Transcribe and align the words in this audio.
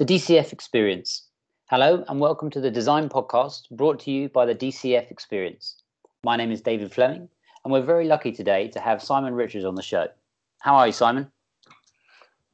The 0.00 0.06
DCF 0.06 0.54
Experience. 0.54 1.28
Hello, 1.68 2.02
and 2.08 2.18
welcome 2.18 2.48
to 2.52 2.60
the 2.62 2.70
Design 2.70 3.10
Podcast 3.10 3.68
brought 3.70 4.00
to 4.00 4.10
you 4.10 4.30
by 4.30 4.46
the 4.46 4.54
DCF 4.54 5.10
Experience. 5.10 5.82
My 6.24 6.36
name 6.36 6.50
is 6.50 6.62
David 6.62 6.90
Fleming, 6.90 7.28
and 7.62 7.70
we're 7.70 7.82
very 7.82 8.06
lucky 8.06 8.32
today 8.32 8.68
to 8.68 8.80
have 8.80 9.02
Simon 9.02 9.34
Richards 9.34 9.66
on 9.66 9.74
the 9.74 9.82
show. 9.82 10.06
How 10.60 10.76
are 10.76 10.86
you, 10.86 10.94
Simon? 10.94 11.30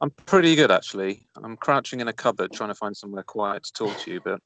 I'm 0.01 0.09
pretty 0.25 0.57
good, 0.57 0.71
actually. 0.71 1.25
I'm 1.41 1.55
crouching 1.55 2.01
in 2.01 2.09
a 2.09 2.11
cupboard 2.11 2.51
trying 2.51 2.67
to 2.67 2.75
find 2.75 2.97
somewhere 2.97 3.23
quiet 3.23 3.63
to 3.63 3.71
talk 3.71 3.97
to 3.99 4.11
you, 4.11 4.19
but 4.19 4.41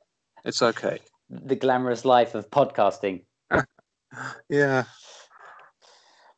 it's 0.46 0.62
okay. 0.62 1.00
The 1.28 1.56
glamorous 1.56 2.06
life 2.06 2.36
of 2.36 2.52
podcasting. 2.52 3.24
yeah. 4.48 4.84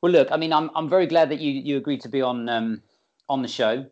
Well, 0.01 0.13
look, 0.13 0.31
I 0.31 0.37
mean, 0.37 0.53
I'm 0.53 0.71
I'm 0.75 0.87
very 0.87 1.07
glad 1.07 1.27
that 1.27 1.41
you 1.41 1.51
you 1.51 1.75
agreed 1.75 1.99
to 2.03 2.09
be 2.09 2.21
on 2.21 2.47
um, 2.47 2.81
on 3.27 3.41
the 3.41 3.49
show. 3.49 3.85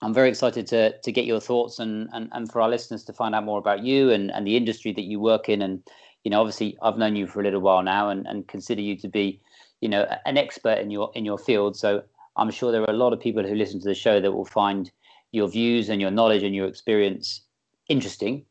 I'm 0.00 0.14
very 0.14 0.28
excited 0.28 0.66
to 0.68 0.98
to 0.98 1.12
get 1.12 1.24
your 1.24 1.40
thoughts 1.40 1.78
and, 1.78 2.08
and 2.12 2.28
and 2.32 2.50
for 2.50 2.60
our 2.60 2.68
listeners 2.68 3.04
to 3.04 3.12
find 3.12 3.34
out 3.34 3.44
more 3.44 3.58
about 3.58 3.82
you 3.82 4.10
and 4.10 4.30
and 4.30 4.46
the 4.46 4.56
industry 4.56 4.92
that 4.92 5.02
you 5.02 5.18
work 5.20 5.48
in. 5.48 5.60
And 5.62 5.82
you 6.24 6.30
know, 6.30 6.40
obviously, 6.40 6.76
I've 6.82 6.98
known 6.98 7.16
you 7.16 7.26
for 7.26 7.40
a 7.40 7.44
little 7.44 7.60
while 7.60 7.82
now, 7.82 8.08
and 8.08 8.26
and 8.26 8.46
consider 8.46 8.80
you 8.80 8.96
to 8.98 9.08
be, 9.08 9.40
you 9.80 9.88
know, 9.88 10.06
an 10.24 10.38
expert 10.38 10.78
in 10.78 10.90
your 10.90 11.10
in 11.14 11.24
your 11.24 11.38
field. 11.38 11.76
So 11.76 12.02
I'm 12.36 12.50
sure 12.50 12.70
there 12.70 12.82
are 12.82 12.94
a 12.94 12.96
lot 12.96 13.12
of 13.12 13.20
people 13.20 13.42
who 13.46 13.54
listen 13.54 13.80
to 13.80 13.88
the 13.88 13.94
show 13.94 14.20
that 14.20 14.32
will 14.32 14.44
find 14.44 14.90
your 15.32 15.48
views 15.48 15.88
and 15.88 16.00
your 16.00 16.10
knowledge 16.10 16.42
and 16.42 16.54
your 16.54 16.68
experience 16.68 17.42
interesting. 17.88 18.44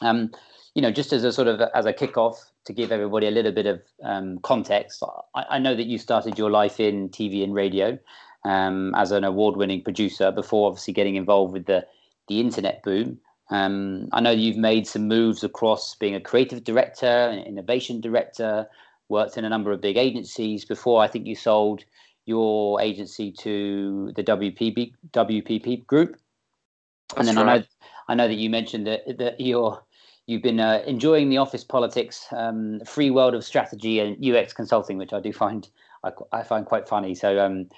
Um, 0.00 0.30
you 0.74 0.82
know, 0.82 0.90
just 0.90 1.12
as 1.12 1.24
a 1.24 1.32
sort 1.32 1.48
of 1.48 1.60
as 1.74 1.86
a 1.86 1.92
kickoff 1.92 2.36
to 2.64 2.72
give 2.72 2.90
everybody 2.90 3.26
a 3.26 3.30
little 3.30 3.52
bit 3.52 3.66
of 3.66 3.82
um, 4.02 4.38
context, 4.38 5.02
I, 5.34 5.44
I, 5.50 5.58
know 5.58 5.76
that 5.76 5.86
you 5.86 5.98
started 5.98 6.38
your 6.38 6.50
life 6.50 6.80
in 6.80 7.10
TV 7.10 7.44
and 7.44 7.54
radio 7.54 7.98
um, 8.44 8.94
as 8.94 9.10
an 9.10 9.24
award-winning 9.24 9.82
producer 9.82 10.30
before 10.30 10.68
obviously 10.68 10.92
getting 10.92 11.16
involved 11.16 11.52
with 11.52 11.66
the 11.66 11.86
the 12.28 12.40
internet 12.40 12.82
boom. 12.82 13.18
Um, 13.50 14.08
I 14.12 14.20
know 14.20 14.30
you've 14.30 14.56
made 14.56 14.86
some 14.86 15.06
moves 15.06 15.44
across 15.44 15.94
being 15.94 16.14
a 16.14 16.20
creative 16.20 16.64
director, 16.64 17.06
an 17.06 17.40
innovation 17.40 18.00
director, 18.00 18.66
worked 19.08 19.36
in 19.36 19.44
a 19.44 19.50
number 19.50 19.70
of 19.70 19.82
big 19.82 19.98
agencies 19.98 20.64
before. 20.64 21.02
I 21.02 21.08
think 21.08 21.26
you 21.26 21.36
sold 21.36 21.84
your 22.24 22.80
agency 22.80 23.30
to 23.32 24.12
the 24.16 24.24
WPP 24.24 24.92
WPP 25.12 25.86
group. 25.86 26.16
That's 27.10 27.28
and 27.28 27.28
then 27.28 27.46
right. 27.46 27.52
I 27.52 27.58
know 27.58 27.64
I 28.08 28.14
know 28.14 28.28
that 28.28 28.34
you 28.34 28.50
mentioned 28.50 28.86
that 28.86 29.18
that 29.18 29.40
you're 29.40 29.82
you've 30.26 30.42
been 30.42 30.60
uh, 30.60 30.82
enjoying 30.86 31.28
the 31.28 31.36
office 31.36 31.64
politics, 31.64 32.26
um, 32.32 32.80
free 32.86 33.10
world 33.10 33.34
of 33.34 33.44
strategy 33.44 34.00
and 34.00 34.24
UX 34.24 34.54
consulting, 34.54 34.96
which 34.96 35.12
I 35.12 35.20
do 35.20 35.32
find 35.32 35.68
I, 36.02 36.12
I 36.32 36.42
find 36.42 36.64
quite 36.64 36.88
funny. 36.88 37.14
So 37.14 37.38
um, 37.38 37.68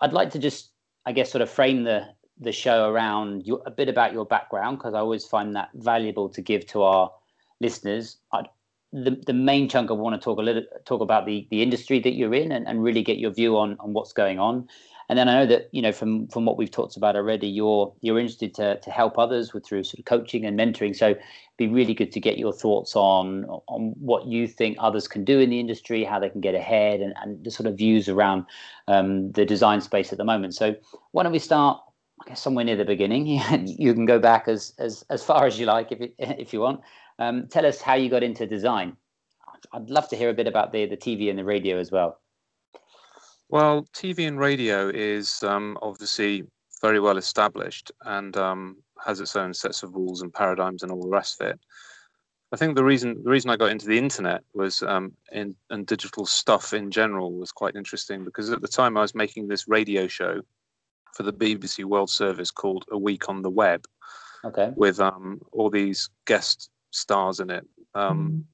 I'd 0.00 0.12
like 0.12 0.30
to 0.30 0.38
just 0.38 0.70
I 1.06 1.12
guess 1.12 1.30
sort 1.30 1.42
of 1.42 1.50
frame 1.50 1.84
the 1.84 2.08
the 2.40 2.52
show 2.52 2.88
around 2.88 3.46
your, 3.46 3.62
a 3.66 3.70
bit 3.70 3.88
about 3.88 4.12
your 4.12 4.24
background 4.24 4.78
because 4.78 4.94
I 4.94 4.98
always 4.98 5.26
find 5.26 5.54
that 5.56 5.68
valuable 5.74 6.28
to 6.30 6.40
give 6.40 6.66
to 6.68 6.82
our 6.82 7.12
listeners. 7.60 8.16
I'd, 8.32 8.48
the, 8.92 9.22
the 9.26 9.34
main 9.34 9.68
chunk 9.68 9.90
I 9.90 9.94
want 9.94 10.20
to 10.20 10.24
talk 10.24 10.38
a 10.38 10.42
little 10.42 10.64
talk 10.84 11.00
about 11.00 11.26
the 11.26 11.46
the 11.50 11.62
industry 11.62 12.00
that 12.00 12.14
you're 12.14 12.34
in 12.34 12.50
and, 12.50 12.66
and 12.66 12.82
really 12.82 13.02
get 13.02 13.18
your 13.18 13.30
view 13.30 13.56
on 13.56 13.76
on 13.78 13.92
what's 13.92 14.12
going 14.12 14.38
on. 14.38 14.68
And 15.10 15.18
then 15.18 15.28
I 15.28 15.40
know 15.40 15.46
that 15.46 15.68
you 15.72 15.82
know 15.82 15.90
from 15.90 16.28
from 16.28 16.44
what 16.44 16.56
we've 16.56 16.70
talked 16.70 16.96
about 16.96 17.16
already, 17.16 17.48
you're 17.48 17.92
you're 18.00 18.20
interested 18.20 18.54
to 18.54 18.78
to 18.78 18.90
help 18.92 19.18
others 19.18 19.52
with 19.52 19.66
through 19.66 19.82
sort 19.82 19.98
of 19.98 20.04
coaching 20.04 20.46
and 20.46 20.56
mentoring. 20.56 20.94
So 20.94 21.08
it'd 21.08 21.22
be 21.58 21.66
really 21.66 21.94
good 21.94 22.12
to 22.12 22.20
get 22.20 22.38
your 22.38 22.52
thoughts 22.52 22.94
on 22.94 23.44
on 23.66 23.92
what 23.98 24.26
you 24.26 24.46
think 24.46 24.76
others 24.78 25.08
can 25.08 25.24
do 25.24 25.40
in 25.40 25.50
the 25.50 25.58
industry, 25.58 26.04
how 26.04 26.20
they 26.20 26.30
can 26.30 26.40
get 26.40 26.54
ahead, 26.54 27.00
and, 27.00 27.12
and 27.20 27.44
the 27.44 27.50
sort 27.50 27.66
of 27.66 27.76
views 27.76 28.08
around 28.08 28.46
um, 28.86 29.32
the 29.32 29.44
design 29.44 29.80
space 29.80 30.12
at 30.12 30.18
the 30.18 30.24
moment. 30.24 30.54
So 30.54 30.76
why 31.10 31.24
don't 31.24 31.32
we 31.32 31.40
start? 31.40 31.80
I 32.24 32.28
guess 32.28 32.40
somewhere 32.40 32.64
near 32.64 32.76
the 32.76 32.84
beginning. 32.84 33.26
you 33.66 33.92
can 33.92 34.06
go 34.06 34.20
back 34.20 34.46
as 34.46 34.74
as 34.78 35.04
as 35.10 35.24
far 35.24 35.44
as 35.44 35.58
you 35.58 35.66
like 35.66 35.90
if 35.90 36.00
it, 36.00 36.14
if 36.20 36.52
you 36.52 36.60
want. 36.60 36.82
Um, 37.18 37.48
tell 37.48 37.66
us 37.66 37.80
how 37.80 37.94
you 37.94 38.10
got 38.10 38.22
into 38.22 38.46
design. 38.46 38.96
I'd 39.72 39.90
love 39.90 40.08
to 40.10 40.16
hear 40.16 40.30
a 40.30 40.34
bit 40.34 40.46
about 40.46 40.70
the 40.70 40.86
the 40.86 40.96
TV 40.96 41.30
and 41.30 41.36
the 41.36 41.44
radio 41.44 41.78
as 41.78 41.90
well. 41.90 42.20
Well, 43.50 43.86
TV 43.92 44.28
and 44.28 44.38
radio 44.38 44.88
is 44.88 45.42
um, 45.42 45.76
obviously 45.82 46.44
very 46.80 47.00
well 47.00 47.18
established 47.18 47.90
and 48.04 48.36
um, 48.36 48.76
has 49.04 49.20
its 49.20 49.34
own 49.34 49.52
sets 49.52 49.82
of 49.82 49.94
rules 49.94 50.22
and 50.22 50.32
paradigms 50.32 50.82
and 50.82 50.92
all 50.92 51.02
the 51.02 51.08
rest 51.08 51.40
of 51.40 51.48
it. 51.48 51.60
I 52.52 52.56
think 52.56 52.76
the 52.76 52.84
reason 52.84 53.22
the 53.22 53.30
reason 53.30 53.50
I 53.50 53.56
got 53.56 53.70
into 53.70 53.86
the 53.86 53.98
internet 53.98 54.42
was 54.54 54.82
um, 54.82 55.12
in 55.32 55.54
and 55.70 55.86
digital 55.86 56.26
stuff 56.26 56.72
in 56.72 56.90
general 56.90 57.32
was 57.32 57.52
quite 57.52 57.76
interesting 57.76 58.24
because 58.24 58.50
at 58.50 58.60
the 58.60 58.68
time 58.68 58.96
I 58.96 59.02
was 59.02 59.14
making 59.14 59.46
this 59.48 59.68
radio 59.68 60.08
show 60.08 60.40
for 61.14 61.22
the 61.22 61.32
BBC 61.32 61.84
World 61.84 62.10
Service 62.10 62.50
called 62.50 62.84
A 62.90 62.98
Week 62.98 63.28
on 63.28 63.42
the 63.42 63.50
Web 63.50 63.84
Okay. 64.44 64.72
with 64.74 65.00
um, 65.00 65.40
all 65.52 65.70
these 65.70 66.08
guest 66.24 66.70
stars 66.92 67.40
in 67.40 67.50
it, 67.50 67.66
um, 67.94 68.44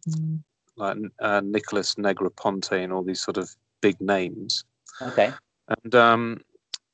like 0.76 0.96
uh, 1.20 1.40
Nicholas 1.44 1.94
Negroponte 1.94 2.82
and 2.82 2.92
all 2.92 3.02
these 3.02 3.20
sort 3.20 3.36
of 3.36 3.54
big 3.80 4.00
names. 4.00 4.64
Okay. 5.02 5.32
And 5.68 5.94
um, 5.94 6.40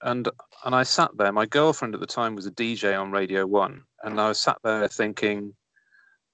and 0.02 0.28
and 0.64 0.74
I 0.74 0.82
sat 0.82 1.10
there. 1.16 1.32
My 1.32 1.46
girlfriend 1.46 1.94
at 1.94 2.00
the 2.00 2.06
time 2.06 2.34
was 2.34 2.46
a 2.46 2.50
DJ 2.50 2.98
on 2.98 3.10
Radio 3.10 3.46
One, 3.46 3.82
and 4.02 4.20
I 4.20 4.28
was 4.28 4.40
sat 4.40 4.58
there 4.64 4.88
thinking, 4.88 5.54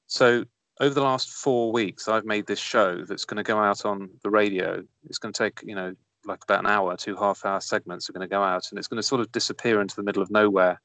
so 0.06 0.44
over 0.80 0.94
the 0.94 1.02
last 1.02 1.30
four 1.30 1.72
weeks, 1.72 2.08
I've 2.08 2.24
made 2.24 2.46
this 2.46 2.60
show 2.60 3.04
that's 3.04 3.24
going 3.24 3.38
to 3.38 3.42
go 3.42 3.58
out 3.58 3.84
on 3.84 4.10
the 4.22 4.30
radio. 4.30 4.82
It's 5.08 5.18
going 5.18 5.32
to 5.32 5.38
take 5.38 5.60
you 5.64 5.74
know 5.74 5.94
like 6.24 6.42
about 6.44 6.60
an 6.60 6.66
hour, 6.66 6.96
two 6.96 7.16
half-hour 7.16 7.60
segments 7.60 8.08
are 8.08 8.12
going 8.12 8.28
to 8.28 8.32
go 8.32 8.42
out, 8.42 8.66
and 8.70 8.78
it's 8.78 8.88
going 8.88 9.00
to 9.00 9.06
sort 9.06 9.20
of 9.20 9.32
disappear 9.32 9.80
into 9.80 9.96
the 9.96 10.02
middle 10.02 10.22
of 10.22 10.30
nowhere. 10.30 10.80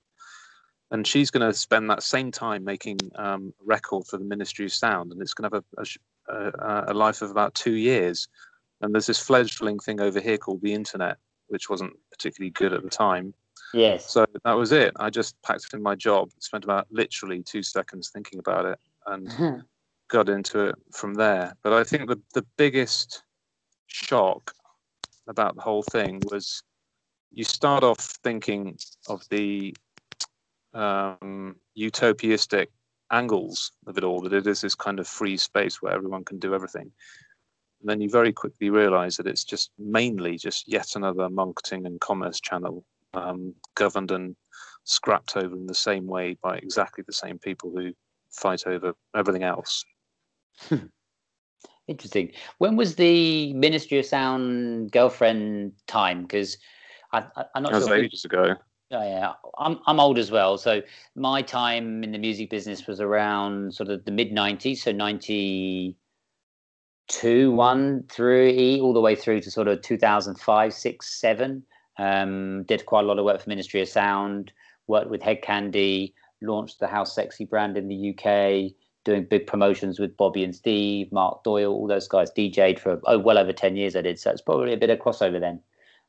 And 0.92 1.08
she's 1.08 1.32
going 1.32 1.46
to 1.46 1.58
spend 1.58 1.90
that 1.90 2.04
same 2.04 2.32
time 2.32 2.64
making 2.64 3.00
um, 3.16 3.54
record 3.64 4.06
for 4.06 4.18
the 4.18 4.26
Ministry 4.26 4.66
of 4.66 4.74
Sound, 4.74 5.12
and 5.12 5.22
it's 5.22 5.34
going 5.34 5.50
to 5.50 5.58
have 5.58 5.64
a, 6.30 6.34
a, 6.34 6.92
a 6.92 6.94
life 6.94 7.22
of 7.22 7.32
about 7.32 7.56
two 7.56 7.74
years. 7.74 8.28
And 8.84 8.94
there's 8.94 9.06
this 9.06 9.20
fledgling 9.20 9.80
thing 9.80 10.02
over 10.02 10.20
here 10.20 10.38
called 10.38 10.62
the 10.62 10.74
internet, 10.74 11.18
which 11.48 11.70
wasn't 11.70 11.94
particularly 12.12 12.52
good 12.52 12.74
at 12.74 12.84
the 12.84 12.90
time. 12.90 13.34
Yes. 13.74 14.12
So 14.12 14.26
that 14.44 14.54
was 14.54 14.74
it. 14.74 14.92
I 14.98 15.10
just 15.10 15.42
packed 15.42 15.74
in 15.74 15.82
my 15.82 15.96
job, 15.96 16.32
spent 16.40 16.66
about 16.66 16.88
literally 16.92 17.42
two 17.42 17.64
seconds 17.64 18.12
thinking 18.14 18.40
about 18.40 18.66
it, 18.66 18.80
and 19.08 19.64
got 20.10 20.28
into 20.28 20.66
it 20.66 20.76
from 20.92 21.14
there. 21.14 21.56
But 21.64 21.72
I 21.72 21.86
think 21.86 22.10
the, 22.10 22.20
the 22.34 22.46
biggest 22.58 23.24
shock 23.88 24.54
about 25.28 25.56
the 25.56 25.62
whole 25.62 25.84
thing 25.84 26.22
was 26.30 26.62
you 27.32 27.46
start 27.46 27.86
off 27.86 28.00
thinking 28.00 28.78
of 29.08 29.24
the 29.30 29.74
um, 30.74 31.56
utopiistic 31.78 32.68
angles 33.12 33.72
of 33.88 33.98
it 33.98 34.04
all, 34.04 34.20
that 34.22 34.34
it 34.34 34.46
is 34.46 34.60
this 34.60 34.76
kind 34.76 35.00
of 35.00 35.08
free 35.08 35.38
space 35.38 35.82
where 35.82 35.94
everyone 35.94 36.26
can 36.26 36.38
do 36.38 36.54
everything. 36.54 36.92
And 37.84 37.90
then 37.90 38.00
you 38.00 38.10
very 38.10 38.32
quickly 38.32 38.70
realize 38.70 39.18
that 39.18 39.28
it's 39.28 39.44
just 39.44 39.72
mainly 39.78 40.38
just 40.38 40.70
yet 40.70 40.96
another 40.96 41.30
marketing 41.30 41.86
and 41.86 42.00
commerce 42.00 42.40
channel 42.40 42.86
um, 43.14 43.54
governed 43.76 44.10
and 44.12 44.38
scrapped 44.86 45.36
over 45.36 45.54
in 45.54 45.68
the 45.68 45.76
same 45.76 46.08
way 46.08 46.38
by 46.42 46.56
exactly 46.56 47.04
the 47.06 47.12
same 47.12 47.38
people 47.40 47.74
who 47.76 47.92
fight 48.32 48.66
over 48.68 48.94
everything 49.14 49.44
else. 49.44 49.84
Interesting. 51.90 52.32
When 52.60 52.78
was 52.78 52.96
the 52.96 53.52
Ministry 53.52 54.00
of 54.00 54.06
Sound 54.06 54.90
girlfriend 54.94 55.74
time? 55.86 56.22
Because 56.22 56.58
I, 57.12 57.26
I'm 57.54 57.64
not 57.64 57.74
That 57.74 57.80
was 57.80 57.88
sure. 57.90 57.98
ages 57.98 58.24
ago. 58.24 58.56
Oh, 58.92 59.04
yeah, 59.04 59.34
I'm 59.58 59.80
I'm 59.88 60.00
old 60.00 60.18
as 60.18 60.32
well. 60.32 60.58
So 60.58 60.82
my 61.16 61.42
time 61.42 62.02
in 62.04 62.14
the 62.14 62.18
music 62.18 62.50
business 62.50 62.88
was 62.88 63.02
around 63.02 63.74
sort 63.74 63.90
of 63.90 64.06
the 64.06 64.12
mid 64.12 64.32
'90s, 64.32 64.78
so 64.78 64.92
'92, 67.14 67.52
one, 67.52 68.04
three, 68.10 68.80
all 68.80 68.94
the 68.94 69.02
way 69.02 69.16
through 69.16 69.42
to 69.42 69.52
sort 69.52 69.68
of 69.68 69.82
2005, 69.82 70.74
six, 70.74 71.20
seven. 71.20 71.64
Um, 71.98 72.64
did 72.64 72.86
quite 72.86 73.04
a 73.04 73.08
lot 73.08 73.20
of 73.20 73.26
work 73.26 73.42
for 73.42 73.50
Ministry 73.50 73.82
of 73.82 73.88
Sound. 73.88 74.52
Worked 74.88 75.10
with 75.10 75.22
Hed 75.22 75.44
Kandi. 75.44 76.14
Launched 76.42 76.80
the 76.80 76.88
Housexy 76.88 77.50
brand 77.50 77.78
in 77.78 77.88
the 77.88 78.10
UK. 78.12 78.74
Doing 79.06 79.26
big 79.26 79.48
promotions 79.48 80.00
with 80.00 80.18
Bobby 80.18 80.44
and 80.44 80.56
Steve, 80.56 81.12
Mark 81.12 81.44
Doyle, 81.44 81.74
all 81.74 81.88
those 81.88 82.08
guys. 82.08 82.32
DJ'd 82.32 82.80
for 82.80 83.02
oh, 83.06 83.20
well 83.20 83.38
over 83.38 83.52
ten 83.52 83.76
years. 83.76 83.98
I 83.98 84.02
did, 84.02 84.18
so 84.18 84.32
it's 84.32 84.42
probably 84.42 84.74
a 84.74 84.78
bit 84.78 84.90
of 84.90 85.00
crossover 85.00 85.40
then. 85.40 85.62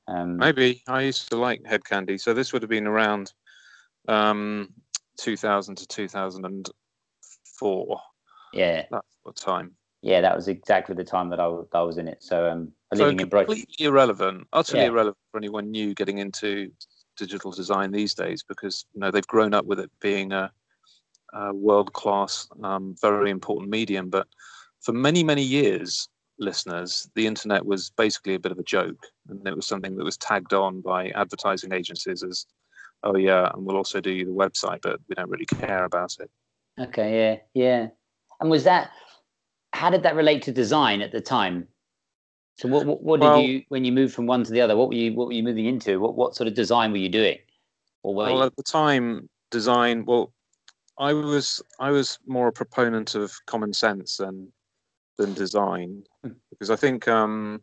Um, 0.06 0.36
Maybe 0.36 0.82
I 0.86 1.02
used 1.02 1.28
to 1.30 1.36
like 1.36 1.64
Hed 1.64 1.82
Kandi, 1.82 2.20
so 2.20 2.34
this 2.34 2.52
would 2.52 2.62
have 2.62 2.68
been 2.68 2.86
around 2.86 3.32
um, 4.06 4.68
2000 5.18 5.76
to 5.76 5.86
2004. 5.86 8.00
yeah, 8.52 8.84
That's 8.90 9.06
what 9.22 9.36
time. 9.36 9.74
Yeah, 10.04 10.20
that 10.20 10.36
was 10.36 10.48
exactly 10.48 10.94
the 10.94 11.02
time 11.02 11.30
that 11.30 11.40
I 11.40 11.48
was 11.48 11.96
in 11.96 12.08
it. 12.08 12.22
So 12.22 12.50
um, 12.50 12.72
So 12.92 13.04
living 13.04 13.20
in 13.20 13.28
Brighton. 13.30 13.54
completely 13.54 13.86
irrelevant, 13.86 14.46
utterly 14.52 14.82
Yeah. 14.82 14.88
irrelevant 14.88 15.16
for 15.30 15.38
anyone 15.38 15.70
new 15.70 15.94
getting 15.94 16.18
into 16.18 16.70
digital 17.16 17.50
design 17.50 17.90
these 17.90 18.12
days 18.12 18.44
because 18.46 18.84
you 18.92 19.00
know 19.00 19.10
they've 19.10 19.26
grown 19.26 19.54
up 19.54 19.64
with 19.64 19.80
it 19.80 19.90
being 20.00 20.32
a, 20.32 20.52
a 21.32 21.54
world-class, 21.54 22.48
um, 22.62 22.94
very 23.00 23.30
important 23.30 23.70
medium. 23.70 24.10
But 24.10 24.26
for 24.82 24.92
many, 24.92 25.24
many 25.24 25.42
years, 25.42 26.06
listeners, 26.38 27.08
the 27.14 27.26
internet 27.26 27.64
was 27.64 27.88
basically 27.96 28.34
a 28.34 28.38
bit 28.38 28.52
of 28.52 28.58
a 28.58 28.62
joke, 28.62 29.06
and 29.30 29.48
it 29.48 29.56
was 29.56 29.66
something 29.66 29.96
that 29.96 30.04
was 30.04 30.18
tagged 30.18 30.52
on 30.52 30.82
by 30.82 31.08
advertising 31.10 31.72
agencies 31.72 32.22
as 32.22 32.44
oh 33.04 33.16
yeah, 33.16 33.50
and 33.54 33.64
we'll 33.64 33.78
also 33.78 34.02
do 34.02 34.12
you 34.12 34.26
the 34.26 34.30
website, 34.32 34.80
but 34.82 35.00
we 35.08 35.14
don't 35.14 35.30
really 35.30 35.46
care 35.46 35.84
about 35.84 36.14
it. 36.20 36.30
Okay, 36.78 37.40
yeah, 37.54 37.64
yeah. 37.64 37.88
And 38.40 38.50
was 38.50 38.64
that 38.64 38.90
how 39.74 39.90
did 39.90 40.04
that 40.04 40.14
relate 40.14 40.42
to 40.42 40.52
design 40.52 41.02
at 41.02 41.10
the 41.12 41.20
time? 41.20 41.66
So 42.56 42.68
what 42.68 42.86
what, 42.86 43.02
what 43.02 43.20
did 43.20 43.26
well, 43.26 43.40
you 43.40 43.62
when 43.68 43.84
you 43.84 43.92
moved 43.92 44.14
from 44.14 44.26
one 44.26 44.44
to 44.44 44.52
the 44.52 44.60
other? 44.60 44.76
What 44.76 44.88
were 44.88 44.94
you 44.94 45.12
what 45.14 45.26
were 45.26 45.32
you 45.32 45.42
moving 45.42 45.66
into? 45.66 45.98
What 45.98 46.14
what 46.14 46.36
sort 46.36 46.46
of 46.46 46.54
design 46.54 46.92
were 46.92 46.98
you 46.98 47.08
doing? 47.08 47.38
Or 48.04 48.14
well, 48.14 48.36
you... 48.36 48.42
at 48.44 48.56
the 48.56 48.62
time, 48.62 49.28
design. 49.50 50.04
Well, 50.04 50.32
I 50.98 51.12
was 51.12 51.60
I 51.80 51.90
was 51.90 52.20
more 52.26 52.48
a 52.48 52.52
proponent 52.52 53.16
of 53.16 53.32
common 53.46 53.72
sense 53.72 54.18
than 54.18 54.52
than 55.18 55.34
design 55.34 56.04
hmm. 56.22 56.32
because 56.50 56.70
I 56.70 56.76
think 56.76 57.08
um, 57.08 57.60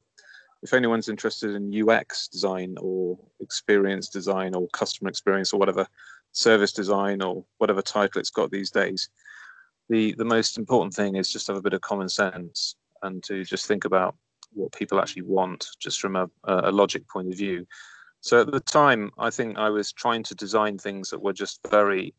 if 0.63 0.73
anyone's 0.73 1.07
interested 1.07 1.55
in 1.55 1.89
UX 1.89 2.27
design 2.27 2.75
or 2.81 3.17
experience 3.39 4.09
design 4.09 4.53
or 4.53 4.67
customer 4.69 5.09
experience 5.09 5.53
or 5.53 5.59
whatever 5.59 5.87
service 6.33 6.73
design 6.73 7.21
or 7.21 7.45
whatever 7.57 7.81
title 7.81 8.19
it's 8.19 8.29
got 8.29 8.51
these 8.51 8.71
days, 8.71 9.09
the 9.91 10.15
the 10.17 10.25
most 10.25 10.57
important 10.57 10.93
thing 10.93 11.15
is 11.15 11.31
just 11.31 11.47
have 11.47 11.57
a 11.57 11.61
bit 11.61 11.73
of 11.73 11.81
common 11.81 12.09
sense 12.09 12.75
and 13.03 13.21
to 13.23 13.43
just 13.43 13.67
think 13.67 13.85
about 13.85 14.15
what 14.53 14.71
people 14.71 14.99
actually 14.99 15.21
want 15.21 15.67
just 15.79 15.99
from 15.99 16.15
a, 16.15 16.29
a 16.45 16.71
logic 16.71 17.07
point 17.07 17.27
of 17.27 17.38
view. 17.38 17.65
So 18.21 18.41
at 18.41 18.51
the 18.51 18.59
time, 18.59 19.11
I 19.17 19.29
think 19.29 19.57
I 19.57 19.69
was 19.69 19.91
trying 19.91 20.23
to 20.23 20.35
design 20.35 20.77
things 20.77 21.09
that 21.09 21.21
were 21.21 21.33
just 21.33 21.59
very 21.69 22.13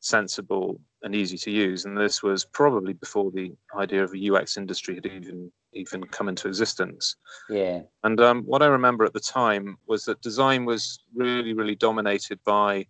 sensible 0.00 0.80
and 1.02 1.14
easy 1.14 1.38
to 1.38 1.50
use. 1.50 1.84
And 1.84 1.96
this 1.96 2.22
was 2.22 2.44
probably 2.44 2.92
before 2.92 3.30
the 3.30 3.52
idea 3.76 4.02
of 4.02 4.14
a 4.14 4.34
UX 4.34 4.56
industry 4.56 4.94
had 4.96 5.06
even 5.06 5.52
even 5.74 6.02
come 6.04 6.28
into 6.28 6.48
existence. 6.48 7.16
Yeah. 7.50 7.82
And 8.02 8.20
um, 8.20 8.42
what 8.44 8.62
I 8.62 8.66
remember 8.66 9.04
at 9.04 9.12
the 9.12 9.20
time 9.20 9.76
was 9.86 10.04
that 10.04 10.20
design 10.22 10.64
was 10.64 10.98
really, 11.14 11.52
really 11.52 11.76
dominated 11.76 12.40
by 12.44 12.86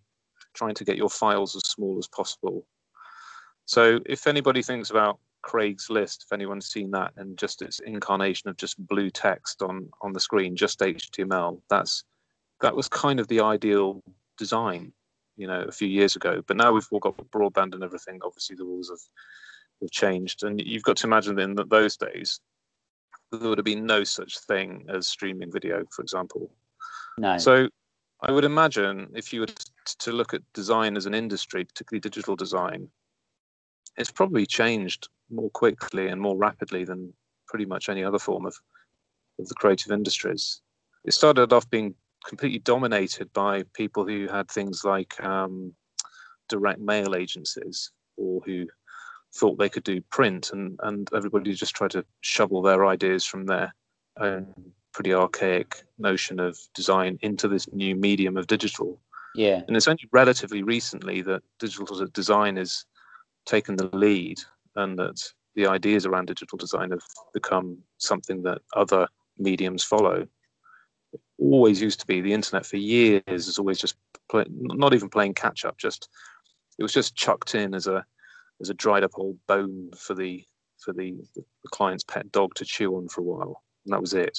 trying 0.53 0.75
to 0.75 0.85
get 0.85 0.97
your 0.97 1.09
files 1.09 1.55
as 1.55 1.63
small 1.69 1.97
as 1.99 2.07
possible. 2.07 2.65
So 3.69 3.99
if 4.07 4.25
anybody 4.25 4.63
thinks 4.63 4.89
about 4.89 5.19
Craigslist, 5.45 6.23
if 6.23 6.33
anyone's 6.33 6.65
seen 6.65 6.89
that, 6.89 7.11
and 7.17 7.37
just 7.37 7.61
its 7.61 7.79
incarnation 7.81 8.49
of 8.49 8.57
just 8.57 8.83
blue 8.87 9.11
text 9.11 9.61
on 9.61 9.91
on 10.01 10.11
the 10.11 10.19
screen, 10.19 10.55
just 10.55 10.79
HTML, 10.79 11.61
that's 11.69 12.03
that 12.61 12.75
was 12.75 12.89
kind 12.89 13.19
of 13.19 13.27
the 13.27 13.41
ideal 13.41 14.01
design 14.39 14.91
you 15.37 15.45
know 15.45 15.61
a 15.67 15.71
few 15.71 15.87
years 15.87 16.15
ago. 16.15 16.41
But 16.47 16.57
now 16.57 16.73
we've 16.73 16.87
all 16.91 16.99
got 16.99 17.17
broadband 17.29 17.75
and 17.75 17.83
everything. 17.83 18.19
Obviously, 18.23 18.55
the 18.55 18.65
rules 18.65 18.89
have 18.89 19.05
have 19.81 19.91
changed, 19.91 20.43
and 20.43 20.59
you've 20.59 20.89
got 20.89 20.97
to 20.97 21.07
imagine 21.07 21.35
then 21.35 21.53
that 21.53 21.63
in 21.63 21.69
those 21.69 21.95
days 21.95 22.39
there 23.31 23.49
would 23.49 23.59
have 23.59 23.65
been 23.65 23.85
no 23.85 24.03
such 24.03 24.39
thing 24.39 24.83
as 24.89 25.07
streaming 25.07 25.51
video, 25.51 25.85
for 25.95 26.01
example. 26.01 26.49
No. 27.19 27.37
So 27.37 27.69
I 28.21 28.31
would 28.31 28.45
imagine 28.45 29.11
if 29.13 29.31
you 29.31 29.41
were 29.41 29.53
to 29.99 30.11
look 30.11 30.33
at 30.33 30.41
design 30.53 30.97
as 30.97 31.05
an 31.05 31.13
industry, 31.13 31.63
particularly 31.65 31.99
digital 31.99 32.35
design, 32.35 32.89
it's 33.99 34.11
probably 34.11 34.45
changed 34.45 35.09
more 35.29 35.49
quickly 35.51 36.07
and 36.07 36.19
more 36.19 36.37
rapidly 36.37 36.85
than 36.85 37.13
pretty 37.47 37.65
much 37.65 37.89
any 37.89 38.03
other 38.03 38.17
form 38.17 38.45
of, 38.45 38.55
of 39.37 39.47
the 39.47 39.55
creative 39.55 39.91
industries. 39.91 40.61
It 41.05 41.13
started 41.13 41.53
off 41.53 41.69
being 41.69 41.93
completely 42.25 42.59
dominated 42.59 43.31
by 43.33 43.63
people 43.73 44.05
who 44.07 44.27
had 44.27 44.49
things 44.49 44.83
like 44.83 45.21
um, 45.23 45.73
direct 46.47 46.79
mail 46.79 47.15
agencies 47.15 47.91
or 48.17 48.41
who 48.45 48.65
thought 49.35 49.59
they 49.59 49.69
could 49.69 49.83
do 49.83 50.01
print 50.09 50.51
and, 50.51 50.79
and 50.83 51.09
everybody 51.13 51.53
just 51.53 51.75
tried 51.75 51.91
to 51.91 52.05
shovel 52.21 52.61
their 52.61 52.85
ideas 52.85 53.25
from 53.25 53.45
their 53.45 53.73
own 54.19 54.53
pretty 54.93 55.13
archaic 55.13 55.83
notion 55.97 56.39
of 56.39 56.57
design 56.73 57.19
into 57.21 57.47
this 57.47 57.71
new 57.71 57.95
medium 57.95 58.37
of 58.37 58.47
digital. 58.47 58.99
Yeah. 59.35 59.61
And 59.67 59.77
it's 59.77 59.87
only 59.87 60.07
relatively 60.11 60.63
recently 60.63 61.21
that 61.23 61.43
digital 61.59 62.07
design 62.07 62.55
has 62.57 62.85
taken 63.49 63.75
the 63.75 63.89
lead 63.95 64.39
and 64.75 64.97
that 64.99 65.21
the 65.55 65.67
ideas 65.67 66.05
around 66.05 66.27
digital 66.27 66.57
design 66.57 66.91
have 66.91 67.03
become 67.33 67.77
something 67.97 68.43
that 68.43 68.61
other 68.75 69.07
mediums 69.37 69.83
follow. 69.83 70.27
Always 71.39 71.81
used 71.81 71.99
to 72.01 72.07
be. 72.07 72.21
The 72.21 72.33
internet 72.33 72.65
for 72.65 72.77
years 72.77 73.23
is 73.27 73.57
always 73.57 73.79
just 73.79 73.95
play, 74.29 74.45
not 74.49 74.93
even 74.93 75.09
playing 75.09 75.33
catch 75.33 75.65
up 75.65 75.77
just 75.77 76.09
it 76.77 76.83
was 76.83 76.93
just 76.93 77.15
chucked 77.15 77.55
in 77.55 77.73
as 77.73 77.87
a 77.87 78.05
as 78.61 78.69
a 78.69 78.73
dried 78.73 79.03
up 79.03 79.11
old 79.15 79.37
bone 79.47 79.89
for 79.97 80.13
the 80.13 80.45
for 80.77 80.93
the, 80.93 81.13
the 81.35 81.43
client's 81.71 82.03
pet 82.03 82.31
dog 82.31 82.53
to 82.55 82.63
chew 82.63 82.95
on 82.95 83.09
for 83.09 83.21
a 83.21 83.23
while. 83.25 83.63
And 83.85 83.93
that 83.93 83.99
was 84.01 84.13
it. 84.13 84.37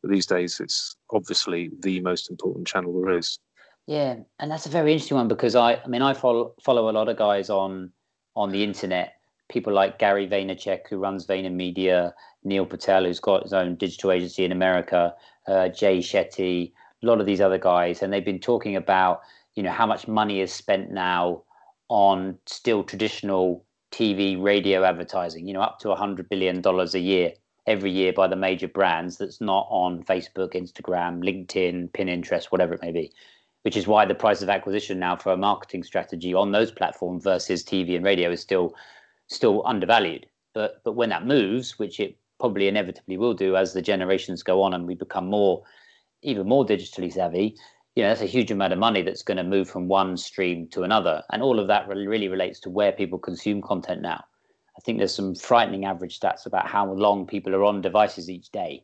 But 0.00 0.12
these 0.12 0.26
days 0.26 0.60
it's 0.60 0.96
obviously 1.10 1.70
the 1.80 2.00
most 2.00 2.30
important 2.30 2.66
channel 2.66 3.00
there 3.00 3.16
is. 3.16 3.38
Yeah 3.86 4.16
and 4.38 4.50
that's 4.50 4.66
a 4.66 4.70
very 4.70 4.92
interesting 4.92 5.16
one 5.16 5.26
because 5.26 5.56
i 5.56 5.74
i 5.74 5.86
mean 5.88 6.02
i 6.02 6.14
follow 6.14 6.54
follow 6.62 6.88
a 6.88 6.92
lot 6.92 7.08
of 7.08 7.16
guys 7.16 7.50
on 7.50 7.90
on 8.34 8.50
the 8.50 8.62
internet 8.62 9.14
people 9.48 9.72
like 9.72 9.98
gary 9.98 10.26
vaynerchuk 10.26 10.80
who 10.88 10.98
runs 10.98 11.26
VaynerMedia 11.26 12.12
neil 12.44 12.66
patel 12.66 13.04
who's 13.04 13.20
got 13.20 13.42
his 13.42 13.52
own 13.52 13.74
digital 13.76 14.12
agency 14.12 14.44
in 14.44 14.52
america 14.52 15.14
uh, 15.46 15.68
Jay 15.68 15.98
Shetty, 15.98 16.72
a 17.02 17.06
lot 17.06 17.20
of 17.20 17.26
these 17.26 17.40
other 17.40 17.58
guys, 17.58 18.02
and 18.02 18.12
they've 18.12 18.24
been 18.24 18.38
talking 18.38 18.76
about 18.76 19.20
you 19.54 19.62
know 19.62 19.70
how 19.70 19.86
much 19.86 20.08
money 20.08 20.40
is 20.40 20.52
spent 20.52 20.90
now 20.90 21.42
on 21.88 22.38
still 22.46 22.82
traditional 22.84 23.64
TV, 23.90 24.40
radio 24.40 24.84
advertising. 24.84 25.46
You 25.46 25.54
know, 25.54 25.62
up 25.62 25.78
to 25.80 25.94
hundred 25.94 26.28
billion 26.28 26.60
dollars 26.60 26.94
a 26.94 27.00
year 27.00 27.32
every 27.66 27.90
year 27.90 28.12
by 28.12 28.28
the 28.28 28.36
major 28.36 28.68
brands. 28.68 29.18
That's 29.18 29.40
not 29.40 29.66
on 29.70 30.04
Facebook, 30.04 30.54
Instagram, 30.54 31.22
LinkedIn, 31.22 31.90
Pinterest, 31.90 32.46
whatever 32.46 32.74
it 32.74 32.82
may 32.82 32.92
be. 32.92 33.12
Which 33.62 33.76
is 33.76 33.86
why 33.86 34.04
the 34.04 34.14
price 34.14 34.42
of 34.42 34.48
acquisition 34.48 34.98
now 34.98 35.16
for 35.16 35.32
a 35.32 35.36
marketing 35.36 35.84
strategy 35.84 36.34
on 36.34 36.50
those 36.50 36.72
platforms 36.72 37.22
versus 37.22 37.62
TV 37.62 37.94
and 37.94 38.04
radio 38.04 38.30
is 38.30 38.40
still 38.40 38.74
still 39.28 39.62
undervalued. 39.66 40.26
But 40.52 40.82
but 40.84 40.92
when 40.92 41.10
that 41.10 41.26
moves, 41.26 41.78
which 41.78 42.00
it 42.00 42.16
probably 42.42 42.66
inevitably 42.66 43.16
will 43.16 43.34
do 43.34 43.54
as 43.56 43.72
the 43.72 43.80
generations 43.80 44.42
go 44.42 44.62
on 44.62 44.74
and 44.74 44.84
we 44.84 44.96
become 44.96 45.26
more, 45.26 45.62
even 46.22 46.48
more 46.48 46.66
digitally 46.66 47.12
savvy. 47.12 47.56
You 47.94 48.02
know, 48.02 48.08
that's 48.08 48.20
a 48.20 48.26
huge 48.26 48.50
amount 48.50 48.72
of 48.72 48.80
money 48.80 49.02
that's 49.02 49.22
going 49.22 49.36
to 49.36 49.44
move 49.44 49.70
from 49.70 49.86
one 49.86 50.16
stream 50.16 50.66
to 50.68 50.82
another, 50.82 51.22
and 51.30 51.40
all 51.40 51.60
of 51.60 51.68
that 51.68 51.86
really, 51.86 52.08
really 52.08 52.28
relates 52.28 52.58
to 52.60 52.70
where 52.70 52.90
people 52.90 53.18
consume 53.18 53.62
content 53.62 54.02
now. 54.02 54.24
I 54.76 54.80
think 54.80 54.98
there's 54.98 55.14
some 55.14 55.36
frightening 55.36 55.84
average 55.84 56.18
stats 56.18 56.46
about 56.46 56.66
how 56.66 56.92
long 56.92 57.26
people 57.26 57.54
are 57.54 57.64
on 57.64 57.80
devices 57.80 58.28
each 58.28 58.50
day. 58.50 58.82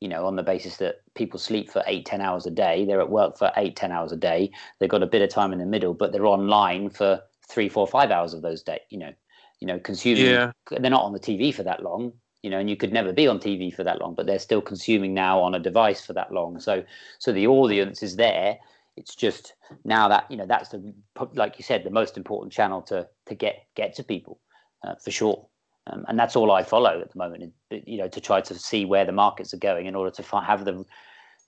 You 0.00 0.08
know, 0.08 0.26
on 0.26 0.36
the 0.36 0.42
basis 0.42 0.78
that 0.78 1.02
people 1.14 1.38
sleep 1.38 1.70
for 1.70 1.82
eight, 1.86 2.06
ten 2.06 2.20
hours 2.20 2.46
a 2.46 2.50
day, 2.50 2.84
they're 2.84 3.00
at 3.00 3.10
work 3.10 3.36
for 3.38 3.52
eight, 3.56 3.76
ten 3.76 3.92
hours 3.92 4.12
a 4.12 4.16
day. 4.16 4.50
They've 4.78 4.88
got 4.88 5.02
a 5.02 5.06
bit 5.06 5.22
of 5.22 5.28
time 5.28 5.52
in 5.52 5.58
the 5.58 5.66
middle, 5.66 5.94
but 5.94 6.12
they're 6.12 6.26
online 6.26 6.90
for 6.90 7.20
three, 7.48 7.68
four, 7.68 7.86
five 7.86 8.10
hours 8.10 8.32
of 8.32 8.42
those 8.42 8.62
days. 8.62 8.80
You 8.88 8.98
know, 8.98 9.12
you 9.60 9.66
know, 9.66 9.78
consuming. 9.78 10.24
Yeah. 10.24 10.52
They're 10.70 10.90
not 10.90 11.04
on 11.04 11.12
the 11.12 11.20
TV 11.20 11.54
for 11.54 11.62
that 11.64 11.82
long 11.82 12.12
you 12.42 12.48
know, 12.48 12.58
and 12.58 12.70
you 12.70 12.76
could 12.76 12.92
never 12.92 13.12
be 13.12 13.26
on 13.26 13.38
TV 13.38 13.74
for 13.74 13.84
that 13.84 14.00
long, 14.00 14.14
but 14.14 14.26
they're 14.26 14.38
still 14.38 14.62
consuming 14.62 15.12
now 15.12 15.40
on 15.40 15.54
a 15.54 15.58
device 15.58 16.04
for 16.04 16.12
that 16.14 16.32
long. 16.32 16.58
So, 16.58 16.84
so 17.18 17.32
the 17.32 17.46
audience 17.46 18.02
is 18.02 18.16
there. 18.16 18.58
It's 18.96 19.14
just 19.14 19.54
now 19.84 20.08
that 20.08 20.30
you 20.30 20.36
know 20.36 20.46
that's 20.46 20.70
the 20.70 20.94
like 21.34 21.58
you 21.58 21.64
said 21.64 21.84
the 21.84 21.90
most 21.90 22.16
important 22.16 22.52
channel 22.52 22.82
to 22.82 23.08
to 23.26 23.34
get 23.34 23.66
get 23.74 23.94
to 23.96 24.04
people 24.04 24.40
uh, 24.82 24.94
for 24.96 25.10
sure. 25.10 25.46
Um, 25.86 26.04
and 26.08 26.18
that's 26.18 26.36
all 26.36 26.52
I 26.52 26.62
follow 26.62 27.00
at 27.00 27.10
the 27.10 27.18
moment. 27.18 27.52
You 27.70 27.98
know, 27.98 28.08
to 28.08 28.20
try 28.20 28.40
to 28.42 28.54
see 28.54 28.84
where 28.84 29.04
the 29.04 29.12
markets 29.12 29.54
are 29.54 29.58
going 29.58 29.86
in 29.86 29.94
order 29.94 30.10
to 30.10 30.40
have 30.40 30.64
them 30.64 30.84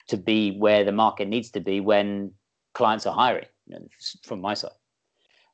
to 0.09 0.17
be 0.17 0.57
where 0.59 0.85
the 0.85 0.93
market 0.93 1.29
needs 1.29 1.51
to 1.51 1.61
be 1.61 1.81
when 1.81 2.33
clients 2.75 3.07
are 3.07 3.15
hiring. 3.15 3.47
You 3.67 3.77
know, 3.77 3.89
from 4.25 4.41
my 4.41 4.55
side. 4.55 4.73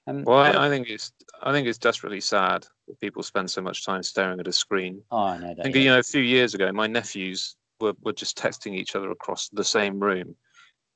Um, 0.06 0.24
well, 0.24 0.38
I, 0.38 0.66
I, 0.66 0.68
think 0.70 0.88
it's 0.88 1.12
I 1.42 1.52
think 1.52 1.68
it's 1.68 1.76
desperately 1.76 2.20
sad 2.20 2.66
that 2.86 2.98
people 2.98 3.22
spend 3.22 3.50
so 3.50 3.60
much 3.60 3.84
time 3.84 4.02
staring 4.02 4.40
at 4.40 4.48
a 4.48 4.52
screen. 4.52 5.02
Oh, 5.10 5.18
I 5.18 5.38
know 5.38 5.48
that. 5.48 5.60
I 5.60 5.62
think 5.64 5.74
yeah. 5.76 5.82
you 5.82 5.88
know 5.90 5.98
a 5.98 6.02
few 6.02 6.22
years 6.22 6.54
ago, 6.54 6.72
my 6.72 6.86
nephews 6.86 7.56
were, 7.78 7.92
were 8.02 8.14
just 8.14 8.38
texting 8.38 8.74
each 8.74 8.96
other 8.96 9.10
across 9.10 9.50
the 9.50 9.64
same 9.64 10.00
room, 10.00 10.34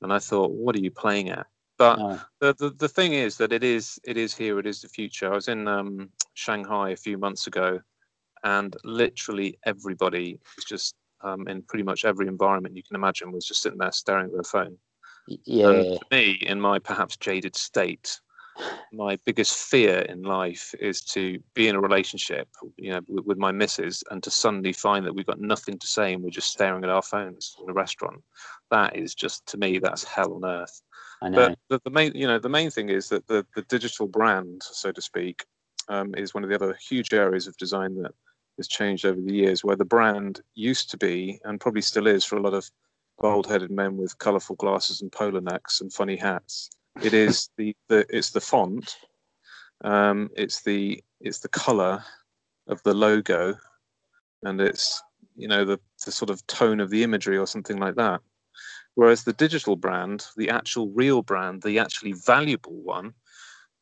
and 0.01 0.12
I 0.12 0.19
thought, 0.19 0.53
what 0.53 0.75
are 0.77 0.81
you 0.81 0.91
playing 0.91 1.29
at? 1.29 1.47
But 1.79 1.99
oh. 2.00 2.21
the, 2.41 2.55
the 2.55 2.71
the 2.71 2.88
thing 2.88 3.14
is 3.14 3.37
that 3.38 3.52
it 3.52 3.64
is 3.64 3.99
it 4.05 4.17
is 4.17 4.35
here. 4.35 4.59
It 4.59 4.67
is 4.67 4.83
the 4.83 4.88
future. 4.88 5.33
I 5.33 5.35
was 5.35 5.49
in 5.49 5.67
um, 5.67 6.11
Shanghai 6.35 6.91
a 6.91 6.97
few 6.97 7.19
months 7.19 7.47
ago, 7.47 7.81
and 8.45 8.76
literally 8.85 9.59
everybody 9.64 10.38
was 10.57 10.64
just 10.64 10.95
um, 11.23 11.49
in 11.49 11.62
pretty 11.62 11.85
much 11.85 12.05
every 12.05 12.29
environment 12.29 12.76
you 12.76 12.83
can 12.83 12.97
imagine 12.97 13.33
was 13.33 13.47
just 13.47 13.62
sitting 13.62 13.79
there 13.79 13.93
staring 13.93 14.26
at 14.26 14.33
their 14.33 14.43
phone. 14.43 14.76
Yeah. 15.26 15.71
And 15.71 15.99
for 15.99 16.07
me, 16.11 16.33
in 16.43 16.61
my 16.61 16.79
perhaps 16.79 17.17
jaded 17.17 17.57
state, 17.57 18.21
my 18.93 19.19
biggest 19.25 19.55
fear 19.55 20.00
in 20.00 20.23
life 20.23 20.75
is 20.79 21.00
to 21.00 21.38
be 21.55 21.69
in 21.69 21.76
a 21.76 21.81
relationship, 21.81 22.49
you 22.76 22.91
know, 22.91 23.00
with, 23.09 23.25
with, 23.25 23.38
my 23.38 23.52
missus, 23.52 24.05
and 24.11 24.23
to 24.23 24.31
suddenly 24.31 24.73
find 24.73 25.07
that 25.07 25.14
we've 25.14 25.26
got 25.26 25.41
nothing 25.41 25.79
to 25.79 25.87
say 25.87 26.12
and 26.12 26.23
we're 26.23 26.31
just 26.31 26.50
staring 26.50 26.85
at 26.85 26.91
our 26.91 27.02
phones 27.02 27.57
in 27.62 27.71
a 27.71 27.73
restaurant. 27.73 28.23
That 28.71 28.97
is 28.97 29.14
just 29.14 29.47
to 29.47 29.59
me, 29.59 29.79
that's 29.79 30.05
hell 30.05 30.35
on 30.35 30.45
earth. 30.45 30.83
I 31.23 31.29
know. 31.29 31.37
But 31.37 31.59
the, 31.69 31.81
the 31.85 31.91
main, 31.91 32.12
you 32.14 32.26
know, 32.26 32.38
the 32.38 32.49
main 32.49 32.71
thing 32.71 32.88
is 32.88 33.09
that 33.11 33.26
the 33.29 33.47
the 33.55 33.62
digital 33.62 34.09
brand, 34.09 34.62
so 34.64 34.91
to 34.91 35.00
speak, 35.00 35.45
um, 35.88 36.14
is 36.17 36.35
one 36.35 36.43
of 36.43 36.50
the 36.50 36.57
other 36.57 36.76
huge 36.88 37.14
areas 37.14 37.47
of 37.47 37.57
design 37.57 37.95
that 38.02 38.12
has 38.57 38.67
changed 38.67 39.07
over 39.07 39.21
the 39.21 39.33
years. 39.33 39.62
Where 39.62 39.76
the 39.76 39.85
brand 39.85 40.41
used 40.55 40.91
to 40.91 40.97
be, 40.97 41.41
and 41.45 41.61
probably 41.61 41.83
still 41.83 42.09
is, 42.09 42.25
for 42.25 42.37
a 42.37 42.43
lot 42.43 42.55
of 42.55 42.69
bald-headed 43.19 43.71
men 43.71 43.97
with 43.97 44.19
colourful 44.19 44.57
glasses 44.57 45.00
and 45.00 45.12
polo 45.12 45.38
necks 45.38 45.81
and 45.81 45.93
funny 45.93 46.17
hats 46.17 46.71
It 47.02 47.14
is 47.14 47.49
the, 47.57 47.76
the 47.88 48.05
it's 48.11 48.31
the 48.31 48.41
font, 48.41 48.97
um, 49.85 50.29
it's 50.37 50.62
the 50.62 51.02
it's 51.21 51.38
the 51.38 51.49
color 51.49 52.05
of 52.67 52.83
the 52.83 52.95
logo, 52.95 53.55
and 54.43 54.61
it's 54.61 55.00
you 55.37 55.47
know 55.47 55.64
the 55.64 55.79
the 56.05 56.11
sort 56.11 56.31
of 56.31 56.45
tone 56.49 56.81
of 56.81 56.91
the 56.91 57.05
imagery 57.05 57.38
or 57.38 57.47
something 57.47 57.79
like 57.79 57.95
that. 57.95 58.21
Whereas 58.95 59.25
the 59.25 59.33
digital 59.33 59.77
brand, 59.77 60.27
the 60.37 60.51
actual 60.51 60.91
real 60.91 61.23
brand, 61.23 61.63
the 61.63 61.79
actually 61.79 62.13
valuable 62.13 62.83
one, 62.83 63.15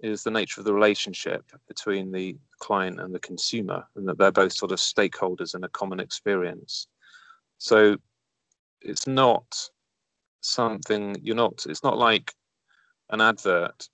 is 0.01 0.23
the 0.23 0.31
nature 0.31 0.61
of 0.61 0.65
the 0.65 0.73
relationship 0.73 1.45
between 1.69 2.11
the 2.11 2.37
client 2.59 3.01
and 3.01 3.15
the 3.15 3.19
consumer, 3.19 3.85
and 3.97 4.09
that 4.09 4.19
they're 4.19 4.33
both 4.33 4.53
sort 4.53 4.73
of 4.73 4.79
stakeholders 4.79 5.55
in 5.55 5.65
a 5.65 5.69
common 5.69 6.01
experience. 6.01 6.87
So 7.59 7.97
it's 8.81 9.07
not 9.07 9.69
something 10.41 11.17
you're 11.21 11.37
not. 11.37 11.67
It's 11.69 11.83
not 11.83 11.99
like 11.99 12.33
an 13.11 13.21
advert 13.21 13.89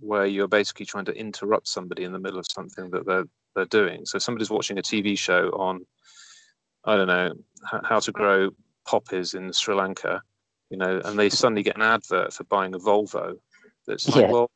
where 0.00 0.26
you're 0.26 0.48
basically 0.48 0.86
trying 0.86 1.04
to 1.06 1.12
interrupt 1.12 1.68
somebody 1.68 2.04
in 2.04 2.12
the 2.12 2.18
middle 2.18 2.38
of 2.38 2.46
something 2.48 2.88
that 2.90 3.04
they're 3.04 3.26
they're 3.54 3.64
doing. 3.66 4.04
So 4.06 4.18
somebody's 4.18 4.50
watching 4.50 4.78
a 4.78 4.82
TV 4.82 5.18
show 5.18 5.50
on, 5.50 5.84
I 6.84 6.96
don't 6.96 7.06
know, 7.06 7.34
how 7.84 8.00
to 8.00 8.12
grow 8.12 8.50
poppies 8.86 9.34
in 9.34 9.52
Sri 9.52 9.74
Lanka, 9.74 10.22
you 10.72 10.78
know, 10.78 11.02
and 11.04 11.18
they 11.18 11.28
suddenly 11.28 11.62
get 11.62 11.76
an 11.76 11.82
advert 11.82 12.32
for 12.32 12.44
buying 12.44 12.74
a 12.74 12.78
Volvo. 12.78 13.36
That's 13.86 14.08
like, 14.08 14.22
yeah. 14.22 14.32
well, 14.32 14.50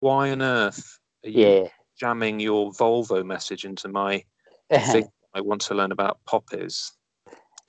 why 0.00 0.30
on 0.30 0.42
earth 0.42 0.98
are 1.24 1.30
you 1.30 1.46
yeah. 1.46 1.68
jamming 1.98 2.38
your 2.38 2.70
Volvo 2.72 3.24
message 3.24 3.64
into 3.64 3.88
my 3.88 4.22
thing? 4.70 5.08
I 5.34 5.40
want 5.40 5.62
to 5.62 5.74
learn 5.74 5.90
about 5.90 6.20
poppies. 6.26 6.92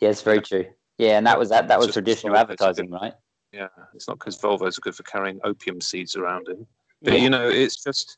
Yeah, 0.01 0.09
it's 0.09 0.21
very 0.21 0.41
true. 0.41 0.65
Yeah, 0.97 1.17
and 1.17 1.25
that 1.25 1.39
was 1.39 1.49
that. 1.49 1.69
That 1.69 1.79
was 1.79 1.93
traditional 1.93 2.35
advertising, 2.35 2.91
right? 2.91 3.13
Yeah, 3.53 3.69
it's 3.93 4.09
not 4.09 4.19
because 4.19 4.37
Volvos 4.37 4.77
are 4.77 4.81
good 4.81 4.95
for 4.95 5.03
carrying 5.03 5.39
opium 5.45 5.79
seeds 5.79 6.17
around 6.17 6.49
in, 6.49 6.67
but 7.01 7.13
yeah. 7.13 7.19
you 7.19 7.29
know, 7.29 7.47
it's 7.47 7.81
just 7.81 8.17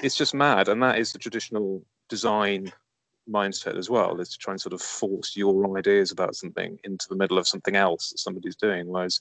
it's 0.00 0.16
just 0.16 0.32
mad, 0.32 0.68
and 0.68 0.82
that 0.82 0.98
is 0.98 1.12
the 1.12 1.18
traditional 1.18 1.82
design 2.08 2.72
mindset 3.28 3.76
as 3.76 3.88
well. 3.88 4.20
Is 4.20 4.30
to 4.30 4.38
try 4.38 4.52
and 4.52 4.60
sort 4.60 4.72
of 4.72 4.82
force 4.82 5.36
your 5.36 5.78
ideas 5.78 6.10
about 6.10 6.36
something 6.36 6.78
into 6.84 7.06
the 7.08 7.16
middle 7.16 7.38
of 7.38 7.48
something 7.48 7.76
else 7.76 8.10
that 8.10 8.18
somebody's 8.18 8.56
doing. 8.56 8.86
Whereas 8.86 9.20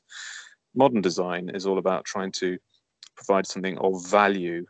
modern 0.75 1.01
design 1.01 1.49
is 1.53 1.65
all 1.65 1.77
about 1.77 2.05
trying 2.05 2.31
to 2.33 2.57
provide 3.15 3.45
something 3.45 3.77
of 3.79 4.05
value 4.07 4.65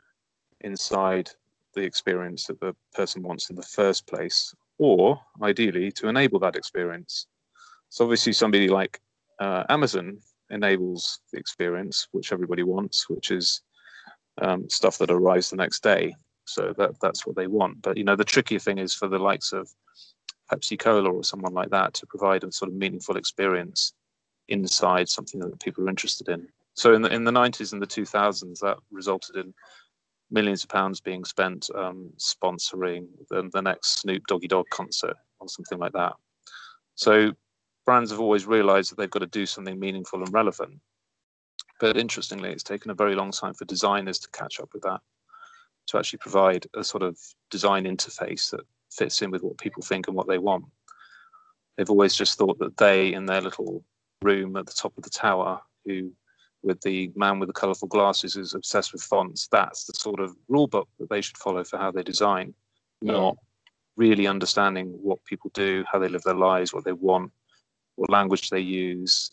inside 0.61 1.29
the 1.73 1.81
experience 1.81 2.45
that 2.45 2.59
the 2.59 2.75
person 2.93 3.23
wants 3.23 3.49
in 3.49 3.55
the 3.55 3.61
first 3.61 4.07
place, 4.07 4.53
or 4.77 5.19
ideally 5.41 5.91
to 5.91 6.07
enable 6.07 6.39
that 6.39 6.55
experience. 6.55 7.27
So 7.89 8.03
obviously, 8.05 8.33
somebody 8.33 8.67
like 8.67 8.99
uh, 9.39 9.63
Amazon 9.69 10.17
enables 10.49 11.19
the 11.31 11.39
experience 11.39 12.07
which 12.11 12.33
everybody 12.33 12.63
wants, 12.63 13.09
which 13.09 13.31
is 13.31 13.61
um, 14.41 14.69
stuff 14.69 14.97
that 14.97 15.11
arrives 15.11 15.49
the 15.49 15.55
next 15.55 15.83
day. 15.83 16.13
So 16.45 16.73
that 16.77 16.99
that's 17.01 17.25
what 17.25 17.35
they 17.35 17.47
want. 17.47 17.81
But 17.81 17.97
you 17.97 18.03
know, 18.03 18.15
the 18.15 18.23
trickier 18.23 18.59
thing 18.59 18.77
is 18.77 18.93
for 18.93 19.07
the 19.07 19.19
likes 19.19 19.53
of 19.53 19.69
Pepsi 20.51 20.77
Cola 20.77 21.11
or 21.11 21.23
someone 21.23 21.53
like 21.53 21.69
that 21.69 21.93
to 21.95 22.05
provide 22.05 22.43
a 22.43 22.51
sort 22.51 22.69
of 22.69 22.75
meaningful 22.75 23.17
experience 23.17 23.93
inside 24.49 25.07
something 25.07 25.39
that 25.39 25.59
people 25.61 25.85
are 25.85 25.89
interested 25.89 26.27
in. 26.29 26.47
So 26.73 26.93
in 26.93 27.01
the 27.01 27.13
in 27.13 27.23
the 27.23 27.31
90s 27.31 27.73
and 27.73 27.81
the 27.81 27.87
2000s, 27.87 28.59
that 28.59 28.77
resulted 28.91 29.37
in 29.37 29.53
millions 30.29 30.63
of 30.63 30.69
pounds 30.69 31.01
being 31.01 31.25
spent 31.25 31.69
um, 31.75 32.09
sponsoring 32.17 33.07
the, 33.29 33.49
the 33.51 33.61
next 33.61 33.99
Snoop 33.99 34.25
Doggy 34.27 34.47
Dogg 34.47 34.65
concert 34.71 35.17
or 35.39 35.47
something 35.49 35.77
like 35.77 35.91
that. 35.93 36.13
So 36.95 37.33
brands 37.85 38.11
have 38.11 38.19
always 38.19 38.45
realized 38.45 38.91
that 38.91 38.97
they've 38.97 39.09
got 39.09 39.19
to 39.19 39.27
do 39.27 39.45
something 39.45 39.79
meaningful 39.79 40.23
and 40.23 40.33
relevant. 40.33 40.79
But 41.79 41.97
interestingly, 41.97 42.51
it's 42.51 42.63
taken 42.63 42.91
a 42.91 42.95
very 42.95 43.15
long 43.15 43.31
time 43.31 43.53
for 43.53 43.65
designers 43.65 44.19
to 44.19 44.29
catch 44.29 44.59
up 44.59 44.69
with 44.73 44.83
that, 44.83 45.01
to 45.91 45.97
actually 45.97 46.19
provide 46.19 46.65
a 46.75 46.83
sort 46.83 47.03
of 47.03 47.17
design 47.49 47.83
interface 47.83 48.49
that 48.51 48.61
fits 48.91 49.21
in 49.21 49.29
with 49.29 49.43
what 49.43 49.57
people 49.57 49.83
think 49.83 50.07
and 50.07 50.15
what 50.15 50.27
they 50.27 50.37
want. 50.37 50.65
They've 51.77 51.89
always 51.89 52.15
just 52.15 52.37
thought 52.37 52.59
that 52.59 52.77
they, 52.77 53.13
in 53.13 53.25
their 53.25 53.41
little 53.41 53.83
room 54.21 54.55
at 54.55 54.65
the 54.65 54.73
top 54.73 54.93
of 54.97 55.03
the 55.03 55.09
tower, 55.09 55.61
who 55.85 56.11
with 56.63 56.79
the 56.81 57.11
man 57.15 57.39
with 57.39 57.47
the 57.47 57.53
colorful 57.53 57.87
glasses 57.87 58.35
is 58.35 58.53
obsessed 58.53 58.93
with 58.93 59.01
fonts, 59.01 59.47
that's 59.51 59.85
the 59.85 59.93
sort 59.93 60.19
of 60.19 60.35
rule 60.47 60.67
book 60.67 60.87
that 60.99 61.09
they 61.09 61.21
should 61.21 61.37
follow 61.37 61.63
for 61.63 61.77
how 61.77 61.91
they 61.91 62.03
design, 62.03 62.53
yeah. 63.01 63.13
not 63.13 63.37
really 63.97 64.27
understanding 64.27 64.87
what 65.01 65.23
people 65.25 65.49
do, 65.53 65.83
how 65.91 65.99
they 65.99 66.07
live 66.07 66.23
their 66.23 66.35
lives, 66.35 66.73
what 66.73 66.85
they 66.85 66.93
want, 66.93 67.31
what 67.95 68.09
language 68.09 68.49
they 68.49 68.59
use, 68.59 69.31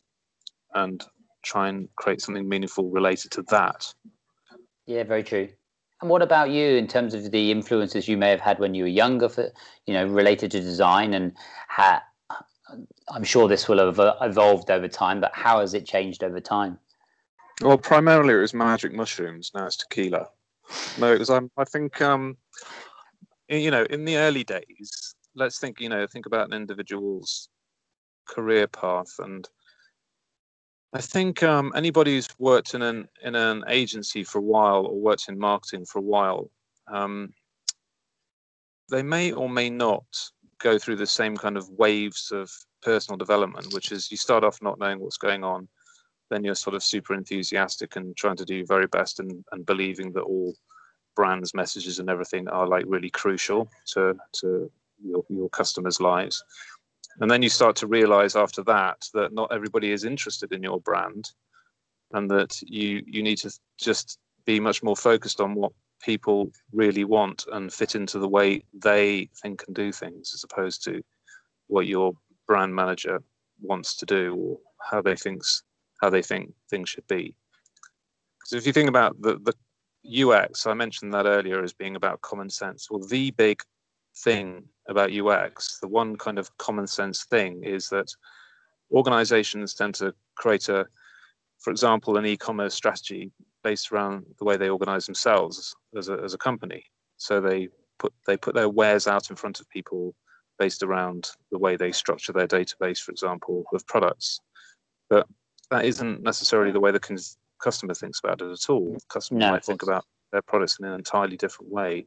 and 0.75 1.05
try 1.43 1.69
and 1.69 1.89
create 1.97 2.21
something 2.21 2.49
meaningful 2.49 2.91
related 2.91 3.31
to 3.31 3.43
that. 3.43 3.93
Yeah, 4.87 5.05
very 5.05 5.23
true. 5.23 5.49
And 6.01 6.11
what 6.11 6.23
about 6.23 6.51
you 6.51 6.77
in 6.77 6.87
terms 6.87 7.13
of 7.13 7.31
the 7.31 7.51
influences 7.51 8.07
you 8.07 8.17
may 8.17 8.31
have 8.31 8.41
had 8.41 8.59
when 8.59 8.75
you 8.75 8.85
were 8.85 8.89
younger, 8.89 9.29
for 9.29 9.51
you 9.87 9.95
know, 9.95 10.07
related 10.07 10.51
to 10.53 10.61
design, 10.61 11.15
and 11.15 11.33
how, 11.67 12.01
I'm 13.11 13.25
sure 13.25 13.49
this 13.49 13.69
will 13.69 13.79
have 13.79 13.99
evolved 14.21 14.71
over 14.71 14.87
time, 14.87 15.21
but 15.21 15.33
how 15.35 15.61
has 15.61 15.75
it 15.75 15.87
changed 15.87 16.23
over 16.23 16.41
time? 16.41 16.79
Well, 17.63 17.79
primarily 17.79 18.35
it 18.35 18.39
was 18.41 18.55
magic 18.55 18.93
mushrooms. 18.93 19.51
Now 19.55 19.67
it's 19.67 19.77
tequila. 19.77 20.29
No, 20.99 21.13
it 21.13 21.19
was. 21.19 21.31
Um, 21.31 21.51
I 21.57 21.65
think, 21.65 22.01
um, 22.01 22.37
you 23.49 23.71
know, 23.71 23.85
in 23.85 24.05
the 24.05 24.19
early 24.19 24.45
days, 24.45 25.15
let's 25.35 25.59
think. 25.59 25.81
You 25.81 25.89
know, 25.89 26.07
think 26.07 26.27
about 26.27 26.47
an 26.47 26.53
individual's 26.53 27.49
career 28.29 28.69
path 28.69 29.15
and 29.19 29.49
I 30.93 31.01
think 31.01 31.43
um, 31.43 31.73
anybody 31.77 32.15
who's 32.15 32.29
worked 32.39 32.75
in 32.75 32.83
an 32.83 33.09
in 33.23 33.35
an 33.35 33.63
agency 33.69 34.25
for 34.25 34.39
a 34.39 34.43
while 34.43 34.87
or 34.87 34.99
worked 34.99 35.29
in 35.29 35.39
marketing 35.39 35.85
for 35.85 35.99
a 35.99 36.03
while, 36.03 36.51
um, 36.91 37.33
they 38.91 39.03
may 39.03 39.33
or 39.33 39.51
may 39.51 39.69
not 39.69 40.05
go 40.59 40.79
through 40.79 40.97
the 40.97 41.07
same 41.07 41.37
kind 41.37 41.57
of 41.57 41.69
waves 41.71 42.33
of 42.33 42.51
personal 42.83 43.19
development, 43.19 43.73
which 43.75 43.93
is 43.93 44.11
you 44.11 44.17
start 44.17 44.45
off 44.45 44.63
not 44.63 44.79
knowing 44.79 44.99
what's 44.99 45.19
going 45.19 45.45
on, 45.45 45.69
then 46.31 46.43
you're 46.43 46.55
sort 46.55 46.75
of 46.75 46.83
super 46.83 47.15
enthusiastic 47.15 47.97
and 47.97 48.17
trying 48.17 48.37
to 48.37 48.45
do 48.45 48.57
your 48.57 48.67
very 48.67 48.87
best 48.87 49.21
and, 49.21 49.45
and 49.53 49.67
believing 49.67 50.13
that 50.13 50.23
all 50.23 50.55
brands, 51.15 51.55
messages, 51.55 51.99
and 51.99 52.09
everything 52.09 52.49
are 52.49 52.67
like 52.67 52.85
really 52.87 53.11
crucial 53.11 53.71
to 53.87 54.15
to 54.33 54.71
your, 55.05 55.25
your 55.29 55.49
customers' 55.51 56.01
lives. 56.01 56.43
And 57.21 57.31
then 57.31 57.43
you 57.43 57.49
start 57.49 57.77
to 57.77 57.87
realize 57.87 58.37
after 58.37 58.63
that 58.65 59.09
that 59.15 59.33
not 59.33 59.53
everybody 59.53 59.91
is 59.91 60.05
interested 60.05 60.53
in 60.53 60.63
your 60.63 60.81
brand 60.81 61.31
and 62.13 62.31
that 62.31 62.61
you 62.63 63.03
you 63.07 63.23
need 63.23 63.39
to 63.39 63.53
just 63.79 64.19
be 64.47 64.61
much 64.61 64.83
more 64.83 64.97
focused 64.97 65.41
on 65.41 65.55
what 65.55 65.73
people 66.03 66.51
really 66.73 67.05
want 67.05 67.45
and 67.53 67.73
fit 67.73 67.95
into 67.95 68.19
the 68.19 68.29
way 68.29 68.63
they 68.73 69.29
think 69.43 69.65
and 69.67 69.75
do 69.75 69.91
things 69.93 70.33
as 70.33 70.45
opposed 70.45 70.83
to 70.85 71.03
what 71.67 71.87
your 71.87 72.13
brand 72.47 72.75
manager 72.75 73.21
wants 73.61 73.97
to 73.97 74.07
do 74.07 74.35
or 74.35 74.59
how 74.91 75.03
they 75.03 75.17
thinks 75.17 75.63
how 76.01 76.09
they 76.09 76.23
think 76.23 76.53
things 76.71 76.89
should 76.89 77.07
be. 77.09 77.35
Because 78.39 78.53
if 78.53 78.67
you 78.67 78.73
think 78.73 78.89
about 78.89 79.21
the, 79.21 79.39
the 79.41 79.55
UX, 80.25 80.67
I 80.67 80.75
mentioned 80.75 81.13
that 81.13 81.27
earlier 81.27 81.63
as 81.63 81.73
being 81.73 81.97
about 81.97 82.21
common 82.23 82.49
sense. 82.49 82.89
Well, 82.89 83.01
the 83.01 83.33
big 83.33 83.61
thing 84.25 84.65
about 84.89 85.13
UX, 85.13 85.79
the 85.81 85.89
one 85.89 86.17
kind 86.17 86.39
of 86.39 86.57
common 86.59 86.87
sense 86.87 87.25
thing 87.25 87.63
is 87.63 87.89
that 87.91 88.11
organizations 88.93 89.75
tend 89.75 89.95
to 89.97 90.15
create 90.37 90.69
a, 90.69 90.87
for 91.59 91.71
example, 91.71 92.17
an 92.17 92.27
e-commerce 92.27 92.75
strategy 92.75 93.31
based 93.63 93.93
around 93.93 94.25
the 94.39 94.45
way 94.45 94.57
they 94.57 94.69
organize 94.69 95.07
themselves 95.07 95.75
as 95.97 96.09
a, 96.09 96.15
as 96.25 96.35
a 96.35 96.39
company. 96.39 96.85
So 97.17 97.41
they 97.41 97.69
put 97.99 98.13
they 98.27 98.37
put 98.37 98.55
their 98.55 98.69
wares 98.69 99.07
out 99.07 99.31
in 99.31 99.37
front 99.37 99.61
of 99.61 99.69
people 99.69 100.15
based 100.59 100.83
around 100.83 101.31
the 101.51 101.59
way 101.59 101.77
they 101.77 101.93
structure 101.93 102.33
their 102.33 102.47
database, 102.47 102.99
for 102.99 103.13
example, 103.13 103.65
of 103.73 103.87
products. 103.87 104.41
But 105.11 105.27
that 105.71 105.85
isn't 105.85 106.23
necessarily 106.23 106.73
the 106.73 106.81
way 106.81 106.91
the 106.91 107.01
cons- 107.01 107.37
customer 107.63 107.95
thinks 107.95 108.21
about 108.23 108.41
it 108.41 108.51
at 108.51 108.71
all. 108.71 108.95
The 108.95 109.01
customer 109.09 109.41
no, 109.41 109.51
might 109.53 109.65
think 109.65 109.83
about 109.83 110.05
their 110.33 110.43
products 110.43 110.79
in 110.79 110.87
an 110.87 110.95
entirely 110.95 111.37
different 111.37 111.73
way. 111.73 112.07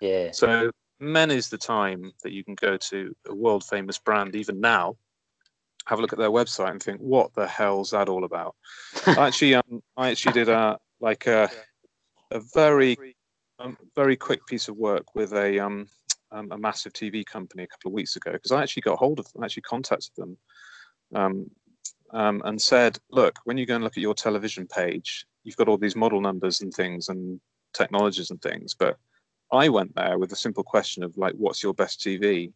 Yeah. 0.00 0.30
So 0.32 0.70
men 1.00 1.30
is 1.30 1.48
the 1.48 1.58
time 1.58 2.12
that 2.22 2.32
you 2.32 2.44
can 2.44 2.54
go 2.54 2.76
to 2.76 3.14
a 3.28 3.34
world 3.34 3.64
famous 3.64 3.98
brand, 3.98 4.36
even 4.36 4.60
now, 4.60 4.96
have 5.86 5.98
a 5.98 6.02
look 6.02 6.12
at 6.12 6.18
their 6.18 6.30
website 6.30 6.70
and 6.70 6.82
think, 6.82 7.00
what 7.00 7.34
the 7.34 7.46
hell's 7.46 7.90
that 7.90 8.08
all 8.08 8.24
about? 8.24 8.56
I 9.06 9.26
actually, 9.26 9.54
um, 9.54 9.82
I 9.96 10.10
actually 10.10 10.32
did 10.32 10.48
a 10.48 10.78
like 11.00 11.26
a 11.26 11.50
a 12.30 12.40
very 12.54 12.96
um, 13.58 13.76
very 13.94 14.16
quick 14.16 14.46
piece 14.46 14.68
of 14.68 14.76
work 14.76 15.14
with 15.14 15.32
a 15.32 15.58
um, 15.58 15.86
um, 16.32 16.50
a 16.50 16.58
massive 16.58 16.92
TV 16.92 17.24
company 17.24 17.62
a 17.62 17.66
couple 17.66 17.90
of 17.90 17.94
weeks 17.94 18.16
ago 18.16 18.32
because 18.32 18.50
I 18.50 18.62
actually 18.62 18.82
got 18.82 18.98
hold 18.98 19.18
of 19.18 19.30
them, 19.32 19.44
actually 19.44 19.62
contacted 19.62 20.12
them, 20.16 20.36
um, 21.14 21.50
um, 22.12 22.42
and 22.44 22.60
said, 22.60 22.98
look, 23.10 23.38
when 23.44 23.56
you 23.56 23.66
go 23.66 23.76
and 23.76 23.84
look 23.84 23.96
at 23.96 24.02
your 24.02 24.14
television 24.14 24.66
page, 24.66 25.26
you've 25.44 25.56
got 25.56 25.68
all 25.68 25.78
these 25.78 25.96
model 25.96 26.20
numbers 26.20 26.60
and 26.60 26.72
things 26.72 27.08
and 27.08 27.40
technologies 27.72 28.30
and 28.30 28.40
things, 28.42 28.74
but 28.74 28.96
I 29.54 29.68
went 29.68 29.94
there 29.94 30.18
with 30.18 30.32
a 30.32 30.36
simple 30.36 30.64
question 30.64 31.02
of 31.02 31.16
like, 31.16 31.34
what's 31.34 31.62
your 31.62 31.74
best 31.74 32.00
TV? 32.00 32.52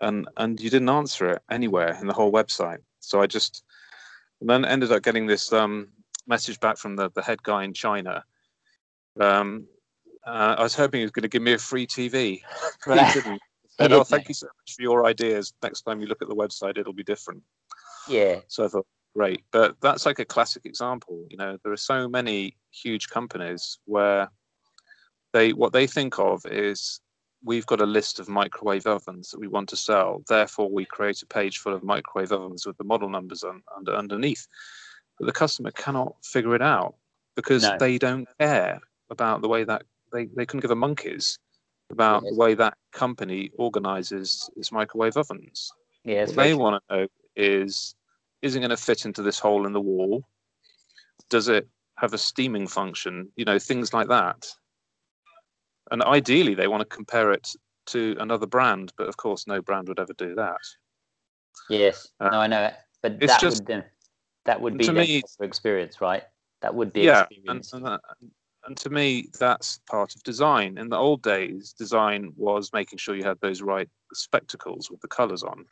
And 0.00 0.28
and 0.36 0.60
you 0.60 0.70
didn't 0.70 0.90
answer 0.90 1.30
it 1.30 1.42
anywhere 1.50 1.96
in 2.00 2.06
the 2.06 2.12
whole 2.12 2.32
website. 2.32 2.80
So 3.00 3.22
I 3.22 3.26
just 3.26 3.64
then 4.40 4.64
ended 4.64 4.92
up 4.92 5.02
getting 5.02 5.26
this 5.26 5.52
um, 5.52 5.88
message 6.26 6.60
back 6.60 6.76
from 6.76 6.96
the, 6.96 7.10
the 7.10 7.22
head 7.22 7.42
guy 7.42 7.64
in 7.64 7.72
China. 7.72 8.22
Um, 9.18 9.66
uh, 10.26 10.56
I 10.58 10.62
was 10.62 10.74
hoping 10.74 10.98
he 10.98 11.04
was 11.04 11.12
going 11.12 11.22
to 11.22 11.28
give 11.28 11.42
me 11.42 11.54
a 11.54 11.58
free 11.58 11.86
TV. 11.86 12.42
he 12.84 13.12
didn't. 13.12 13.40
Said, 13.78 13.92
"Oh, 13.92 14.04
thank 14.04 14.28
you 14.28 14.34
so 14.34 14.46
much 14.46 14.74
for 14.74 14.82
your 14.82 15.06
ideas. 15.06 15.54
Next 15.62 15.82
time 15.82 16.00
you 16.00 16.06
look 16.06 16.22
at 16.22 16.28
the 16.28 16.34
website, 16.34 16.76
it'll 16.76 16.92
be 16.92 17.04
different." 17.04 17.42
Yeah. 18.08 18.40
So 18.48 18.64
I 18.64 18.68
thought, 18.68 18.86
great, 19.14 19.44
but 19.50 19.76
that's 19.80 20.04
like 20.04 20.18
a 20.18 20.24
classic 20.24 20.66
example. 20.66 21.24
You 21.30 21.36
know, 21.36 21.58
there 21.62 21.72
are 21.72 21.78
so 21.78 22.08
many 22.08 22.56
huge 22.70 23.08
companies 23.08 23.78
where 23.84 24.28
they 25.32 25.52
what 25.52 25.72
they 25.72 25.86
think 25.86 26.18
of 26.18 26.44
is 26.46 27.00
we've 27.44 27.66
got 27.66 27.80
a 27.80 27.86
list 27.86 28.18
of 28.18 28.28
microwave 28.28 28.86
ovens 28.86 29.30
that 29.30 29.40
we 29.40 29.48
want 29.48 29.68
to 29.68 29.76
sell. 29.76 30.22
Therefore, 30.28 30.70
we 30.70 30.84
create 30.84 31.22
a 31.22 31.26
page 31.26 31.58
full 31.58 31.74
of 31.74 31.84
microwave 31.84 32.32
ovens 32.32 32.66
with 32.66 32.76
the 32.76 32.84
model 32.84 33.08
numbers 33.08 33.44
on, 33.44 33.62
under, 33.76 33.94
underneath. 33.94 34.46
But 35.18 35.26
the 35.26 35.32
customer 35.32 35.70
cannot 35.70 36.16
figure 36.24 36.54
it 36.54 36.62
out 36.62 36.96
because 37.36 37.62
no. 37.62 37.76
they 37.78 37.98
don't 37.98 38.28
care 38.40 38.80
about 39.10 39.42
the 39.42 39.48
way 39.48 39.64
that 39.64 39.82
they, 40.12 40.26
they 40.26 40.44
couldn't 40.44 40.62
give 40.62 40.70
a 40.70 40.76
monkeys 40.76 41.38
about 41.90 42.22
yes. 42.24 42.32
the 42.32 42.38
way 42.38 42.54
that 42.54 42.76
company 42.92 43.50
organizes 43.56 44.50
its 44.56 44.72
microwave 44.72 45.16
ovens. 45.16 45.70
Yes, 46.04 46.28
what 46.28 46.36
they 46.36 46.54
want 46.54 46.82
to 46.88 46.96
know 46.96 47.06
is 47.36 47.94
is 48.42 48.54
it 48.54 48.60
going 48.60 48.70
to 48.70 48.76
fit 48.76 49.04
into 49.04 49.22
this 49.22 49.38
hole 49.38 49.66
in 49.66 49.72
the 49.72 49.80
wall? 49.80 50.24
Does 51.30 51.48
it 51.48 51.68
have 51.98 52.12
a 52.12 52.18
steaming 52.18 52.66
function? 52.66 53.30
You 53.36 53.44
know, 53.44 53.58
things 53.58 53.92
like 53.92 54.08
that. 54.08 54.46
And 55.90 56.02
ideally, 56.02 56.54
they 56.54 56.68
want 56.68 56.80
to 56.80 56.96
compare 56.96 57.32
it 57.32 57.48
to 57.86 58.16
another 58.18 58.46
brand, 58.46 58.92
but 58.96 59.08
of 59.08 59.16
course, 59.16 59.46
no 59.46 59.62
brand 59.62 59.88
would 59.88 60.00
ever 60.00 60.12
do 60.14 60.34
that. 60.34 60.60
Yes, 61.70 62.08
uh, 62.20 62.28
no, 62.30 62.40
I 62.40 62.46
know 62.46 62.64
it, 62.64 62.74
but 63.02 63.20
that 63.20 63.40
just, 63.40 63.66
would 63.66 63.84
that 64.44 64.60
would 64.60 64.78
be 64.78 64.86
the 64.86 65.22
experience, 65.40 66.00
right? 66.00 66.22
That 66.62 66.74
would 66.74 66.92
be 66.92 67.02
yeah, 67.02 67.22
experience. 67.22 67.72
And, 67.72 67.86
and, 67.86 67.94
that, 67.94 68.00
and 68.66 68.76
to 68.78 68.90
me, 68.90 69.28
that's 69.38 69.80
part 69.88 70.14
of 70.14 70.22
design. 70.22 70.78
In 70.78 70.88
the 70.88 70.96
old 70.96 71.22
days, 71.22 71.72
design 71.72 72.32
was 72.36 72.72
making 72.72 72.98
sure 72.98 73.14
you 73.14 73.24
had 73.24 73.40
those 73.40 73.62
right 73.62 73.88
spectacles 74.12 74.90
with 74.90 75.00
the 75.00 75.08
colors 75.08 75.42
on. 75.42 75.64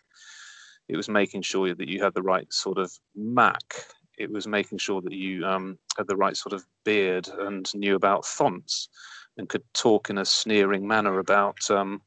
It 0.88 0.96
was 0.96 1.08
making 1.08 1.42
sure 1.42 1.74
that 1.74 1.88
you 1.88 2.02
had 2.02 2.14
the 2.14 2.22
right 2.22 2.52
sort 2.52 2.78
of 2.78 2.92
Mac. 3.14 3.74
It 4.18 4.30
was 4.30 4.46
making 4.46 4.78
sure 4.78 5.00
that 5.00 5.12
you 5.12 5.44
um, 5.44 5.78
had 5.96 6.06
the 6.06 6.16
right 6.16 6.36
sort 6.36 6.52
of 6.52 6.64
beard 6.84 7.28
and 7.28 7.72
knew 7.74 7.96
about 7.96 8.26
fonts 8.26 8.88
and 9.36 9.48
could 9.48 9.62
talk 9.74 10.10
in 10.10 10.18
a 10.18 10.24
sneering 10.24 10.86
manner 10.86 11.18
about 11.18 11.70
um, 11.70 12.00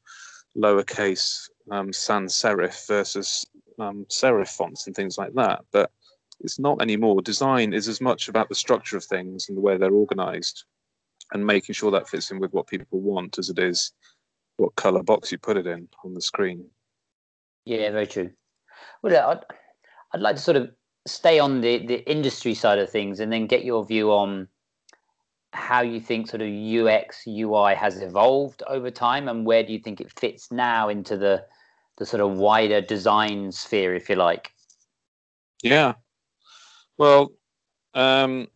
lowercase 0.56 1.48
um, 1.70 1.92
sans 1.92 2.34
serif 2.34 2.86
versus 2.86 3.46
um, 3.78 4.06
serif 4.08 4.48
fonts 4.48 4.86
and 4.86 4.96
things 4.96 5.18
like 5.18 5.34
that. 5.34 5.60
But 5.72 5.90
it's 6.40 6.58
not 6.58 6.80
anymore. 6.80 7.20
Design 7.20 7.72
is 7.72 7.88
as 7.88 8.00
much 8.00 8.28
about 8.28 8.48
the 8.48 8.54
structure 8.54 8.96
of 8.96 9.04
things 9.04 9.48
and 9.48 9.56
the 9.56 9.62
way 9.62 9.76
they're 9.76 9.90
organized 9.92 10.64
and 11.32 11.46
making 11.46 11.74
sure 11.74 11.90
that 11.90 12.08
fits 12.08 12.30
in 12.30 12.38
with 12.38 12.52
what 12.52 12.66
people 12.66 13.00
want 13.00 13.38
as 13.38 13.50
it 13.50 13.58
is 13.58 13.92
what 14.58 14.74
color 14.76 15.02
box 15.02 15.32
you 15.32 15.38
put 15.38 15.56
it 15.56 15.66
in 15.66 15.88
on 16.04 16.12
the 16.14 16.20
screen. 16.20 16.66
Yeah, 17.64 17.90
very 17.90 18.06
true. 18.06 18.30
Well, 19.02 19.30
I'd, 19.30 19.44
I'd 20.12 20.20
like 20.20 20.36
to 20.36 20.42
sort 20.42 20.56
of 20.56 20.70
stay 21.06 21.38
on 21.38 21.60
the, 21.60 21.86
the 21.86 22.10
industry 22.10 22.54
side 22.54 22.78
of 22.78 22.90
things 22.90 23.20
and 23.20 23.32
then 23.32 23.46
get 23.46 23.64
your 23.64 23.86
view 23.86 24.12
on 24.12 24.48
how 25.52 25.80
you 25.82 26.00
think 26.00 26.28
sort 26.28 26.42
of 26.42 26.48
UX 26.48 27.26
UI 27.26 27.74
has 27.74 28.00
evolved 28.00 28.62
over 28.66 28.90
time 28.90 29.28
and 29.28 29.46
where 29.46 29.62
do 29.62 29.72
you 29.72 29.78
think 29.78 30.00
it 30.00 30.12
fits 30.18 30.50
now 30.52 30.88
into 30.88 31.16
the 31.16 31.44
the 31.98 32.06
sort 32.06 32.20
of 32.20 32.38
wider 32.38 32.80
design 32.80 33.50
sphere, 33.50 33.94
if 33.94 34.08
you 34.08 34.14
like? 34.14 34.52
Yeah. 35.62 35.94
Well, 36.96 37.32
um, 37.94 38.48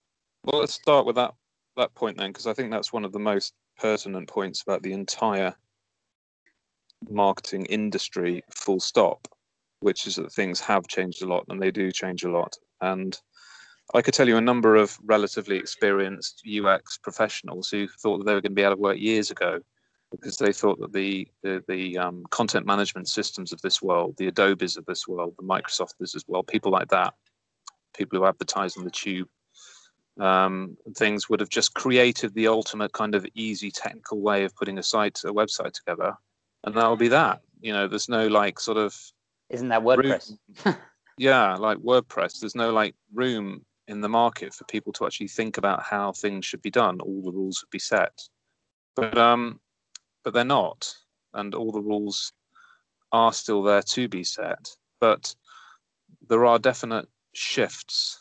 well, 0.44 0.60
let's 0.60 0.74
start 0.74 1.06
with 1.06 1.16
that 1.16 1.34
that 1.76 1.94
point 1.94 2.18
then, 2.18 2.30
because 2.30 2.46
I 2.46 2.54
think 2.54 2.70
that's 2.70 2.92
one 2.92 3.04
of 3.04 3.12
the 3.12 3.18
most 3.18 3.54
pertinent 3.78 4.28
points 4.28 4.62
about 4.62 4.82
the 4.82 4.92
entire 4.92 5.54
marketing 7.10 7.66
industry. 7.66 8.44
Full 8.54 8.78
stop, 8.78 9.26
which 9.80 10.06
is 10.06 10.16
that 10.16 10.32
things 10.32 10.60
have 10.60 10.86
changed 10.86 11.22
a 11.22 11.26
lot, 11.26 11.44
and 11.48 11.60
they 11.60 11.70
do 11.70 11.90
change 11.90 12.24
a 12.24 12.30
lot, 12.30 12.56
and 12.80 13.18
I 13.94 14.02
could 14.02 14.14
tell 14.14 14.28
you 14.28 14.36
a 14.36 14.42
number 14.42 14.76
of 14.76 14.98
relatively 15.04 15.56
experienced 15.56 16.42
UX 16.46 16.98
professionals 16.98 17.68
who 17.68 17.86
thought 17.86 18.18
that 18.18 18.24
they 18.24 18.34
were 18.34 18.40
going 18.40 18.52
to 18.52 18.56
be 18.56 18.64
out 18.64 18.72
of 18.72 18.78
work 18.78 18.98
years 18.98 19.30
ago 19.30 19.60
because 20.10 20.38
they 20.38 20.52
thought 20.52 20.78
that 20.80 20.92
the 20.92 21.28
the, 21.42 21.62
the 21.68 21.98
um, 21.98 22.24
content 22.30 22.66
management 22.66 23.08
systems 23.08 23.52
of 23.52 23.60
this 23.62 23.82
world, 23.82 24.14
the 24.16 24.28
Adobes 24.28 24.76
of 24.76 24.86
this 24.86 25.06
world, 25.06 25.34
the 25.38 25.44
Microsofts 25.44 26.14
as 26.14 26.24
well, 26.26 26.42
people 26.42 26.70
like 26.70 26.88
that, 26.88 27.14
people 27.94 28.18
who 28.18 28.26
advertise 28.26 28.76
on 28.76 28.84
the 28.84 28.90
tube, 28.90 29.28
um, 30.20 30.76
things 30.96 31.28
would 31.28 31.40
have 31.40 31.48
just 31.48 31.74
created 31.74 32.34
the 32.34 32.48
ultimate 32.48 32.92
kind 32.92 33.14
of 33.14 33.26
easy 33.34 33.70
technical 33.70 34.20
way 34.20 34.44
of 34.44 34.54
putting 34.56 34.78
a 34.78 34.82
site, 34.82 35.18
a 35.24 35.32
website 35.32 35.72
together, 35.72 36.14
and 36.64 36.74
that 36.74 36.86
will 36.86 36.96
be 36.96 37.08
that. 37.08 37.40
You 37.60 37.72
know, 37.72 37.88
there's 37.88 38.08
no 38.08 38.26
like 38.26 38.58
sort 38.58 38.78
of. 38.78 38.96
Isn't 39.50 39.68
that 39.68 39.82
WordPress? 39.82 40.36
yeah, 41.18 41.56
like 41.56 41.78
WordPress. 41.78 42.40
There's 42.40 42.54
no 42.54 42.72
like 42.72 42.94
room 43.12 43.64
in 43.88 44.00
the 44.00 44.08
market 44.08 44.54
for 44.54 44.64
people 44.64 44.92
to 44.94 45.06
actually 45.06 45.28
think 45.28 45.58
about 45.58 45.82
how 45.82 46.12
things 46.12 46.44
should 46.44 46.62
be 46.62 46.70
done. 46.70 47.00
All 47.00 47.22
the 47.22 47.32
rules 47.32 47.62
would 47.62 47.70
be 47.70 47.78
set, 47.78 48.20
but 48.94 49.16
um, 49.18 49.60
but 50.24 50.34
they're 50.34 50.44
not, 50.44 50.94
and 51.34 51.54
all 51.54 51.72
the 51.72 51.80
rules 51.80 52.32
are 53.10 53.32
still 53.32 53.62
there 53.62 53.82
to 53.82 54.08
be 54.08 54.24
set. 54.24 54.70
But 55.00 55.34
there 56.28 56.46
are 56.46 56.58
definite 56.58 57.08
shifts. 57.34 58.18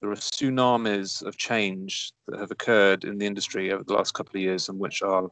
There 0.00 0.10
are 0.10 0.16
tsunamis 0.16 1.22
of 1.22 1.36
change 1.36 2.12
that 2.26 2.40
have 2.40 2.50
occurred 2.50 3.04
in 3.04 3.18
the 3.18 3.26
industry 3.26 3.72
over 3.72 3.84
the 3.84 3.94
last 3.94 4.14
couple 4.14 4.36
of 4.36 4.42
years, 4.42 4.68
and 4.68 4.78
which 4.78 5.02
are 5.02 5.28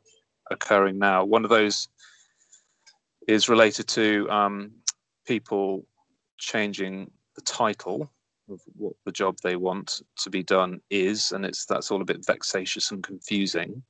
occurring 0.51 0.99
now. 0.99 1.25
One 1.25 1.45
of 1.45 1.51
those 1.51 1.89
is 3.29 3.49
related 3.49 3.87
to 3.89 4.29
um, 4.31 4.73
people 5.27 5.87
changing 6.39 7.11
the 7.37 7.43
title 7.43 8.11
of 8.49 8.61
what 8.77 8.95
the 9.05 9.13
job 9.13 9.37
they 9.43 9.57
want 9.57 10.01
to 10.19 10.31
be 10.31 10.43
done 10.43 10.81
is, 10.91 11.33
and 11.33 11.45
it's 11.45 11.65
that's 11.67 11.91
all 11.91 12.03
a 12.03 12.07
bit 12.07 12.25
vexatious 12.25 12.91
and 12.91 13.03
confusing. 13.03 13.83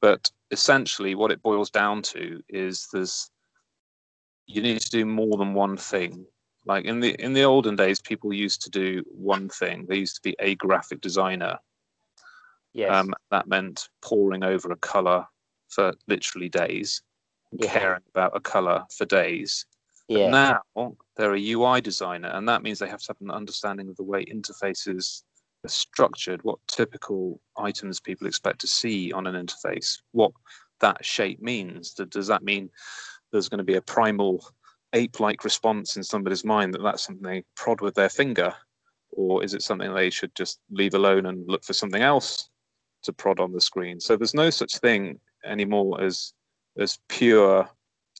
But 0.00 0.30
essentially, 0.50 1.14
what 1.14 1.32
it 1.32 1.42
boils 1.42 1.70
down 1.70 2.02
to 2.02 2.42
is 2.48 2.88
there's 2.92 3.30
you 4.46 4.62
need 4.62 4.80
to 4.80 4.90
do 4.90 5.04
more 5.04 5.36
than 5.36 5.54
one 5.54 5.76
thing. 5.76 6.26
Like 6.66 6.84
in 6.84 7.00
the 7.00 7.14
in 7.22 7.32
the 7.32 7.44
olden 7.44 7.76
days, 7.76 8.00
people 8.00 8.32
used 8.32 8.62
to 8.62 8.70
do 8.70 9.02
one 9.08 9.48
thing. 9.48 9.86
They 9.88 9.96
used 9.96 10.16
to 10.16 10.22
be 10.22 10.36
a 10.38 10.54
graphic 10.56 11.00
designer. 11.00 11.58
Yes. 12.72 12.92
Um, 12.92 13.12
that 13.30 13.48
meant 13.48 13.88
poring 14.02 14.44
over 14.44 14.70
a 14.70 14.76
color 14.76 15.26
for 15.68 15.92
literally 16.06 16.48
days, 16.48 17.02
yeah. 17.52 17.72
caring 17.72 18.02
about 18.14 18.36
a 18.36 18.40
color 18.40 18.84
for 18.96 19.06
days. 19.06 19.66
Yeah. 20.10 20.28
now 20.28 20.96
they're 21.16 21.34
a 21.34 21.50
UI 21.52 21.80
designer, 21.80 22.30
and 22.34 22.48
that 22.48 22.62
means 22.62 22.80
they 22.80 22.88
have 22.88 23.00
to 23.02 23.08
have 23.10 23.20
an 23.20 23.30
understanding 23.30 23.88
of 23.88 23.96
the 23.96 24.02
way 24.02 24.24
interfaces 24.24 25.22
are 25.64 25.68
structured, 25.68 26.42
what 26.42 26.58
typical 26.66 27.40
items 27.56 28.00
people 28.00 28.26
expect 28.26 28.60
to 28.62 28.66
see 28.66 29.12
on 29.12 29.28
an 29.28 29.34
interface, 29.36 29.98
what 30.10 30.32
that 30.80 31.04
shape 31.04 31.40
means. 31.40 31.94
Does 31.94 32.26
that 32.26 32.42
mean 32.42 32.70
there's 33.30 33.48
going 33.48 33.58
to 33.58 33.64
be 33.64 33.76
a 33.76 33.82
primal 33.82 34.44
ape-like 34.94 35.44
response 35.44 35.96
in 35.96 36.02
somebody's 36.02 36.44
mind 36.44 36.74
that 36.74 36.82
that's 36.82 37.04
something 37.04 37.22
they 37.22 37.44
prod 37.54 37.80
with 37.80 37.94
their 37.94 38.08
finger, 38.08 38.52
or 39.12 39.44
is 39.44 39.54
it 39.54 39.62
something 39.62 39.94
they 39.94 40.10
should 40.10 40.34
just 40.34 40.58
leave 40.72 40.94
alone 40.94 41.26
and 41.26 41.48
look 41.48 41.62
for 41.62 41.72
something 41.72 42.02
else 42.02 42.50
to 43.04 43.12
prod 43.12 43.38
on 43.38 43.52
the 43.52 43.60
screen? 43.60 44.00
So 44.00 44.16
there's 44.16 44.34
no 44.34 44.50
such 44.50 44.78
thing 44.78 45.20
anymore 45.44 46.02
as 46.02 46.32
as 46.78 46.98
pure 47.08 47.70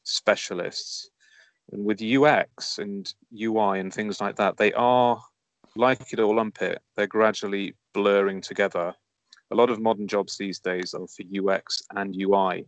specialists 0.04 1.10
and 1.72 1.84
with 1.84 2.02
UX 2.02 2.78
and 2.78 3.12
UI 3.38 3.80
and 3.80 3.92
things 3.92 4.20
like 4.20 4.36
that, 4.36 4.56
they 4.56 4.72
are 4.72 5.20
like 5.76 6.12
it 6.12 6.20
or 6.20 6.34
lump 6.34 6.62
it, 6.62 6.82
they're 6.96 7.06
gradually 7.06 7.74
blurring 7.94 8.40
together. 8.40 8.94
A 9.50 9.54
lot 9.54 9.70
of 9.70 9.80
modern 9.80 10.08
jobs 10.08 10.36
these 10.36 10.58
days 10.58 10.94
are 10.94 11.06
for 11.06 11.52
UX 11.52 11.82
and 11.94 12.14
UI. 12.16 12.66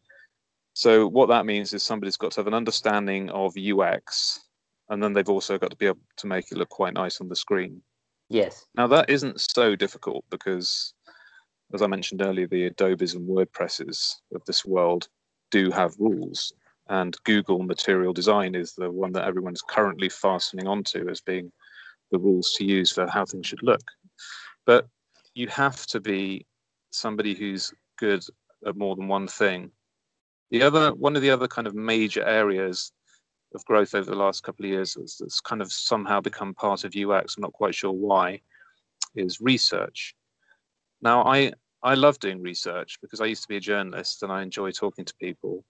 So 0.75 1.07
what 1.07 1.29
that 1.29 1.47
means 1.47 1.73
is 1.73 1.83
somebody's 1.83 2.17
got 2.17 2.33
to 2.33 2.41
have 2.41 2.47
an 2.47 2.55
understanding 2.55 3.31
of 3.31 3.55
UX, 3.57 4.41
and 4.89 5.03
then 5.03 5.13
they've 5.13 5.29
also 5.29 5.59
got 5.59 5.71
to 5.71 5.77
be 5.77 5.87
able 5.87 5.99
to 6.19 6.27
make 6.27 6.51
it 6.51 6.59
look 6.59 6.71
quite 6.71 6.95
nice 6.95 7.21
on 7.21 7.29
the 7.29 7.37
screen. 7.37 7.83
Yes. 8.29 8.67
Now 8.75 8.87
that 8.87 9.11
isn't 9.11 9.41
so 9.41 9.77
difficult 9.77 10.25
because, 10.31 10.95
as 11.75 11.83
I 11.83 11.87
mentioned 11.87 12.23
earlier, 12.23 12.47
the 12.47 12.71
Adobes 12.71 13.15
and 13.15 13.29
WordPresses 13.29 14.17
of 14.35 14.45
this 14.47 14.65
world 14.65 15.09
do 15.51 15.71
have 15.71 15.95
rules 15.99 16.53
and 16.93 17.17
Google 17.25 17.63
Material 17.63 18.13
Design 18.13 18.55
is 18.55 18.75
the 18.75 18.91
one 18.91 19.13
that 19.13 19.25
everyone's 19.25 19.63
currently 19.63 20.11
fastening 20.11 20.67
onto 20.67 21.09
as 21.09 21.23
being 21.23 21.51
the 22.11 22.19
rules 22.19 22.53
to 22.59 22.67
use 22.67 22.93
for 22.93 23.07
how 23.07 23.25
things 23.25 23.47
should 23.47 23.63
look. 23.63 23.81
But 24.67 24.87
you 25.35 25.49
have 25.49 25.87
to 25.87 26.01
be 26.01 26.47
somebody 26.91 27.33
who's 27.33 27.73
good 27.99 28.23
at 28.67 28.77
more 28.77 28.95
than 28.95 29.09
one 29.09 29.27
thing. 29.27 29.71
The 30.51 30.63
other, 30.63 30.93
one 30.93 31.17
of 31.17 31.23
the 31.23 31.31
other 31.31 31.49
kind 31.49 31.67
of 31.67 31.75
major 31.75 32.23
areas 32.27 32.93
of 33.55 33.65
growth 33.65 33.95
over 33.95 34.11
the 34.11 34.17
last 34.17 34.43
couple 34.43 34.67
of 34.67 34.71
years 34.71 34.95
that's 35.19 35.41
kind 35.41 35.63
of 35.63 35.73
somehow 35.73 36.21
become 36.21 36.53
part 36.53 36.85
of 36.85 36.95
UX. 36.95 37.37
I'm 37.37 37.41
not 37.43 37.55
quite 37.55 37.75
sure 37.75 37.93
why. 37.93 38.43
Is 39.15 39.41
research. 39.41 40.15
Now, 41.01 41.25
I 41.25 41.53
I 41.83 41.95
love 41.95 42.19
doing 42.19 42.41
research 42.43 42.99
because 43.03 43.21
I 43.21 43.27
used 43.27 43.43
to 43.43 43.49
be 43.49 43.57
a 43.57 43.61
journalist 43.61 44.23
and 44.23 44.33
I 44.33 44.43
enjoy 44.43 44.71
talking 44.71 45.05
to 45.05 45.15
people, 45.21 45.65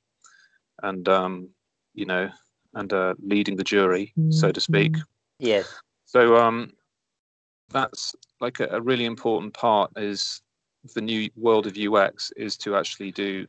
and 0.83 1.09
um, 1.09 1.49
you 1.95 2.07
know, 2.07 2.31
and 2.75 2.93
uh, 2.93 3.15
leading 3.23 3.57
the 3.57 3.65
jury, 3.65 4.13
so 4.31 4.51
to 4.51 4.61
speak. 4.61 4.97
Yes. 5.39 5.73
So 6.05 6.37
um, 6.37 6.73
that's 7.71 8.15
like 8.41 8.61
a, 8.61 8.69
a 8.71 8.81
really 8.81 9.05
important 9.05 9.55
part 9.55 9.91
is 9.97 10.43
the 10.95 11.01
new 11.01 11.31
world 11.37 11.67
of 11.67 11.77
UX 11.77 12.33
is 12.37 12.57
to 12.59 12.77
actually 12.77 13.13
do 13.13 13.47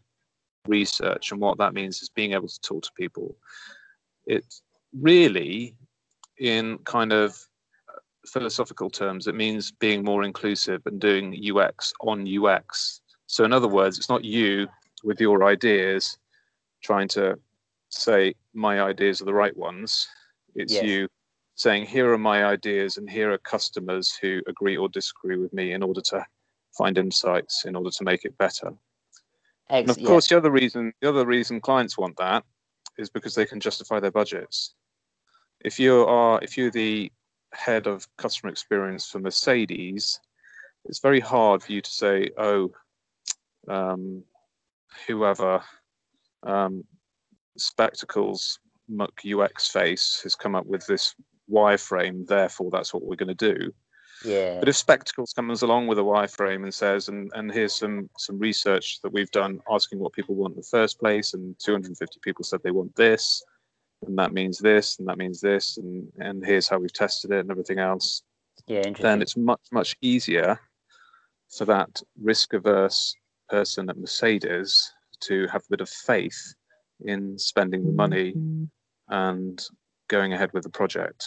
research, 0.67 1.31
and 1.31 1.41
what 1.41 1.57
that 1.57 1.73
means 1.73 2.01
is 2.01 2.09
being 2.09 2.33
able 2.33 2.47
to 2.47 2.61
talk 2.61 2.83
to 2.83 2.91
people. 2.97 3.35
It 4.25 4.45
really, 4.99 5.75
in 6.39 6.77
kind 6.79 7.11
of 7.11 7.37
philosophical 8.25 8.89
terms, 8.89 9.27
it 9.27 9.35
means 9.35 9.71
being 9.71 10.03
more 10.03 10.23
inclusive 10.23 10.81
and 10.85 10.99
doing 10.99 11.37
UX 11.43 11.93
on 12.01 12.27
UX. 12.27 13.01
So, 13.27 13.43
in 13.43 13.53
other 13.53 13.67
words, 13.67 13.97
it's 13.97 14.09
not 14.09 14.23
you 14.23 14.67
with 15.03 15.19
your 15.19 15.43
ideas 15.43 16.17
trying 16.83 17.07
to 17.07 17.37
say 17.89 18.35
my 18.53 18.81
ideas 18.81 19.21
are 19.21 19.25
the 19.25 19.33
right 19.33 19.55
ones. 19.55 20.07
It's 20.55 20.73
yes. 20.73 20.83
you 20.83 21.07
saying, 21.55 21.85
here 21.85 22.11
are 22.11 22.17
my 22.17 22.45
ideas, 22.45 22.97
and 22.97 23.09
here 23.09 23.31
are 23.31 23.37
customers 23.39 24.17
who 24.21 24.41
agree 24.47 24.77
or 24.77 24.89
disagree 24.89 25.37
with 25.37 25.53
me 25.53 25.73
in 25.73 25.83
order 25.83 26.01
to 26.01 26.25
find 26.77 26.97
insights, 26.97 27.65
in 27.65 27.75
order 27.75 27.91
to 27.91 28.03
make 28.03 28.25
it 28.25 28.37
better. 28.37 28.73
Ex- 29.69 29.89
and 29.89 29.89
of 29.89 30.03
course, 30.03 30.27
the 30.27 30.37
other 30.37 30.51
reason 30.51 30.93
the 31.01 31.09
other 31.09 31.25
reason 31.25 31.61
clients 31.61 31.97
want 31.97 32.17
that 32.17 32.43
is 32.97 33.09
because 33.09 33.33
they 33.33 33.45
can 33.45 33.59
justify 33.59 33.99
their 33.99 34.11
budgets. 34.11 34.75
If 35.63 35.79
you 35.79 36.05
are 36.05 36.39
if 36.43 36.57
you're 36.57 36.71
the 36.71 37.11
head 37.53 37.87
of 37.87 38.07
customer 38.17 38.51
experience 38.51 39.07
for 39.07 39.19
Mercedes, 39.19 40.19
it's 40.85 40.99
very 40.99 41.19
hard 41.19 41.63
for 41.63 41.71
you 41.71 41.81
to 41.81 41.89
say, 41.89 42.29
oh, 42.37 42.71
um, 43.67 44.23
whoever 45.07 45.63
um, 46.45 46.84
spectacles 47.58 48.60
muck 48.89 49.21
UX 49.25 49.69
face 49.69 50.19
has 50.23 50.36
come 50.36 50.56
up 50.56 50.65
with 50.65 50.86
this 50.88 51.15
wireframe, 51.49 52.25
therefore 52.27 52.69
that's 52.71 52.93
what 52.93 53.03
we're 53.03 53.15
going 53.15 53.36
to 53.36 53.56
do. 53.56 53.73
Yeah. 54.23 54.60
But 54.60 54.69
if 54.69 54.77
Spectacles 54.77 55.34
comes 55.34 55.63
along 55.63 55.88
with 55.88 55.99
a 55.99 56.03
wireframe 56.03 56.63
and 56.63 56.73
says, 56.73 57.10
and, 57.10 57.29
and 57.34 57.51
here's 57.51 57.75
some 57.75 58.10
some 58.17 58.39
research 58.39 59.01
that 59.01 59.12
we've 59.12 59.32
done 59.32 59.60
asking 59.69 59.99
what 59.99 60.13
people 60.13 60.36
want 60.36 60.53
in 60.53 60.62
the 60.62 60.67
first 60.67 60.99
place, 60.99 61.34
and 61.34 61.56
250 61.60 62.19
people 62.21 62.43
said 62.43 62.62
they 62.63 62.71
want 62.71 62.95
this, 62.95 63.43
and 64.06 64.17
that 64.17 64.32
means 64.32 64.60
this, 64.60 64.97
and 64.99 65.08
that 65.08 65.17
means 65.17 65.41
this, 65.41 65.77
and 65.77 66.08
and 66.19 66.45
here's 66.45 66.67
how 66.67 66.79
we've 66.79 66.93
tested 66.93 67.32
it 67.32 67.39
and 67.39 67.51
everything 67.51 67.79
else. 67.79 68.23
Yeah. 68.67 68.89
Then 68.97 69.21
it's 69.21 69.36
much 69.36 69.62
much 69.71 69.95
easier 70.01 70.60
for 71.49 71.65
that 71.65 72.01
risk 72.21 72.53
averse 72.53 73.15
person 73.49 73.89
at 73.89 73.97
Mercedes 73.97 74.91
to 75.27 75.47
have 75.47 75.62
a 75.62 75.69
bit 75.69 75.81
of 75.81 75.89
faith 75.89 76.55
in 77.01 77.38
spending 77.38 77.86
the 77.86 77.91
money 77.91 78.31
mm-hmm. 78.31 78.63
and 79.09 79.65
going 80.07 80.33
ahead 80.33 80.51
with 80.53 80.63
the 80.63 80.69
project. 80.69 81.25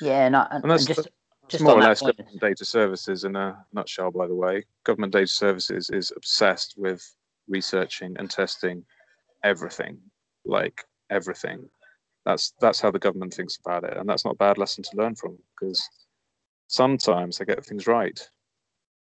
Yeah, 0.00 0.26
and, 0.26 0.36
I, 0.36 0.46
and, 0.50 0.64
and 0.64 0.70
that's 0.70 0.86
just, 0.86 1.08
just 1.48 1.62
more 1.62 1.78
or 1.78 1.82
less 1.82 2.00
point. 2.00 2.16
government 2.16 2.40
data 2.40 2.64
services 2.64 3.24
in 3.24 3.36
a 3.36 3.64
nutshell. 3.72 4.10
By 4.10 4.26
the 4.26 4.34
way, 4.34 4.64
government 4.84 5.12
data 5.12 5.26
services 5.26 5.90
is 5.90 6.12
obsessed 6.16 6.74
with 6.76 7.02
researching 7.48 8.16
and 8.18 8.30
testing 8.30 8.84
everything, 9.42 9.98
like 10.44 10.82
everything. 11.10 11.68
That's 12.24 12.54
that's 12.60 12.80
how 12.80 12.90
the 12.90 12.98
government 12.98 13.34
thinks 13.34 13.58
about 13.64 13.84
it, 13.84 13.96
and 13.96 14.08
that's 14.08 14.24
not 14.24 14.34
a 14.34 14.38
bad 14.38 14.58
lesson 14.58 14.82
to 14.84 14.96
learn 14.96 15.14
from 15.14 15.38
because 15.54 15.86
sometimes 16.68 17.38
they 17.38 17.44
get 17.44 17.64
things 17.64 17.86
right. 17.86 18.18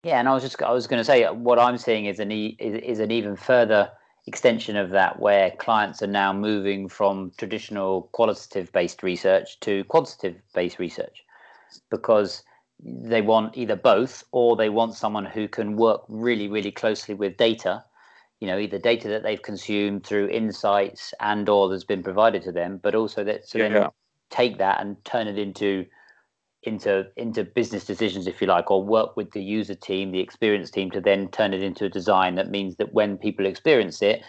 Yeah, 0.06 0.20
and 0.20 0.28
I 0.28 0.34
was 0.34 0.44
just 0.44 0.62
I 0.62 0.70
was 0.70 0.86
going 0.86 1.00
to 1.00 1.04
say 1.04 1.24
uh, 1.24 1.32
what 1.32 1.58
I'm 1.58 1.78
seeing 1.78 2.04
is 2.04 2.20
an 2.20 2.30
e, 2.30 2.56
is, 2.60 2.76
is 2.76 3.00
an 3.00 3.10
even 3.10 3.34
further 3.34 3.90
extension 4.28 4.76
of 4.76 4.90
that 4.90 5.18
where 5.18 5.50
clients 5.50 6.00
are 6.00 6.06
now 6.06 6.32
moving 6.32 6.88
from 6.88 7.32
traditional 7.38 8.02
qualitative 8.12 8.70
based 8.70 9.02
research 9.02 9.58
to 9.60 9.82
quantitative 9.84 10.40
based 10.54 10.78
research 10.78 11.24
because 11.90 12.44
they 12.80 13.20
want 13.20 13.56
either 13.56 13.74
both 13.74 14.22
or 14.30 14.54
they 14.54 14.68
want 14.68 14.94
someone 14.94 15.24
who 15.24 15.48
can 15.48 15.74
work 15.74 16.02
really 16.08 16.46
really 16.46 16.70
closely 16.70 17.14
with 17.14 17.36
data 17.36 17.82
you 18.38 18.46
know 18.46 18.58
either 18.58 18.78
data 18.78 19.08
that 19.08 19.24
they've 19.24 19.42
consumed 19.42 20.06
through 20.06 20.28
insights 20.28 21.14
and 21.18 21.48
or 21.48 21.68
that's 21.68 21.82
been 21.82 22.04
provided 22.04 22.42
to 22.42 22.52
them 22.52 22.78
but 22.80 22.94
also 22.94 23.24
that 23.24 23.48
so 23.48 23.58
yeah, 23.58 23.68
then 23.68 23.82
yeah. 23.82 23.88
take 24.30 24.58
that 24.58 24.80
and 24.80 25.04
turn 25.04 25.26
it 25.26 25.36
into 25.36 25.84
into 26.66 27.06
into 27.16 27.44
business 27.44 27.84
decisions 27.84 28.26
if 28.26 28.40
you 28.40 28.46
like 28.46 28.70
or 28.70 28.82
work 28.82 29.16
with 29.16 29.30
the 29.32 29.42
user 29.42 29.74
team 29.74 30.10
the 30.10 30.20
experience 30.20 30.70
team 30.70 30.90
to 30.90 31.00
then 31.00 31.28
turn 31.28 31.54
it 31.54 31.62
into 31.62 31.84
a 31.84 31.88
design 31.88 32.34
that 32.34 32.50
means 32.50 32.76
that 32.76 32.92
when 32.92 33.16
people 33.16 33.46
experience 33.46 34.02
it 34.02 34.22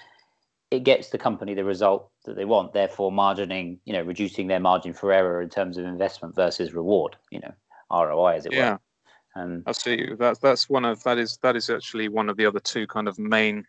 it 0.70 0.84
gets 0.84 1.10
the 1.10 1.18
company 1.18 1.54
the 1.54 1.64
result 1.64 2.10
that 2.26 2.36
they 2.36 2.46
want 2.46 2.74
therefore 2.74 3.12
margining 3.12 3.78
you 3.86 3.94
know 3.94 4.02
reducing 4.02 4.48
their 4.48 4.60
margin 4.60 4.94
for 4.94 5.12
error 5.12 5.42
in 5.42 5.50
terms 5.50 5.78
of 5.78 5.86
investment 5.86 6.36
versus 6.36 6.74
reward 6.74 7.16
you 7.32 7.40
know 7.40 7.54
roi 7.92 8.36
as 8.36 8.46
it 8.46 8.54
yeah. 8.54 8.72
were 8.72 8.80
um, 9.42 9.64
absolutely 9.68 10.16
that's 10.16 10.40
that's 10.40 10.70
one 10.70 10.86
of 10.86 11.02
that 11.04 11.18
is 11.18 11.38
that 11.44 11.56
is 11.56 11.70
actually 11.70 12.08
one 12.08 12.30
of 12.30 12.38
the 12.38 12.46
other 12.46 12.60
two 12.60 12.88
kind 12.88 13.08
of 13.08 13.18
main 13.20 13.66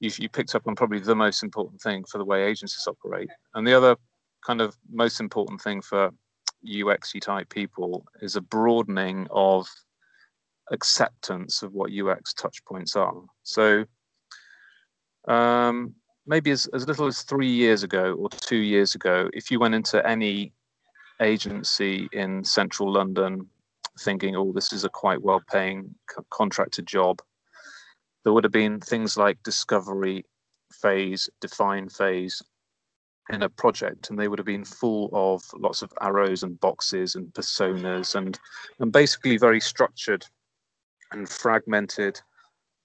you, 0.00 0.10
you 0.18 0.28
picked 0.28 0.54
up 0.54 0.66
on 0.66 0.74
probably 0.74 0.98
the 0.98 1.14
most 1.14 1.42
important 1.42 1.80
thing 1.80 2.04
for 2.04 2.18
the 2.18 2.24
way 2.24 2.44
agencies 2.44 2.86
operate. 2.86 3.28
And 3.54 3.66
the 3.66 3.74
other 3.74 3.96
kind 4.44 4.60
of 4.60 4.76
most 4.90 5.20
important 5.20 5.60
thing 5.60 5.80
for 5.80 6.10
UXy 6.66 7.20
type 7.20 7.48
people 7.48 8.04
is 8.20 8.36
a 8.36 8.40
broadening 8.40 9.26
of 9.30 9.68
acceptance 10.72 11.62
of 11.62 11.72
what 11.72 11.92
UX 11.92 12.34
touch 12.34 12.64
points 12.64 12.96
are. 12.96 13.14
So 13.42 13.84
um, 15.28 15.94
maybe 16.26 16.50
as, 16.50 16.66
as 16.68 16.86
little 16.86 17.06
as 17.06 17.22
three 17.22 17.50
years 17.50 17.82
ago 17.82 18.14
or 18.14 18.28
two 18.30 18.56
years 18.56 18.94
ago, 18.94 19.28
if 19.32 19.50
you 19.50 19.60
went 19.60 19.74
into 19.74 20.06
any 20.06 20.52
agency 21.20 22.08
in 22.12 22.44
central 22.44 22.92
London 22.92 23.48
thinking, 24.00 24.36
oh, 24.36 24.52
this 24.52 24.72
is 24.72 24.84
a 24.84 24.90
quite 24.90 25.22
well 25.22 25.42
paying 25.50 25.94
contracted 26.30 26.86
job, 26.86 27.22
there 28.24 28.32
would 28.32 28.44
have 28.44 28.52
been 28.52 28.80
things 28.80 29.16
like 29.16 29.42
discovery 29.42 30.24
phase, 30.72 31.28
define 31.40 31.88
phase, 31.88 32.42
in 33.30 33.42
a 33.42 33.48
project 33.48 34.10
and 34.10 34.18
they 34.18 34.28
would 34.28 34.38
have 34.38 34.46
been 34.46 34.64
full 34.64 35.10
of 35.12 35.42
lots 35.56 35.82
of 35.82 35.92
arrows 36.00 36.42
and 36.42 36.60
boxes 36.60 37.16
and 37.16 37.32
personas 37.34 38.14
and 38.14 38.38
and 38.78 38.92
basically 38.92 39.36
very 39.36 39.60
structured 39.60 40.24
and 41.12 41.28
fragmented 41.28 42.20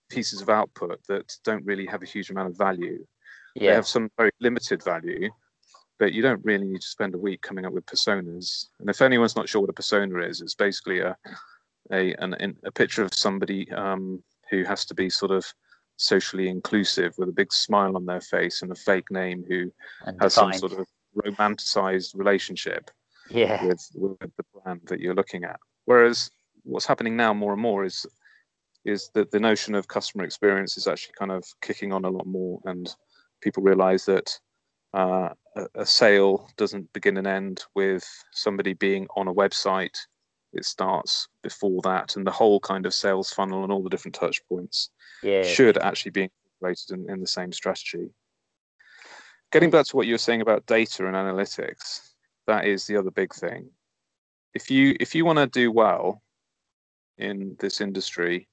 pieces 0.09 0.41
of 0.41 0.49
output 0.49 0.99
that 1.07 1.31
don't 1.43 1.65
really 1.65 1.85
have 1.85 2.01
a 2.01 2.07
huge 2.07 2.29
amount 2.29 2.49
of 2.49 2.57
value 2.57 3.05
yeah. 3.55 3.69
they 3.69 3.75
have 3.75 3.87
some 3.87 4.09
very 4.17 4.31
limited 4.39 4.83
value 4.83 5.29
but 5.99 6.13
you 6.13 6.23
don't 6.23 6.43
really 6.43 6.65
need 6.65 6.81
to 6.81 6.87
spend 6.87 7.13
a 7.13 7.19
week 7.19 7.41
coming 7.41 7.65
up 7.65 7.73
with 7.73 7.85
personas 7.85 8.65
and 8.79 8.89
if 8.89 9.01
anyone's 9.01 9.35
not 9.35 9.47
sure 9.47 9.61
what 9.61 9.69
a 9.69 9.73
persona 9.73 10.19
is 10.19 10.41
it's 10.41 10.55
basically 10.55 10.99
a 10.99 11.15
a 11.91 12.13
an, 12.15 12.55
a 12.63 12.71
picture 12.71 13.03
of 13.03 13.13
somebody 13.13 13.69
um, 13.71 14.21
who 14.49 14.63
has 14.63 14.85
to 14.85 14.93
be 14.93 15.09
sort 15.09 15.31
of 15.31 15.45
socially 15.97 16.49
inclusive 16.49 17.13
with 17.17 17.29
a 17.29 17.33
big 17.33 17.51
smile 17.53 17.95
on 17.95 18.05
their 18.05 18.21
face 18.21 18.61
and 18.61 18.71
a 18.71 18.75
fake 18.75 19.11
name 19.11 19.43
who 19.47 19.71
and 20.05 20.21
has 20.21 20.35
defined. 20.35 20.55
some 20.55 20.69
sort 20.69 20.81
of 20.81 20.87
romanticized 21.15 22.15
relationship 22.15 22.89
yeah. 23.29 23.63
with, 23.65 23.87
with 23.93 24.19
the 24.19 24.43
brand 24.53 24.81
that 24.85 24.99
you're 24.99 25.15
looking 25.15 25.43
at. 25.43 25.59
Whereas 25.85 26.31
what's 26.63 26.85
happening 26.85 27.15
now 27.15 27.33
more 27.33 27.53
and 27.53 27.61
more 27.61 27.83
is 27.83 28.05
is 28.83 29.11
that 29.13 29.29
the 29.29 29.39
notion 29.39 29.75
of 29.75 29.87
customer 29.87 30.23
experience 30.23 30.75
is 30.75 30.87
actually 30.87 31.13
kind 31.17 31.31
of 31.31 31.43
kicking 31.61 31.93
on 31.93 32.03
a 32.03 32.09
lot 32.09 32.25
more 32.25 32.59
and 32.65 32.95
people 33.39 33.61
realize 33.61 34.05
that 34.05 34.39
uh, 34.93 35.29
a, 35.55 35.67
a 35.75 35.85
sale 35.85 36.49
doesn't 36.57 36.91
begin 36.91 37.17
and 37.17 37.27
end 37.27 37.63
with 37.75 38.03
somebody 38.31 38.73
being 38.73 39.07
on 39.15 39.27
a 39.27 39.33
website 39.33 39.97
it 40.53 40.65
starts 40.65 41.27
before 41.43 41.81
that 41.83 42.15
and 42.15 42.25
the 42.25 42.31
whole 42.31 42.59
kind 42.59 42.85
of 42.85 42.93
sales 42.93 43.31
funnel 43.31 43.63
and 43.63 43.71
all 43.71 43.83
the 43.83 43.89
different 43.89 44.15
touch 44.15 44.41
points 44.47 44.89
yeah. 45.23 45.43
should 45.43 45.77
actually 45.77 46.11
be 46.11 46.29
integrated 46.61 46.91
in, 46.91 47.09
in 47.09 47.19
the 47.19 47.27
same 47.27 47.51
strategy 47.51 48.09
getting 49.51 49.69
back 49.69 49.85
to 49.85 49.95
what 49.95 50.07
you 50.07 50.13
were 50.13 50.19
saying 50.19 50.41
about 50.41 50.65
data 50.65 51.05
and 51.05 51.15
analytics 51.15 52.11
that 52.47 52.65
is 52.65 52.85
the 52.85 52.97
other 52.97 53.11
big 53.11 53.33
thing 53.33 53.69
if 54.53 54.69
you 54.69 54.95
if 54.99 55.15
you 55.15 55.25
want 55.25 55.37
to 55.37 55.47
do 55.47 55.71
well 55.71 56.21
in 57.17 57.55
this 57.59 57.81
industry 57.81 58.47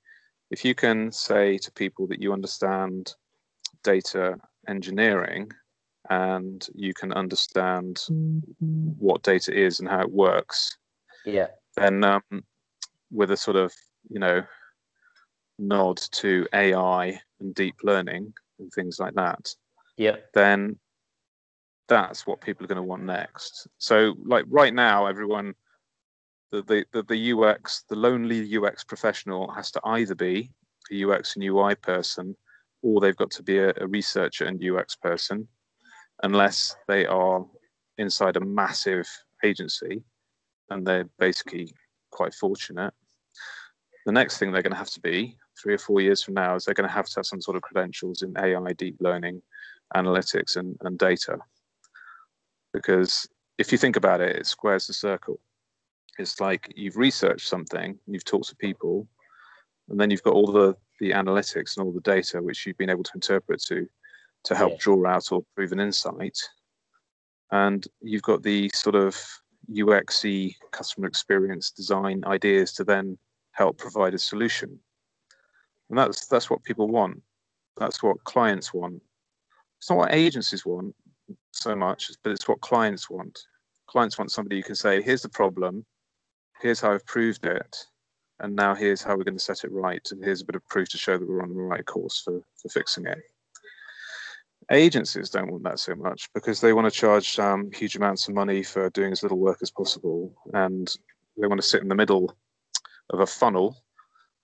if 0.50 0.64
you 0.64 0.74
can 0.74 1.12
say 1.12 1.58
to 1.58 1.70
people 1.72 2.06
that 2.06 2.22
you 2.22 2.32
understand 2.32 3.14
data 3.82 4.36
engineering 4.68 5.50
and 6.10 6.68
you 6.74 6.94
can 6.94 7.12
understand 7.12 7.96
mm-hmm. 8.10 8.88
what 8.98 9.22
data 9.22 9.52
is 9.52 9.80
and 9.80 9.88
how 9.88 10.00
it 10.00 10.10
works 10.10 10.76
yeah 11.24 11.48
then 11.78 12.04
um, 12.04 12.22
with 13.10 13.30
a 13.30 13.36
sort 13.36 13.56
of 13.56 13.72
you 14.08 14.18
know 14.18 14.42
nod 15.58 15.96
to 15.96 16.46
AI 16.52 17.20
and 17.40 17.54
deep 17.54 17.76
learning 17.82 18.32
and 18.58 18.72
things 18.72 18.98
like 18.98 19.14
that, 19.14 19.54
yeah, 19.96 20.16
then 20.34 20.78
that's 21.88 22.26
what 22.26 22.40
people 22.40 22.64
are 22.64 22.68
going 22.68 22.76
to 22.76 22.82
want 22.82 23.02
next. 23.02 23.66
So 23.78 24.14
like 24.24 24.44
right 24.48 24.74
now, 24.74 25.06
everyone 25.06 25.54
the, 26.50 26.84
the, 26.92 27.02
the 27.02 27.32
UX, 27.32 27.84
the 27.88 27.96
lonely 27.96 28.56
UX 28.56 28.84
professional 28.84 29.50
has 29.52 29.70
to 29.72 29.80
either 29.84 30.14
be 30.14 30.50
a 30.90 31.04
UX 31.04 31.36
and 31.36 31.44
UI 31.44 31.74
person, 31.74 32.34
or 32.82 33.00
they've 33.00 33.16
got 33.16 33.30
to 33.32 33.42
be 33.42 33.58
a, 33.58 33.72
a 33.76 33.86
researcher 33.86 34.44
and 34.44 34.62
UX 34.62 34.96
person, 34.96 35.46
unless 36.22 36.74
they 36.86 37.06
are 37.06 37.44
inside 37.98 38.36
a 38.36 38.40
massive 38.40 39.06
agency 39.44 40.02
and 40.70 40.86
they're 40.86 41.08
basically 41.18 41.72
quite 42.10 42.34
fortunate. 42.34 42.92
The 44.06 44.12
next 44.12 44.38
thing 44.38 44.52
they're 44.52 44.62
going 44.62 44.72
to 44.72 44.78
have 44.78 44.90
to 44.90 45.00
be 45.00 45.36
three 45.60 45.74
or 45.74 45.78
four 45.78 46.00
years 46.00 46.22
from 46.22 46.34
now 46.34 46.54
is 46.54 46.64
they're 46.64 46.74
going 46.74 46.88
to 46.88 46.94
have 46.94 47.06
to 47.06 47.16
have 47.16 47.26
some 47.26 47.40
sort 47.40 47.56
of 47.56 47.62
credentials 47.62 48.22
in 48.22 48.36
AI, 48.38 48.72
deep 48.74 48.96
learning, 49.00 49.42
analytics, 49.94 50.56
and, 50.56 50.76
and 50.82 50.98
data. 50.98 51.38
Because 52.72 53.28
if 53.58 53.72
you 53.72 53.78
think 53.78 53.96
about 53.96 54.20
it, 54.20 54.36
it 54.36 54.46
squares 54.46 54.86
the 54.86 54.92
circle. 54.94 55.40
It's 56.18 56.40
like 56.40 56.72
you've 56.74 56.96
researched 56.96 57.48
something, 57.48 57.98
you've 58.06 58.24
talked 58.24 58.48
to 58.48 58.56
people, 58.56 59.06
and 59.88 60.00
then 60.00 60.10
you've 60.10 60.22
got 60.22 60.34
all 60.34 60.50
the, 60.50 60.76
the 61.00 61.10
analytics 61.10 61.76
and 61.76 61.86
all 61.86 61.92
the 61.92 62.00
data 62.00 62.42
which 62.42 62.66
you've 62.66 62.78
been 62.78 62.90
able 62.90 63.04
to 63.04 63.12
interpret 63.14 63.62
to 63.68 63.88
to 64.44 64.54
help 64.54 64.72
yeah. 64.72 64.78
draw 64.80 65.06
out 65.06 65.32
or 65.32 65.42
prove 65.54 65.72
an 65.72 65.80
insight. 65.80 66.38
And 67.50 67.86
you've 68.00 68.22
got 68.22 68.42
the 68.42 68.68
sort 68.70 68.94
of 68.94 69.18
UXy 69.72 70.54
customer 70.70 71.06
experience 71.06 71.70
design 71.70 72.22
ideas 72.26 72.72
to 72.74 72.84
then 72.84 73.18
help 73.52 73.78
provide 73.78 74.14
a 74.14 74.18
solution. 74.18 74.78
And 75.90 75.98
that's 75.98 76.26
that's 76.26 76.50
what 76.50 76.64
people 76.64 76.88
want. 76.88 77.22
That's 77.76 78.02
what 78.02 78.22
clients 78.24 78.74
want. 78.74 79.02
It's 79.78 79.90
not 79.90 79.98
what 79.98 80.14
agencies 80.14 80.66
want 80.66 80.94
so 81.52 81.74
much, 81.74 82.10
but 82.22 82.32
it's 82.32 82.48
what 82.48 82.60
clients 82.60 83.08
want. 83.08 83.38
Clients 83.86 84.18
want 84.18 84.32
somebody 84.32 84.56
who 84.56 84.62
can 84.62 84.74
say, 84.74 85.00
here's 85.00 85.22
the 85.22 85.28
problem, 85.28 85.84
here's 86.60 86.80
how 86.80 86.92
I've 86.92 87.06
proved 87.06 87.46
it, 87.46 87.76
and 88.40 88.54
now 88.54 88.74
here's 88.74 89.02
how 89.02 89.16
we're 89.16 89.24
going 89.24 89.38
to 89.38 89.42
set 89.42 89.64
it 89.64 89.72
right, 89.72 90.06
and 90.10 90.22
here's 90.22 90.42
a 90.42 90.44
bit 90.44 90.56
of 90.56 90.68
proof 90.68 90.88
to 90.90 90.98
show 90.98 91.16
that 91.16 91.28
we're 91.28 91.42
on 91.42 91.54
the 91.54 91.60
right 91.60 91.86
course 91.86 92.20
for, 92.20 92.42
for 92.60 92.68
fixing 92.68 93.06
it. 93.06 93.18
Agencies 94.70 95.30
don't 95.30 95.50
want 95.50 95.64
that 95.64 95.78
so 95.78 95.94
much 95.94 96.28
because 96.34 96.60
they 96.60 96.72
want 96.72 96.92
to 96.92 97.00
charge 97.00 97.38
um, 97.38 97.70
huge 97.72 97.96
amounts 97.96 98.28
of 98.28 98.34
money 98.34 98.62
for 98.62 98.90
doing 98.90 99.12
as 99.12 99.22
little 99.22 99.38
work 99.38 99.58
as 99.62 99.70
possible, 99.70 100.34
and 100.52 100.94
they 101.40 101.46
want 101.46 101.60
to 101.60 101.66
sit 101.66 101.82
in 101.82 101.88
the 101.88 101.94
middle 101.94 102.36
of 103.10 103.20
a 103.20 103.26
funnel 103.26 103.76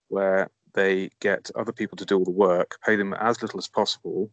where 0.09 0.51
they 0.73 1.11
get 1.21 1.51
other 1.57 1.73
people 1.73 1.97
to 1.97 2.07
do 2.07 2.19
all 2.19 2.25
the 2.25 2.31
work, 2.31 2.79
pay 2.85 2.97
them 2.97 3.13
as 3.15 3.43
little 3.43 3.59
as 3.59 3.69
possible, 3.69 4.31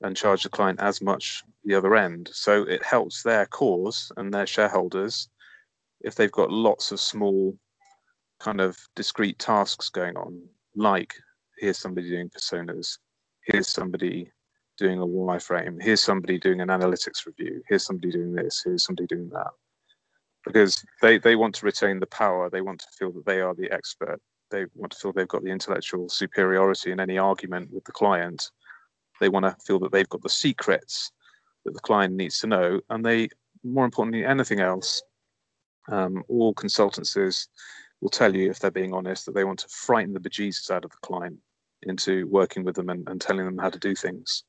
and 0.00 0.16
charge 0.16 0.42
the 0.42 0.48
client 0.48 0.80
as 0.80 1.02
much 1.02 1.42
the 1.64 1.74
other 1.74 1.94
end. 1.94 2.30
So 2.32 2.62
it 2.62 2.84
helps 2.84 3.22
their 3.22 3.44
cause 3.46 4.10
and 4.16 4.32
their 4.32 4.46
shareholders 4.46 5.28
if 6.00 6.14
they've 6.14 6.32
got 6.32 6.50
lots 6.50 6.92
of 6.92 7.00
small 7.00 7.56
kind 8.38 8.60
of 8.60 8.76
discrete 8.96 9.38
tasks 9.38 9.90
going 9.90 10.16
on, 10.16 10.42
like 10.74 11.14
here's 11.58 11.78
somebody 11.78 12.08
doing 12.08 12.30
personas, 12.30 12.98
here's 13.44 13.68
somebody 13.68 14.30
doing 14.80 14.98
a 14.98 15.06
wireframe. 15.06 15.80
Here's 15.80 16.00
somebody 16.00 16.38
doing 16.38 16.60
an 16.60 16.68
analytics 16.68 17.26
review. 17.26 17.62
Here's 17.68 17.84
somebody 17.84 18.10
doing 18.10 18.32
this. 18.32 18.62
Here's 18.64 18.84
somebody 18.84 19.06
doing 19.06 19.28
that. 19.28 19.52
Because 20.44 20.82
they, 21.02 21.18
they 21.18 21.36
want 21.36 21.54
to 21.56 21.66
retain 21.66 22.00
the 22.00 22.06
power. 22.06 22.48
They 22.48 22.62
want 22.62 22.80
to 22.80 22.86
feel 22.98 23.12
that 23.12 23.26
they 23.26 23.40
are 23.40 23.54
the 23.54 23.70
expert. 23.70 24.20
They 24.50 24.64
want 24.74 24.92
to 24.92 24.98
feel 24.98 25.12
they've 25.12 25.28
got 25.28 25.44
the 25.44 25.50
intellectual 25.50 26.08
superiority 26.08 26.90
in 26.90 26.98
any 26.98 27.18
argument 27.18 27.70
with 27.72 27.84
the 27.84 27.92
client. 27.92 28.50
They 29.20 29.28
want 29.28 29.44
to 29.44 29.54
feel 29.64 29.78
that 29.80 29.92
they've 29.92 30.08
got 30.08 30.22
the 30.22 30.30
secrets 30.30 31.12
that 31.64 31.74
the 31.74 31.80
client 31.80 32.14
needs 32.14 32.40
to 32.40 32.46
know. 32.46 32.80
And 32.88 33.04
they, 33.04 33.28
more 33.62 33.84
importantly, 33.84 34.24
anything 34.24 34.60
else, 34.60 35.02
um, 35.88 36.24
all 36.28 36.54
consultancies 36.54 37.46
will 38.00 38.08
tell 38.08 38.34
you, 38.34 38.50
if 38.50 38.58
they're 38.58 38.70
being 38.70 38.94
honest, 38.94 39.26
that 39.26 39.34
they 39.34 39.44
want 39.44 39.58
to 39.60 39.68
frighten 39.68 40.14
the 40.14 40.20
bejesus 40.20 40.70
out 40.70 40.86
of 40.86 40.90
the 40.90 40.96
client 41.02 41.36
into 41.82 42.26
working 42.28 42.64
with 42.64 42.76
them 42.76 42.88
and, 42.88 43.08
and 43.08 43.20
telling 43.20 43.44
them 43.44 43.58
how 43.58 43.70
to 43.70 43.78
do 43.78 43.94
things. 43.94 44.44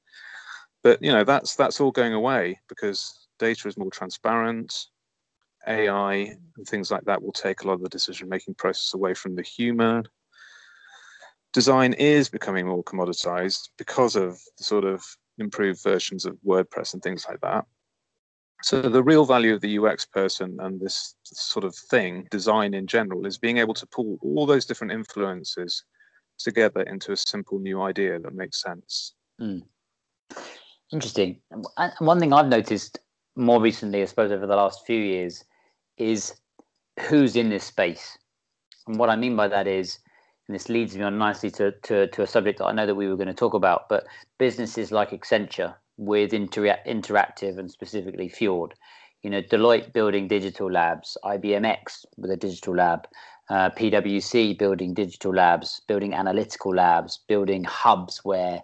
But 0.84 1.02
you 1.02 1.12
know 1.12 1.24
that's 1.24 1.56
that's 1.56 1.80
all 1.80 1.91
going 1.91 2.13
away 2.13 2.60
because 2.67 3.28
data 3.39 3.67
is 3.67 3.78
more 3.78 3.91
transparent. 3.91 4.88
AI 5.67 6.13
and 6.58 6.67
things 6.67 6.89
like 6.89 7.04
that 7.06 7.22
will 7.22 7.32
take 7.32 7.62
a 7.62 7.67
lot 7.67 7.74
of 7.74 7.84
the 7.84 7.89
decision 7.89 8.28
making 8.28 8.56
process 8.56 8.94
away 8.94 9.13
from 9.13 9.36
the 9.36 9.44
human. 9.44 10.08
Design 11.54 11.94
is 11.94 12.30
becoming 12.30 12.65
more 12.65 12.84
commoditized 12.84 13.70
because 13.78 14.15
of 14.15 14.39
the 14.58 14.63
sort 14.63 14.86
of 14.86 15.04
improved 15.38 15.84
versions 15.84 16.26
of 16.26 16.38
WordPress 16.46 16.94
and 16.94 17.04
things 17.04 17.26
like 17.30 17.41
that. 17.41 17.65
So 18.63 18.82
the 18.82 19.04
real 19.04 19.26
value 19.26 19.54
of 19.54 19.62
the 19.62 19.78
UX 19.80 20.06
person 20.06 20.58
and 20.62 20.80
this 20.80 21.15
sort 21.24 21.65
of 21.65 21.76
thing, 21.76 22.28
design 22.30 22.74
in 22.74 22.86
general, 22.86 23.26
is 23.26 23.38
being 23.38 23.58
able 23.58 23.74
to 23.74 23.88
pull 23.88 24.20
all 24.22 24.46
those 24.46 24.65
different 24.65 24.94
influences 24.94 25.84
together 26.38 26.82
into 26.84 27.12
a 27.12 27.17
simple 27.17 27.60
new 27.60 27.82
idea 27.82 28.20
that 28.20 28.34
makes 28.34 28.62
sense. 28.62 29.15
Mm. 29.39 29.63
Interesting. 30.91 31.39
And 31.51 31.65
one 31.99 32.19
thing 32.19 32.34
I've 32.34 32.47
noticed 32.47 32.99
more 33.36 33.62
recently, 33.62 34.01
I 34.01 34.06
suppose, 34.06 34.32
over 34.32 34.45
the 34.45 34.56
last 34.56 34.86
few 34.86 34.99
years, 34.99 35.43
is 35.97 36.34
who's 37.08 37.36
in 37.36 37.49
this 37.49 37.63
space. 37.63 38.17
And 38.88 38.97
what 38.99 39.10
I 39.10 39.15
mean 39.15 39.36
by 39.36 39.47
that 39.47 39.67
is, 39.67 39.99
and 40.47 40.56
this 40.56 40.69
leads 40.69 40.97
me 40.97 41.04
on 41.04 41.17
nicely 41.17 41.49
to, 41.51 41.71
to, 41.84 42.08
to 42.08 42.23
a 42.23 42.27
subject 42.27 42.60
that 42.60 42.65
I 42.65 42.73
know 42.73 42.86
that 42.86 42.95
we 42.95 43.08
were 43.08 43.15
going 43.15 43.27
to 43.27 43.34
talk 43.34 43.54
about, 43.54 43.88
but 43.88 44.06
businesses 44.38 44.91
like 44.91 45.12
Accenture 45.12 45.75
with 45.97 46.34
Inter- 46.34 46.80
Interactive 46.86 47.58
and 47.58 47.71
specifically 47.71 48.27
Fjord, 48.27 48.73
you 49.23 49.30
know, 49.30 49.41
Deloitte 49.41 49.93
building 49.93 50.27
digital 50.27 50.69
labs, 50.69 51.17
IBM 51.23 51.71
iX 51.71 52.06
with 52.17 52.32
a 52.32 52.38
digital 52.38 52.75
lab, 52.75 53.08
uh, 53.49 53.69
PwC 53.69 54.58
building 54.58 54.93
digital 54.93 55.34
labs, 55.34 55.82
building 55.88 56.13
analytical 56.13 56.73
labs, 56.73 57.19
building 57.27 57.63
hubs 57.63 58.25
where 58.25 58.62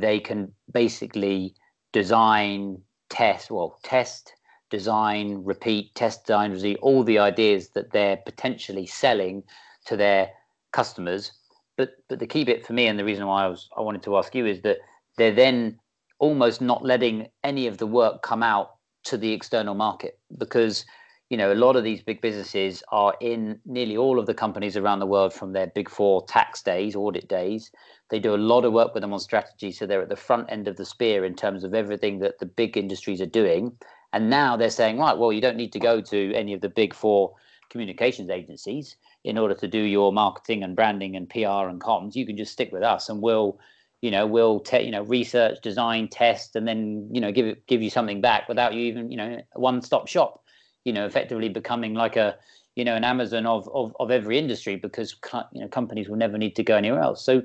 they 0.00 0.20
can 0.20 0.52
basically 0.72 1.54
design, 1.92 2.78
test, 3.08 3.50
well, 3.50 3.78
test, 3.82 4.34
design, 4.70 5.42
repeat, 5.44 5.94
test, 5.94 6.26
design, 6.26 6.52
repeat, 6.52 6.78
all 6.82 7.04
the 7.04 7.18
ideas 7.18 7.70
that 7.70 7.92
they're 7.92 8.18
potentially 8.18 8.86
selling 8.86 9.42
to 9.86 9.96
their 9.96 10.30
customers. 10.72 11.32
But 11.76 11.90
but 12.08 12.18
the 12.18 12.26
key 12.26 12.44
bit 12.44 12.66
for 12.66 12.72
me, 12.72 12.86
and 12.86 12.98
the 12.98 13.04
reason 13.04 13.26
why 13.26 13.44
I 13.44 13.48
was 13.48 13.68
I 13.76 13.80
wanted 13.80 14.02
to 14.04 14.16
ask 14.16 14.34
you 14.34 14.46
is 14.46 14.62
that 14.62 14.78
they're 15.16 15.34
then 15.34 15.78
almost 16.18 16.60
not 16.60 16.84
letting 16.84 17.28
any 17.44 17.66
of 17.66 17.78
the 17.78 17.86
work 17.86 18.22
come 18.22 18.42
out 18.42 18.76
to 19.04 19.16
the 19.16 19.32
external 19.32 19.74
market 19.74 20.18
because 20.38 20.84
you 21.30 21.36
know 21.36 21.52
a 21.52 21.54
lot 21.54 21.76
of 21.76 21.84
these 21.84 22.02
big 22.02 22.20
businesses 22.20 22.82
are 22.92 23.14
in 23.20 23.58
nearly 23.64 23.96
all 23.96 24.18
of 24.18 24.26
the 24.26 24.34
companies 24.34 24.76
around 24.76 25.00
the 25.00 25.06
world 25.06 25.32
from 25.32 25.52
their 25.52 25.66
big 25.66 25.88
four 25.88 26.24
tax 26.26 26.62
days 26.62 26.94
audit 26.94 27.28
days 27.28 27.70
they 28.08 28.18
do 28.18 28.34
a 28.34 28.36
lot 28.36 28.64
of 28.64 28.72
work 28.72 28.94
with 28.94 29.00
them 29.00 29.12
on 29.12 29.18
strategy. 29.18 29.72
So 29.72 29.86
they're 29.86 30.02
at 30.02 30.08
the 30.08 30.16
front 30.16 30.50
end 30.50 30.68
of 30.68 30.76
the 30.76 30.84
spear 30.84 31.24
in 31.24 31.34
terms 31.34 31.64
of 31.64 31.74
everything 31.74 32.20
that 32.20 32.38
the 32.38 32.46
big 32.46 32.76
industries 32.76 33.20
are 33.20 33.26
doing. 33.26 33.76
And 34.12 34.30
now 34.30 34.56
they're 34.56 34.70
saying, 34.70 34.98
right, 34.98 35.16
well, 35.18 35.32
you 35.32 35.40
don't 35.40 35.56
need 35.56 35.72
to 35.72 35.80
go 35.80 36.00
to 36.00 36.34
any 36.34 36.52
of 36.52 36.60
the 36.60 36.68
big 36.68 36.94
four 36.94 37.34
communications 37.68 38.30
agencies 38.30 38.96
in 39.24 39.36
order 39.36 39.54
to 39.54 39.66
do 39.66 39.80
your 39.80 40.12
marketing 40.12 40.62
and 40.62 40.76
branding 40.76 41.16
and 41.16 41.28
PR 41.28 41.68
and 41.68 41.80
comms. 41.80 42.14
You 42.14 42.24
can 42.24 42.36
just 42.36 42.52
stick 42.52 42.70
with 42.72 42.84
us 42.84 43.08
and 43.08 43.20
we'll, 43.20 43.58
you 44.02 44.12
know, 44.12 44.24
we'll 44.24 44.60
te- 44.60 44.82
you 44.82 44.92
know, 44.92 45.02
research, 45.02 45.58
design, 45.62 46.06
test, 46.06 46.54
and 46.54 46.66
then, 46.68 47.08
you 47.12 47.20
know, 47.20 47.32
give 47.32 47.46
it, 47.46 47.66
give 47.66 47.82
you 47.82 47.90
something 47.90 48.20
back 48.20 48.48
without 48.48 48.72
you 48.72 48.82
even, 48.82 49.10
you 49.10 49.16
know, 49.16 49.40
one 49.54 49.82
stop 49.82 50.06
shop, 50.06 50.44
you 50.86 50.92
know, 50.92 51.04
effectively 51.04 51.48
becoming 51.48 51.94
like 51.94 52.14
a, 52.14 52.36
you 52.76 52.84
know, 52.84 52.94
an 52.94 53.02
Amazon 53.02 53.44
of, 53.44 53.68
of, 53.74 53.94
of 53.98 54.12
every 54.12 54.38
industry 54.38 54.76
because, 54.76 55.16
you 55.52 55.60
know, 55.60 55.66
companies 55.66 56.08
will 56.08 56.16
never 56.16 56.38
need 56.38 56.54
to 56.54 56.62
go 56.62 56.76
anywhere 56.76 57.00
else. 57.00 57.24
So 57.24 57.42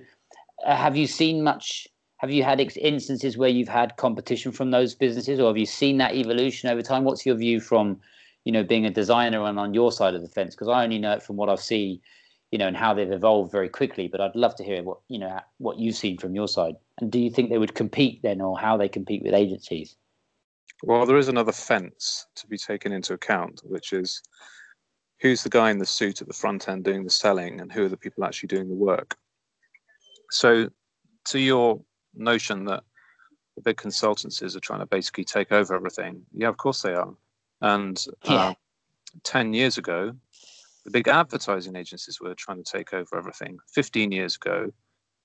uh, 0.63 0.75
have 0.75 0.95
you 0.95 1.08
seen 1.08 1.41
much? 1.41 1.88
Have 2.17 2.30
you 2.30 2.43
had 2.43 2.60
instances 2.60 3.38
where 3.38 3.49
you've 3.49 3.67
had 3.67 3.97
competition 3.97 4.51
from 4.51 4.69
those 4.69 4.93
businesses, 4.93 5.39
or 5.39 5.47
have 5.47 5.58
you 5.58 5.65
seen 5.65 5.97
that 5.97 6.13
evolution 6.13 6.69
over 6.69 6.84
time? 6.84 7.04
What's 7.04 7.25
your 7.25 7.36
view 7.36 7.60
from, 7.60 7.99
you 8.45 8.51
know, 8.51 8.63
being 8.63 8.86
a 8.86 8.91
designer 8.91 9.43
and 9.45 9.58
on 9.58 9.73
your 9.73 9.91
side 9.91 10.13
of 10.13 10.21
the 10.21 10.30
fence? 10.30 10.54
Because 10.54 10.67
I 10.67 10.84
only 10.84 10.99
know 10.99 11.13
it 11.13 11.23
from 11.23 11.36
what 11.36 11.49
I've 11.49 11.60
seen, 11.60 11.99
you 12.51 12.60
know, 12.60 12.67
and 12.67 12.77
how 12.77 12.93
they've 12.93 13.12
evolved 13.12 13.51
very 13.51 13.69
quickly. 13.69 14.08
But 14.08 14.21
I'd 14.21 14.36
love 14.36 14.56
to 14.58 14.63
hear 14.63 14.84
what 14.84 14.99
you 15.08 15.17
know 15.17 15.39
what 15.58 15.80
you've 15.80 15.95
seen 15.95 16.19
from 16.19 16.36
your 16.36 16.47
side. 16.47 16.75
And 16.99 17.12
do 17.12 17.17
you 17.17 17.32
think 17.32 17.49
they 17.49 17.58
would 17.58 17.73
compete 17.73 18.21
then, 18.21 18.39
or 18.39 18.60
how 18.60 18.77
they 18.77 18.88
compete 18.88 19.23
with 19.23 19.34
agencies? 19.34 19.95
Well, 20.84 21.06
there 21.06 21.18
is 21.18 21.28
another 21.28 21.52
fence 21.52 22.26
to 22.36 22.48
be 22.48 22.58
taken 22.58 22.92
into 22.92 23.14
account, 23.14 23.62
which 23.64 23.94
is 23.94 24.22
who's 25.20 25.44
the 25.44 25.50
guy 25.50 25.70
in 25.70 25.78
the 25.78 25.86
suit 25.86 26.22
at 26.22 26.28
the 26.28 26.34
front 26.34 26.68
end 26.68 26.84
doing 26.84 27.04
the 27.04 27.10
selling, 27.10 27.62
and 27.62 27.72
who 27.72 27.86
are 27.86 27.90
the 27.90 27.98
people 27.98 28.24
actually 28.24 28.48
doing 28.48 28.68
the 28.68 28.76
work. 28.76 29.16
So, 30.32 30.70
to 31.26 31.40
your 31.40 31.82
notion 32.16 32.66
that 32.66 32.84
the 33.56 33.62
big 33.62 33.78
consultancies 33.78 34.56
are 34.56 34.62
trying 34.62 34.80
to 34.80 34.86
basically 34.86 35.24
take 35.24 35.52
over 35.52 35.76
everything, 35.76 36.24
yeah, 36.34 36.48
of 36.48 36.58
course 36.58 36.82
they 36.82 36.94
are. 36.94 37.14
And 37.62 38.04
yeah. 38.24 38.34
uh, 38.34 38.54
10 39.24 39.54
years 39.54 39.78
ago, 39.78 40.14
the 40.86 40.92
big 40.92 41.08
advertising 41.08 41.76
agencies 41.76 42.20
were 42.20 42.34
trying 42.34 42.64
to 42.64 42.72
take 42.72 42.94
over 42.94 43.18
everything. 43.18 43.60
15 43.74 44.12
years 44.12 44.36
ago, 44.36 44.72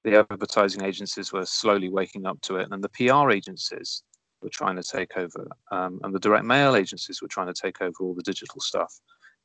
the 0.05 0.19
advertising 0.31 0.85
agencies 0.85 1.33
were 1.33 1.47
slowly 1.47 1.89
waking 1.89 2.27
up 2.27 2.41
to 2.43 2.57
it, 2.57 2.69
and 2.71 2.85
the 2.85 2.91
PR 2.91 3.31
agencies 3.31 4.03
were 4.47 4.51
trying 4.51 4.77
to 4.77 4.83
take 4.83 5.17
over, 5.17 5.49
um, 5.73 5.99
and 6.05 6.15
the 6.15 6.21
direct 6.21 6.45
mail 6.45 6.77
agencies 6.77 7.21
were 7.21 7.29
trying 7.29 7.53
to 7.53 7.61
take 7.61 7.83
over 7.83 7.97
all 8.01 8.15
the 8.15 8.23
digital 8.23 8.61
stuff. 8.61 9.01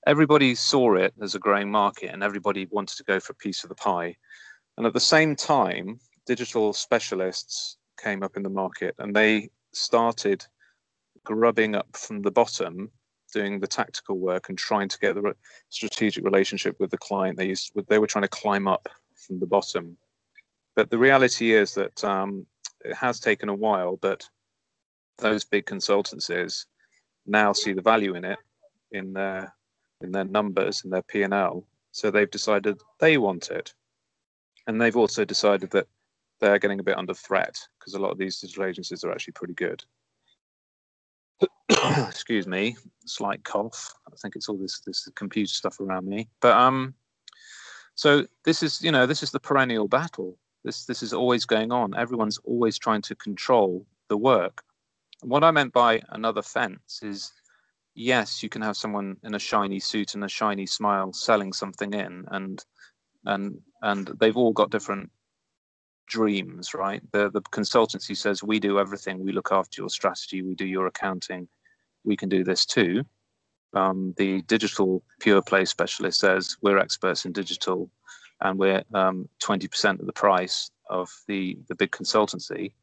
everybody 0.08 0.56
saw 0.56 0.96
it 0.96 1.14
as 1.22 1.36
a 1.36 1.40
growing 1.40 1.70
market 1.70 2.10
and 2.12 2.24
everybody 2.24 2.68
wanted 2.72 2.98
to 2.98 3.04
go 3.04 3.20
for 3.20 3.34
a 3.34 3.44
piece 3.44 3.64
of 3.64 3.70
the 3.70 3.76
pie. 3.76 4.16
And 4.78 4.88
at 4.88 4.94
the 4.94 5.00
same 5.00 5.36
time, 5.36 6.00
digital 6.26 6.74
specialists 6.74 7.78
came 8.04 8.24
up 8.24 8.36
in 8.38 8.44
the 8.44 8.50
market 8.64 8.96
and 8.98 9.16
they 9.16 9.50
started 9.74 10.46
grubbing 11.24 11.76
up 11.76 11.88
from 11.96 12.22
the 12.22 12.32
bottom, 12.32 12.90
doing 13.32 13.60
the 13.60 13.68
tactical 13.68 14.18
work 14.18 14.50
and 14.50 14.58
trying 14.58 14.90
to 14.90 15.00
get 15.00 15.14
the 15.16 15.36
strategic 15.70 16.24
relationship 16.24 16.80
with 16.80 16.90
the 16.90 16.98
client. 16.98 17.38
They 17.38 17.50
used 17.50 17.72
they 17.88 18.00
were 18.00 18.08
trying 18.08 18.30
to 18.30 18.40
climb 18.42 18.68
up 18.68 18.90
from 19.16 19.40
the 19.40 19.52
bottom. 19.56 19.98
But 20.76 20.90
the 20.90 20.98
reality 20.98 21.54
is 21.54 21.76
that 21.76 22.04
um, 22.04 22.46
it 22.84 22.96
has 22.96 23.20
taken 23.20 23.50
a 23.50 23.62
while, 23.66 23.98
but 23.98 24.28
those 25.21 25.45
big 25.45 25.65
consultancies 25.65 26.65
now 27.25 27.53
see 27.53 27.73
the 27.73 27.81
value 27.81 28.15
in 28.15 28.25
it 28.25 28.39
in 28.91 29.13
their 29.13 29.53
in 30.01 30.12
their 30.12 30.25
numbers 30.25 30.81
in 30.84 30.89
their 30.89 31.03
P&L. 31.03 31.65
So 31.91 32.10
they've 32.10 32.29
decided 32.29 32.81
they 32.99 33.17
want 33.17 33.49
it. 33.49 33.73
And 34.67 34.81
they've 34.81 34.97
also 34.97 35.25
decided 35.25 35.71
that 35.71 35.88
they're 36.39 36.60
getting 36.60 36.79
a 36.79 36.84
bit 36.84 36.97
under 36.97 37.13
threat 37.13 37.55
because 37.79 37.93
a 37.93 37.99
lot 37.99 38.12
of 38.12 38.17
these 38.17 38.39
digital 38.39 38.65
agencies 38.65 39.03
are 39.03 39.12
actually 39.12 39.34
pretty 39.34 39.53
good. 39.53 39.84
Excuse 42.07 42.47
me, 42.47 42.75
slight 43.05 43.43
cough. 43.43 43.93
I 44.07 44.15
think 44.15 44.36
it's 44.36 44.49
all 44.49 44.57
this 44.57 44.81
this 44.81 45.07
computer 45.15 45.53
stuff 45.53 45.79
around 45.79 46.07
me. 46.07 46.29
But 46.41 46.57
um, 46.57 46.95
so 47.95 48.25
this 48.45 48.63
is 48.63 48.81
you 48.81 48.91
know 48.91 49.05
this 49.05 49.23
is 49.23 49.31
the 49.31 49.39
perennial 49.39 49.88
battle. 49.88 50.38
This 50.63 50.86
this 50.86 51.03
is 51.03 51.13
always 51.13 51.45
going 51.45 51.71
on. 51.71 51.95
Everyone's 51.95 52.39
always 52.43 52.77
trying 52.77 53.01
to 53.03 53.15
control 53.15 53.86
the 54.10 54.17
work. 54.17 54.63
What 55.21 55.43
I 55.43 55.51
meant 55.51 55.73
by 55.73 56.01
another 56.10 56.41
fence 56.41 56.99
is, 57.01 57.31
yes, 57.95 58.41
you 58.43 58.49
can 58.49 58.62
have 58.62 58.77
someone 58.77 59.17
in 59.23 59.36
a 59.36 59.39
shiny 59.39 59.79
suit 59.79 60.15
and 60.15 60.23
a 60.23 60.29
shiny 60.29 60.65
smile 60.65 61.13
selling 61.13 61.53
something 61.53 61.93
in, 61.93 62.25
and 62.31 62.63
and 63.25 63.62
and 63.81 64.07
they've 64.19 64.38
all 64.38 64.51
got 64.51 64.71
different 64.71 65.10
dreams, 66.07 66.73
right? 66.73 67.01
The 67.12 67.29
the 67.29 67.41
consultancy 67.41 68.15
says 68.15 68.43
we 68.43 68.60
do 68.60 68.79
everything, 68.79 69.23
we 69.23 69.31
look 69.31 69.51
after 69.51 69.81
your 69.81 69.89
strategy, 69.89 70.41
we 70.41 70.55
do 70.55 70.65
your 70.65 70.88
accounting, 70.88 71.47
we 72.03 72.17
can 72.17 72.29
do 72.29 72.43
this 72.43 72.65
too. 72.65 73.03
Um, 73.73 74.13
the 74.17 74.41
digital 74.43 75.01
pure 75.19 75.41
play 75.41 75.65
specialist 75.65 76.19
says 76.19 76.57
we're 76.62 76.77
experts 76.77 77.25
in 77.25 77.31
digital, 77.31 77.89
and 78.41 78.60
we're 78.60 78.84
um, 78.93 79.29
20% 79.41 79.99
of 79.99 80.05
the 80.05 80.13
price 80.13 80.71
of 80.89 81.10
the 81.27 81.57
the 81.67 81.75
big 81.75 81.91
consultancy. 81.91 82.73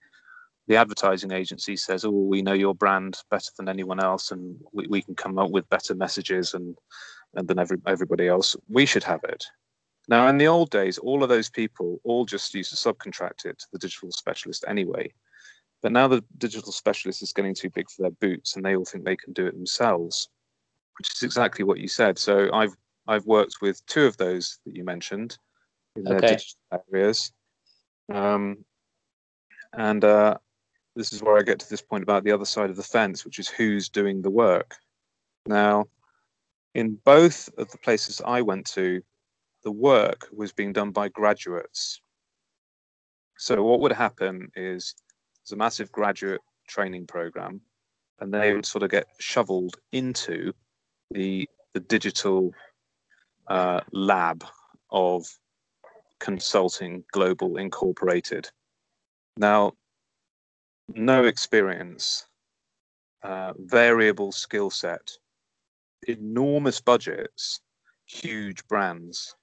The 0.68 0.76
advertising 0.76 1.32
agency 1.32 1.76
says, 1.76 2.04
"Oh, 2.04 2.10
we 2.10 2.42
know 2.42 2.52
your 2.52 2.74
brand 2.74 3.18
better 3.30 3.50
than 3.56 3.70
anyone 3.70 4.00
else, 4.00 4.30
and 4.30 4.60
we, 4.72 4.86
we 4.86 5.02
can 5.02 5.14
come 5.14 5.38
up 5.38 5.50
with 5.50 5.68
better 5.70 5.94
messages 5.94 6.52
and 6.52 6.76
and 7.34 7.48
than 7.48 7.58
every, 7.58 7.78
everybody 7.86 8.28
else. 8.28 8.54
We 8.68 8.84
should 8.84 9.04
have 9.04 9.24
it." 9.24 9.44
Now, 10.08 10.28
in 10.28 10.36
the 10.36 10.46
old 10.46 10.70
days, 10.70 10.98
all 10.98 11.22
of 11.22 11.30
those 11.30 11.48
people 11.48 12.00
all 12.04 12.26
just 12.26 12.54
used 12.54 12.70
to 12.70 12.76
subcontract 12.76 13.46
it 13.46 13.58
to 13.58 13.66
the 13.72 13.78
digital 13.78 14.12
specialist 14.12 14.64
anyway. 14.68 15.12
But 15.82 15.92
now 15.92 16.06
the 16.06 16.22
digital 16.36 16.72
specialist 16.72 17.22
is 17.22 17.32
getting 17.32 17.54
too 17.54 17.70
big 17.70 17.90
for 17.90 18.02
their 18.02 18.10
boots, 18.10 18.56
and 18.56 18.64
they 18.64 18.76
all 18.76 18.84
think 18.84 19.04
they 19.04 19.16
can 19.16 19.32
do 19.32 19.46
it 19.46 19.54
themselves, 19.54 20.28
which 20.98 21.08
is 21.14 21.22
exactly 21.22 21.64
what 21.64 21.78
you 21.78 21.88
said. 21.88 22.18
So 22.18 22.50
I've 22.52 22.76
I've 23.06 23.24
worked 23.24 23.62
with 23.62 23.84
two 23.86 24.04
of 24.04 24.18
those 24.18 24.58
that 24.66 24.76
you 24.76 24.84
mentioned 24.84 25.38
in 25.96 26.04
their 26.04 26.20
digital 26.20 26.84
areas, 26.92 27.32
um, 28.12 28.66
and 29.72 30.04
uh, 30.04 30.36
this 30.98 31.12
is 31.12 31.22
where 31.22 31.38
I 31.38 31.42
get 31.42 31.60
to 31.60 31.70
this 31.70 31.80
point 31.80 32.02
about 32.02 32.24
the 32.24 32.32
other 32.32 32.44
side 32.44 32.70
of 32.70 32.76
the 32.76 32.82
fence, 32.82 33.24
which 33.24 33.38
is 33.38 33.48
who's 33.48 33.88
doing 33.88 34.20
the 34.20 34.30
work. 34.30 34.74
Now, 35.46 35.84
in 36.74 36.98
both 37.04 37.48
of 37.56 37.70
the 37.70 37.78
places 37.78 38.20
I 38.26 38.42
went 38.42 38.66
to, 38.72 39.00
the 39.62 39.70
work 39.70 40.28
was 40.32 40.52
being 40.52 40.72
done 40.72 40.90
by 40.90 41.08
graduates. 41.08 42.00
So 43.38 43.62
what 43.62 43.78
would 43.80 43.92
happen 43.92 44.50
is 44.56 44.96
there's 45.44 45.52
a 45.52 45.56
massive 45.56 45.92
graduate 45.92 46.40
training 46.66 47.06
program, 47.06 47.60
and 48.18 48.34
they 48.34 48.52
would 48.52 48.66
sort 48.66 48.82
of 48.82 48.90
get 48.90 49.06
shoveled 49.20 49.76
into 49.92 50.52
the 51.12 51.48
the 51.74 51.80
digital 51.80 52.52
uh, 53.46 53.80
lab 53.92 54.44
of 54.90 55.26
consulting 56.18 57.04
global 57.12 57.56
incorporated. 57.56 58.50
Now, 59.36 59.74
no 60.94 61.24
experience, 61.24 62.26
uh, 63.22 63.52
variable 63.58 64.32
skill 64.32 64.70
set, 64.70 65.10
enormous 66.06 66.80
budgets, 66.80 67.60
huge 68.06 68.66
brands 68.68 69.34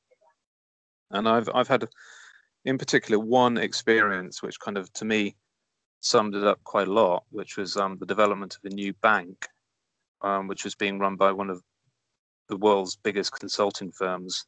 and 1.12 1.28
I've 1.28 1.50
I've 1.54 1.68
had, 1.68 1.88
in 2.66 2.78
particular, 2.78 3.20
one 3.20 3.58
experience 3.58 4.42
which 4.42 4.60
kind 4.60 4.78
of 4.78 4.92
to 4.94 5.06
me 5.06 5.36
summed 6.02 6.36
it 6.36 6.44
up 6.44 6.64
quite 6.64 6.88
a 6.88 6.94
lot, 6.94 7.24
which 7.32 7.58
was 7.58 7.78
um, 7.78 7.98
the 8.00 8.06
development 8.06 8.56
of 8.56 8.72
a 8.72 8.76
new 8.76 8.94
bank, 9.02 9.48
um, 10.22 10.48
which 10.48 10.64
was 10.64 10.76
being 10.76 11.00
run 11.00 11.16
by 11.16 11.32
one 11.32 11.50
of 11.50 11.62
the 12.50 12.58
world's 12.58 12.96
biggest 12.96 13.32
consulting 13.40 13.92
firms, 13.92 14.46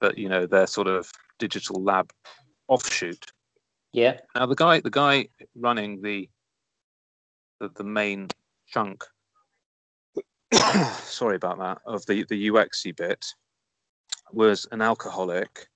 but 0.00 0.16
you 0.16 0.28
know 0.28 0.46
their 0.46 0.66
sort 0.66 0.86
of 0.86 1.10
digital 1.38 1.82
lab 1.82 2.10
offshoot. 2.68 3.32
Yeah. 3.92 4.18
Now 4.34 4.46
the 4.46 4.54
guy 4.54 4.80
the 4.80 4.90
guy 4.90 5.28
running 5.54 6.02
the 6.02 6.28
the, 7.60 7.68
the 7.68 7.84
main 7.84 8.28
chunk 8.66 9.04
sorry 11.04 11.36
about 11.36 11.58
that 11.58 11.78
of 11.86 12.04
the 12.06 12.24
the 12.24 12.48
UXy 12.48 12.94
bit 12.96 13.24
was 14.32 14.66
an 14.72 14.82
alcoholic 14.82 15.68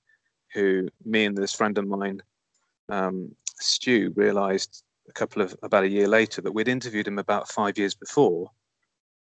who 0.52 0.88
me 1.04 1.24
and 1.24 1.36
this 1.36 1.54
friend 1.54 1.76
of 1.78 1.86
mine, 1.86 2.22
um, 2.88 3.34
Stu, 3.60 4.12
realised 4.16 4.82
a 5.08 5.12
couple 5.12 5.42
of 5.42 5.54
about 5.62 5.84
a 5.84 5.88
year 5.88 6.08
later 6.08 6.40
that 6.42 6.52
we'd 6.52 6.68
interviewed 6.68 7.08
him 7.08 7.18
about 7.18 7.48
five 7.48 7.78
years 7.78 7.94
before, 7.94 8.50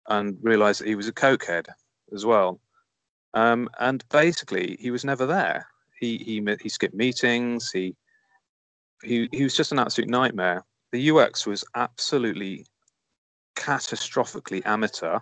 and 0.08 0.38
realised 0.41 0.82
that 0.82 0.88
he 0.88 0.95
was 0.95 1.08
a 1.08 1.13
cokehead 1.13 1.67
as 2.13 2.25
well. 2.25 2.60
Um, 3.34 3.69
and 3.80 4.04
basically, 4.10 4.78
he 4.80 4.91
was 4.91 5.06
never 5.06 5.25
there. 5.25 5.67
He 5.99 6.17
he 6.17 6.43
he 6.62 6.69
skipped 6.69 6.95
meetings. 6.95 7.71
He 7.71 7.95
he 9.03 9.29
he 9.31 9.43
was 9.43 9.55
just 9.55 9.71
an 9.71 9.79
absolute 9.79 10.09
nightmare. 10.09 10.63
The 10.91 11.12
UX 11.12 11.45
was 11.45 11.63
absolutely 11.75 12.65
catastrophically 13.55 14.65
amateur. 14.65 15.19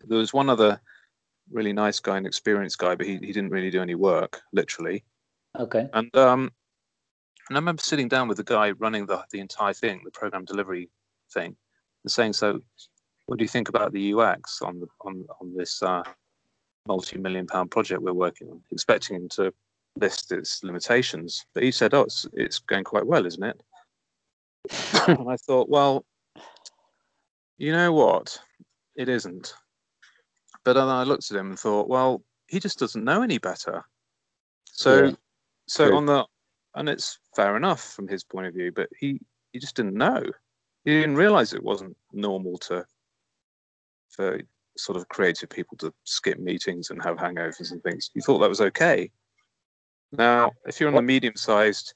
There 0.00 0.18
was 0.18 0.32
one 0.32 0.48
other 0.48 0.80
really 1.50 1.72
nice 1.72 2.00
guy 2.00 2.16
and 2.16 2.26
experienced 2.26 2.78
guy, 2.78 2.94
but 2.94 3.06
he, 3.06 3.18
he 3.18 3.32
didn't 3.32 3.50
really 3.50 3.70
do 3.70 3.82
any 3.82 3.94
work, 3.94 4.40
literally. 4.52 5.04
Okay. 5.58 5.88
And 5.92 6.14
um, 6.16 6.52
and 7.48 7.56
I 7.56 7.60
remember 7.60 7.82
sitting 7.82 8.08
down 8.08 8.28
with 8.28 8.36
the 8.36 8.44
guy 8.44 8.70
running 8.72 9.06
the 9.06 9.24
the 9.30 9.40
entire 9.40 9.72
thing, 9.72 10.02
the 10.04 10.10
program 10.10 10.44
delivery 10.44 10.90
thing, 11.32 11.56
and 12.04 12.10
saying, 12.10 12.34
"So, 12.34 12.60
what 13.26 13.38
do 13.38 13.44
you 13.44 13.48
think 13.48 13.68
about 13.68 13.92
the 13.92 14.14
UX 14.14 14.62
on 14.62 14.80
the 14.80 14.86
on 15.00 15.26
on 15.40 15.54
this 15.56 15.82
uh, 15.82 16.02
multi-million 16.86 17.46
pound 17.46 17.70
project 17.70 18.02
we're 18.02 18.12
working 18.12 18.48
on?" 18.50 18.62
Expecting 18.70 19.16
him 19.16 19.28
to 19.30 19.52
list 19.96 20.32
its 20.32 20.62
limitations, 20.62 21.44
but 21.54 21.62
he 21.62 21.70
said, 21.70 21.94
"Oh, 21.94 22.02
it's 22.02 22.26
it's 22.32 22.58
going 22.58 22.84
quite 22.84 23.06
well, 23.06 23.26
isn't 23.26 23.42
it?" 23.42 23.60
and 25.08 25.30
I 25.30 25.36
thought, 25.36 25.68
well, 25.68 26.04
you 27.58 27.72
know 27.72 27.92
what? 27.92 28.38
It 28.96 29.08
isn't. 29.08 29.54
But 30.64 30.74
then 30.74 30.88
I 30.88 31.04
looked 31.04 31.30
at 31.30 31.36
him 31.36 31.50
and 31.50 31.58
thought, 31.58 31.88
well, 31.88 32.22
he 32.48 32.60
just 32.60 32.78
doesn't 32.78 33.04
know 33.04 33.22
any 33.22 33.38
better. 33.38 33.84
So, 34.66 35.04
yeah. 35.04 35.10
so 35.66 35.88
True. 35.88 35.96
on 35.96 36.06
the, 36.06 36.26
and 36.74 36.88
it's 36.88 37.18
fair 37.34 37.56
enough 37.56 37.82
from 37.94 38.08
his 38.08 38.24
point 38.24 38.46
of 38.46 38.54
view, 38.54 38.72
but 38.72 38.88
he 38.98 39.20
he 39.52 39.58
just 39.58 39.74
didn't 39.74 39.94
know. 39.94 40.22
He 40.84 40.92
didn't 40.92 41.16
realize 41.16 41.52
it 41.52 41.62
wasn't 41.62 41.96
normal 42.12 42.56
to 42.58 42.84
for 44.10 44.40
sort 44.76 44.96
of 44.96 45.08
creative 45.08 45.50
people 45.50 45.76
to 45.78 45.92
skip 46.04 46.38
meetings 46.38 46.90
and 46.90 47.02
have 47.02 47.16
hangovers 47.16 47.72
and 47.72 47.82
things. 47.82 48.10
He 48.14 48.20
thought 48.20 48.38
that 48.38 48.48
was 48.48 48.60
okay. 48.60 49.10
Now, 50.12 50.52
if 50.66 50.80
you're 50.80 50.88
on 50.88 50.96
the 50.96 51.02
medium-sized 51.02 51.94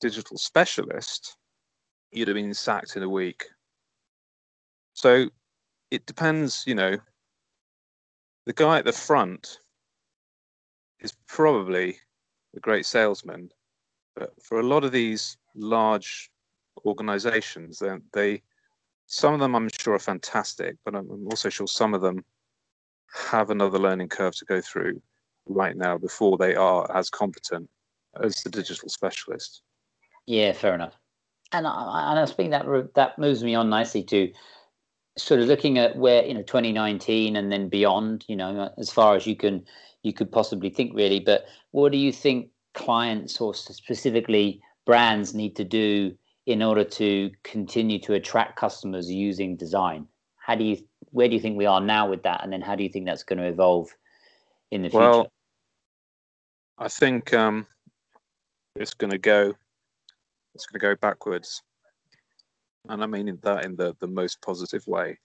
digital 0.00 0.36
specialist, 0.36 1.36
you'd 2.10 2.28
have 2.28 2.34
been 2.34 2.54
sacked 2.54 2.96
in 2.96 3.02
a 3.02 3.08
week. 3.08 3.44
So 4.94 5.28
it 5.90 6.06
depends, 6.06 6.64
you 6.66 6.74
know, 6.74 6.96
the 8.46 8.52
guy 8.52 8.78
at 8.78 8.84
the 8.84 8.92
front 8.92 9.58
is 11.00 11.12
probably 11.28 11.96
a 12.56 12.60
great 12.60 12.84
salesman, 12.84 13.50
but 14.16 14.32
for 14.42 14.58
a 14.58 14.64
lot 14.64 14.84
of 14.84 14.92
these 14.92 15.36
large 15.54 16.30
organizations, 16.84 17.78
they, 17.78 17.96
they 18.12 18.42
some 19.06 19.34
of 19.34 19.40
them 19.40 19.54
I'm 19.54 19.68
sure 19.68 19.94
are 19.94 19.98
fantastic, 19.98 20.76
but 20.84 20.94
I'm 20.94 21.28
also 21.28 21.48
sure 21.48 21.66
some 21.66 21.94
of 21.94 22.00
them 22.00 22.24
have 23.30 23.50
another 23.50 23.78
learning 23.78 24.08
curve 24.08 24.34
to 24.36 24.44
go 24.44 24.60
through 24.60 25.00
right 25.46 25.76
now 25.76 25.98
before 25.98 26.38
they 26.38 26.54
are 26.54 26.90
as 26.96 27.10
competent 27.10 27.68
as 28.22 28.42
the 28.42 28.50
digital 28.50 28.88
specialist. 28.88 29.62
Yeah, 30.26 30.52
fair 30.52 30.74
enough. 30.74 30.94
And 31.52 31.66
I, 31.66 32.10
and 32.10 32.18
I 32.18 32.26
think 32.26 32.50
that 32.50 32.94
that 32.94 33.18
moves 33.18 33.44
me 33.44 33.54
on 33.54 33.68
nicely 33.68 34.02
to 34.04 34.32
sort 35.18 35.40
of 35.40 35.46
looking 35.46 35.78
at 35.78 35.96
where 35.96 36.24
you 36.24 36.34
know 36.34 36.42
2019 36.42 37.36
and 37.36 37.52
then 37.52 37.68
beyond, 37.68 38.24
you 38.28 38.36
know, 38.36 38.70
as 38.78 38.90
far 38.90 39.14
as 39.16 39.26
you 39.26 39.36
can 39.36 39.64
you 40.02 40.12
could 40.12 40.32
possibly 40.32 40.70
think 40.70 40.92
really. 40.94 41.20
But 41.20 41.44
what 41.70 41.92
do 41.92 41.98
you 41.98 42.12
think 42.12 42.48
clients 42.74 43.40
or 43.40 43.54
specifically 43.54 44.60
brands 44.86 45.34
need 45.34 45.56
to 45.56 45.64
do 45.64 46.14
in 46.46 46.62
order 46.62 46.82
to 46.82 47.30
continue 47.44 48.00
to 48.00 48.14
attract 48.14 48.58
customers 48.58 49.10
using 49.10 49.56
design? 49.56 50.06
How 50.36 50.54
do 50.54 50.64
you 50.64 50.78
where 51.10 51.28
do 51.28 51.34
you 51.34 51.40
think 51.40 51.58
we 51.58 51.66
are 51.66 51.80
now 51.80 52.08
with 52.08 52.22
that, 52.22 52.42
and 52.42 52.52
then 52.52 52.62
how 52.62 52.74
do 52.74 52.82
you 52.82 52.88
think 52.88 53.06
that's 53.06 53.22
going 53.22 53.38
to 53.38 53.46
evolve 53.46 53.90
in 54.70 54.82
the 54.82 54.88
future? 54.88 55.24
I 56.82 56.88
think 56.88 57.32
um, 57.32 57.64
it's 58.74 58.92
going 58.92 59.12
to 59.12 59.18
go 59.18 59.54
it's 60.54 60.66
going 60.66 60.80
to 60.80 60.86
go 60.86 60.96
backwards, 60.96 61.62
and 62.88 63.04
I 63.04 63.06
mean 63.06 63.38
that 63.42 63.64
in 63.64 63.76
the 63.76 63.94
the 64.00 64.08
most 64.08 64.42
positive 64.42 64.84
way. 64.88 65.16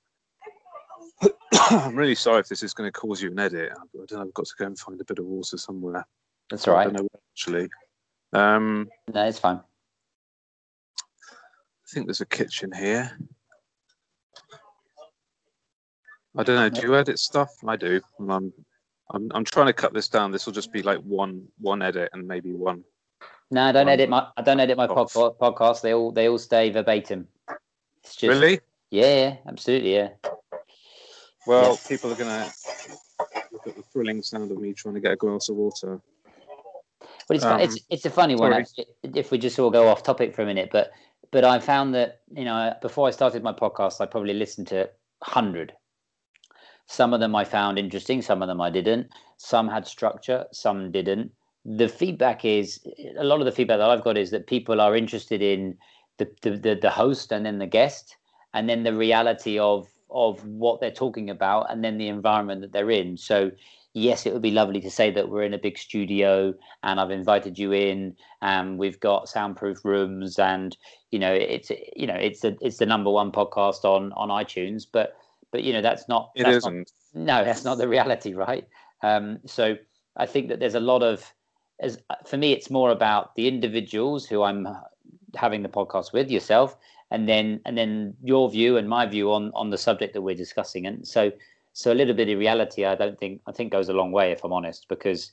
I'm 1.72 1.96
really 1.96 2.14
sorry 2.14 2.42
if 2.42 2.48
this 2.48 2.62
is 2.62 2.76
going 2.76 2.88
to 2.88 2.92
cause 2.92 3.24
you 3.24 3.32
an 3.32 3.40
edit. 3.40 3.72
I 3.74 4.06
don't 4.08 4.12
know. 4.12 4.22
I've 4.22 4.34
got 4.36 4.46
to 4.46 4.54
go 4.60 4.68
and 4.68 4.78
find 4.78 5.02
a 5.02 5.04
bit 5.04 5.18
of 5.18 5.26
water 5.26 5.58
somewhere. 5.58 6.06
That's 6.52 6.68
all 6.68 6.76
right. 6.76 6.88
I 6.88 6.92
don't 6.92 7.02
know 7.02 7.08
actually. 7.34 7.70
Um, 8.34 8.88
no, 9.12 9.28
it's 9.28 9.40
fine. 9.40 9.58
I 9.58 11.92
think 11.92 12.06
there's 12.06 12.22
a 12.22 12.26
kitchen 12.28 12.72
here. 12.72 13.18
I 16.38 16.44
don't 16.44 16.56
know. 16.56 16.70
Do 16.70 16.88
you 16.88 16.96
edit 16.96 17.18
stuff? 17.18 17.50
I 17.68 17.76
do. 17.76 18.00
I'm, 18.20 18.54
I'm, 19.12 19.32
I'm 19.34 19.44
trying 19.44 19.68
to 19.68 19.74
cut 19.74 19.94
this 19.94 20.08
down. 20.08 20.32
This 20.32 20.46
will 20.46 20.54
just 20.54 20.72
be 20.72 20.84
like 20.84 21.00
one, 21.00 21.48
one 21.60 21.82
edit 21.82 22.10
and 22.14 22.28
maybe 22.28 22.54
one. 22.54 22.84
No, 23.50 23.64
I 23.64 23.72
don't 23.72 23.86
one 23.86 23.94
edit 23.94 24.10
my. 24.10 24.28
I 24.36 24.42
don't 24.42 24.60
edit 24.60 24.78
my 24.78 24.88
pod, 24.88 25.08
podcast. 25.10 25.82
They 25.82 25.94
all, 25.94 26.12
they 26.12 26.28
all 26.28 26.38
stay 26.38 26.70
verbatim. 26.70 27.28
It's 28.04 28.16
just, 28.16 28.30
really? 28.30 28.60
Yeah, 28.92 29.38
absolutely. 29.48 29.96
Yeah. 29.96 30.10
Well, 31.46 31.72
yeah. 31.72 31.88
people 31.88 32.12
are 32.12 32.16
gonna 32.16 32.52
look 33.52 33.68
at 33.68 33.76
the 33.76 33.84
thrilling 33.94 34.22
sound 34.22 34.52
of 34.52 34.60
me 34.60 34.74
trying 34.74 34.96
to 34.96 35.02
get 35.02 35.14
a 35.14 35.16
glass 35.16 35.48
of 35.50 35.56
water. 35.56 36.02
But 37.28 37.38
it's 37.38 37.46
um, 37.46 37.60
it's 37.60 37.80
it's 37.90 38.06
a 38.06 38.10
funny 38.10 38.36
one 38.36 38.54
actually, 38.54 38.88
if 39.04 39.32
we 39.32 39.38
just 39.38 39.58
all 39.60 39.70
go 39.70 39.88
off 39.88 40.04
topic 40.04 40.36
for 40.36 40.42
a 40.42 40.46
minute. 40.46 40.70
But 40.72 40.92
but 41.32 41.44
I 41.44 41.60
found 41.60 41.94
that 41.96 42.22
you 42.34 42.46
know 42.46 42.74
before 42.82 43.08
I 43.08 43.12
started 43.12 43.44
my 43.44 43.54
podcast, 43.54 44.02
I 44.02 44.06
probably 44.06 44.34
listened 44.34 44.68
to 44.68 44.90
hundred. 45.22 45.74
Some 46.88 47.14
of 47.14 47.20
them 47.20 47.36
I 47.36 47.44
found 47.44 47.78
interesting, 47.78 48.22
some 48.22 48.42
of 48.42 48.48
them 48.48 48.62
I 48.62 48.70
didn't. 48.70 49.10
Some 49.38 49.68
had 49.68 49.86
structure, 49.86 50.46
some 50.52 50.92
didn't. 50.92 51.32
The 51.66 51.90
feedback 51.90 52.46
is 52.46 52.80
a 53.18 53.24
lot 53.24 53.40
of 53.40 53.46
the 53.46 53.52
feedback 53.52 53.78
that 53.80 53.90
I've 53.90 54.04
got 54.04 54.18
is 54.18 54.32
that 54.32 54.48
people 54.48 54.80
are 54.80 54.96
interested 54.96 55.42
in 55.42 55.78
the 56.18 56.30
the, 56.42 56.80
the, 56.82 56.90
host 56.90 57.32
and 57.32 57.46
then 57.46 57.60
the 57.60 57.68
guest, 57.68 58.16
and 58.54 58.70
then 58.70 58.84
the 58.84 58.96
reality 58.96 59.60
of 59.60 59.88
of 60.10 60.44
what 60.46 60.80
they're 60.80 60.90
talking 60.90 61.30
about, 61.30 61.70
and 61.70 61.84
then 61.84 61.98
the 61.98 62.08
environment 62.08 62.62
that 62.62 62.72
they're 62.72 62.90
in. 62.90 63.18
So 63.18 63.52
yes, 63.98 64.26
it 64.26 64.34
would 64.34 64.42
be 64.42 64.52
lovely 64.52 64.80
to 64.82 64.92
say 64.92 65.10
that 65.12 65.30
we're 65.30 65.44
in 65.44 65.54
a 65.54 65.58
big 65.58 65.78
studio 65.78 66.54
and 66.84 67.00
I've 67.00 67.12
invited 67.12 67.58
you 67.58 67.72
in 67.72 68.16
and 68.42 68.78
we've 68.78 69.00
got 69.00 69.28
soundproof 69.28 69.84
rooms 69.84 70.38
and 70.38 70.78
you 71.10 71.18
know 71.18 71.34
it's 71.34 71.72
you 71.96 72.06
know 72.06 72.14
it's 72.16 72.42
the 72.42 72.56
it's 72.62 72.78
the 72.78 72.86
number 72.86 73.10
one 73.10 73.32
podcast 73.32 73.84
on 73.84 74.14
on 74.14 74.30
iTunes, 74.30 74.86
but 74.90 75.16
but 75.52 75.64
you 75.64 75.74
know 75.74 75.82
that's 75.82 76.08
not 76.08 76.32
it 76.36 76.44
that's 76.44 76.58
isn't. 76.58 76.92
Not, 77.14 77.26
no, 77.26 77.46
that's 77.46 77.64
not 77.64 77.78
the 77.78 77.88
reality, 77.88 78.34
right? 78.34 78.68
Um, 79.02 79.40
so 79.46 79.76
I 80.16 80.26
think 80.26 80.50
that 80.50 80.60
there's 80.60 80.76
a 80.76 80.80
lot 80.80 81.04
of 81.04 81.34
as 81.80 82.00
for 82.26 82.38
me, 82.38 82.54
it's 82.54 82.70
more 82.70 82.92
about 82.92 83.36
the 83.36 83.48
individuals 83.48 84.26
who 84.26 84.44
I'm 84.44 84.68
having 85.36 85.62
the 85.62 85.70
podcast 85.70 86.14
with 86.14 86.32
yourself, 86.32 86.78
and 87.12 87.28
then 87.30 87.62
and 87.66 87.78
then 87.78 88.16
your 88.24 88.50
view 88.50 88.78
and 88.78 88.90
my 88.90 89.06
view 89.06 89.32
on 89.32 89.52
on 89.54 89.70
the 89.70 89.78
subject 89.78 90.14
that 90.14 90.22
we're 90.22 90.36
discussing, 90.36 90.88
and 90.88 91.08
so 91.08 91.32
so 91.74 91.92
a 91.92 91.96
little 91.96 92.16
bit 92.16 92.30
of 92.30 92.40
reality, 92.40 92.86
I 92.86 92.96
don't 92.96 93.20
think 93.20 93.42
I 93.46 93.52
think 93.52 93.72
goes 93.72 93.90
a 93.90 93.94
long 93.94 94.12
way 94.12 94.32
if 94.32 94.44
I'm 94.44 94.54
honest, 94.54 94.88
because 94.90 95.32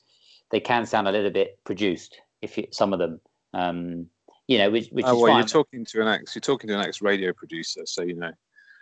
they 0.50 0.60
can 0.60 0.86
sound 0.86 1.08
a 1.08 1.12
little 1.12 1.30
bit 1.30 1.58
produced 1.64 2.20
if 2.42 2.58
you, 2.58 2.66
some 2.70 2.92
of 2.92 2.98
them. 2.98 3.20
Um, 3.54 4.06
you 4.46 4.58
know, 4.58 4.70
which, 4.70 4.88
which 4.90 5.06
oh, 5.06 5.16
is 5.16 5.22
well, 5.22 5.32
fine. 5.32 5.38
you're 5.38 5.48
talking 5.48 5.84
to 5.86 6.02
an 6.02 6.08
ex. 6.08 6.34
You're 6.34 6.40
talking 6.40 6.68
to 6.68 6.74
an 6.74 6.84
ex 6.84 7.00
radio 7.00 7.32
producer, 7.32 7.86
so 7.86 8.02
you 8.02 8.14
know. 8.14 8.32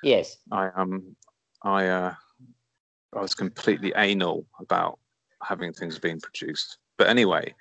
Yes. 0.02 0.36
I 0.50 0.68
um, 0.68 1.16
I 1.62 1.86
uh, 1.86 2.14
I 3.14 3.20
was 3.20 3.34
completely 3.34 3.92
anal 3.96 4.46
about 4.60 4.98
having 5.42 5.72
things 5.72 5.98
being 5.98 6.20
produced. 6.20 6.78
But 6.98 7.08
anyway, 7.08 7.54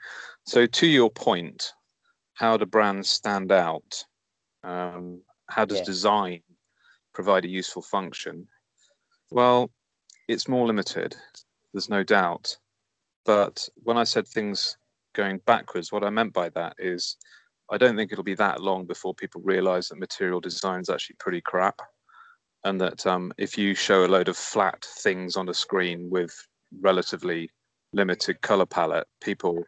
so 0.45 0.65
to 0.65 0.87
your 0.87 1.09
point, 1.09 1.73
how 2.33 2.57
do 2.57 2.65
brands 2.65 3.09
stand 3.09 3.51
out? 3.51 4.03
Um, 4.63 5.21
how 5.49 5.65
does 5.65 5.79
yeah. 5.79 5.85
design 5.85 6.41
provide 7.13 7.45
a 7.45 7.49
useful 7.49 7.81
function? 7.81 8.47
Well, 9.31 9.71
it's 10.27 10.47
more 10.47 10.67
limited, 10.67 11.15
there's 11.73 11.89
no 11.89 12.03
doubt. 12.03 12.57
But 13.25 13.67
when 13.83 13.97
I 13.97 14.03
said 14.03 14.27
things 14.27 14.77
going 15.13 15.39
backwards, 15.45 15.91
what 15.91 16.03
I 16.03 16.09
meant 16.09 16.33
by 16.33 16.49
that 16.49 16.75
is 16.79 17.17
I 17.71 17.77
don't 17.77 17.95
think 17.95 18.11
it'll 18.11 18.23
be 18.23 18.35
that 18.35 18.61
long 18.61 18.85
before 18.85 19.13
people 19.13 19.41
realize 19.41 19.87
that 19.89 19.99
material 19.99 20.39
design 20.39 20.81
is 20.81 20.89
actually 20.89 21.15
pretty 21.19 21.41
crap. 21.41 21.79
And 22.63 22.79
that 22.79 23.07
um, 23.07 23.33
if 23.37 23.57
you 23.57 23.73
show 23.73 24.05
a 24.05 24.07
load 24.07 24.27
of 24.27 24.37
flat 24.37 24.85
things 24.99 25.35
on 25.35 25.49
a 25.49 25.53
screen 25.53 26.09
with 26.09 26.33
relatively 26.79 27.49
limited 27.93 28.41
color 28.41 28.65
palette, 28.65 29.07
people 29.21 29.63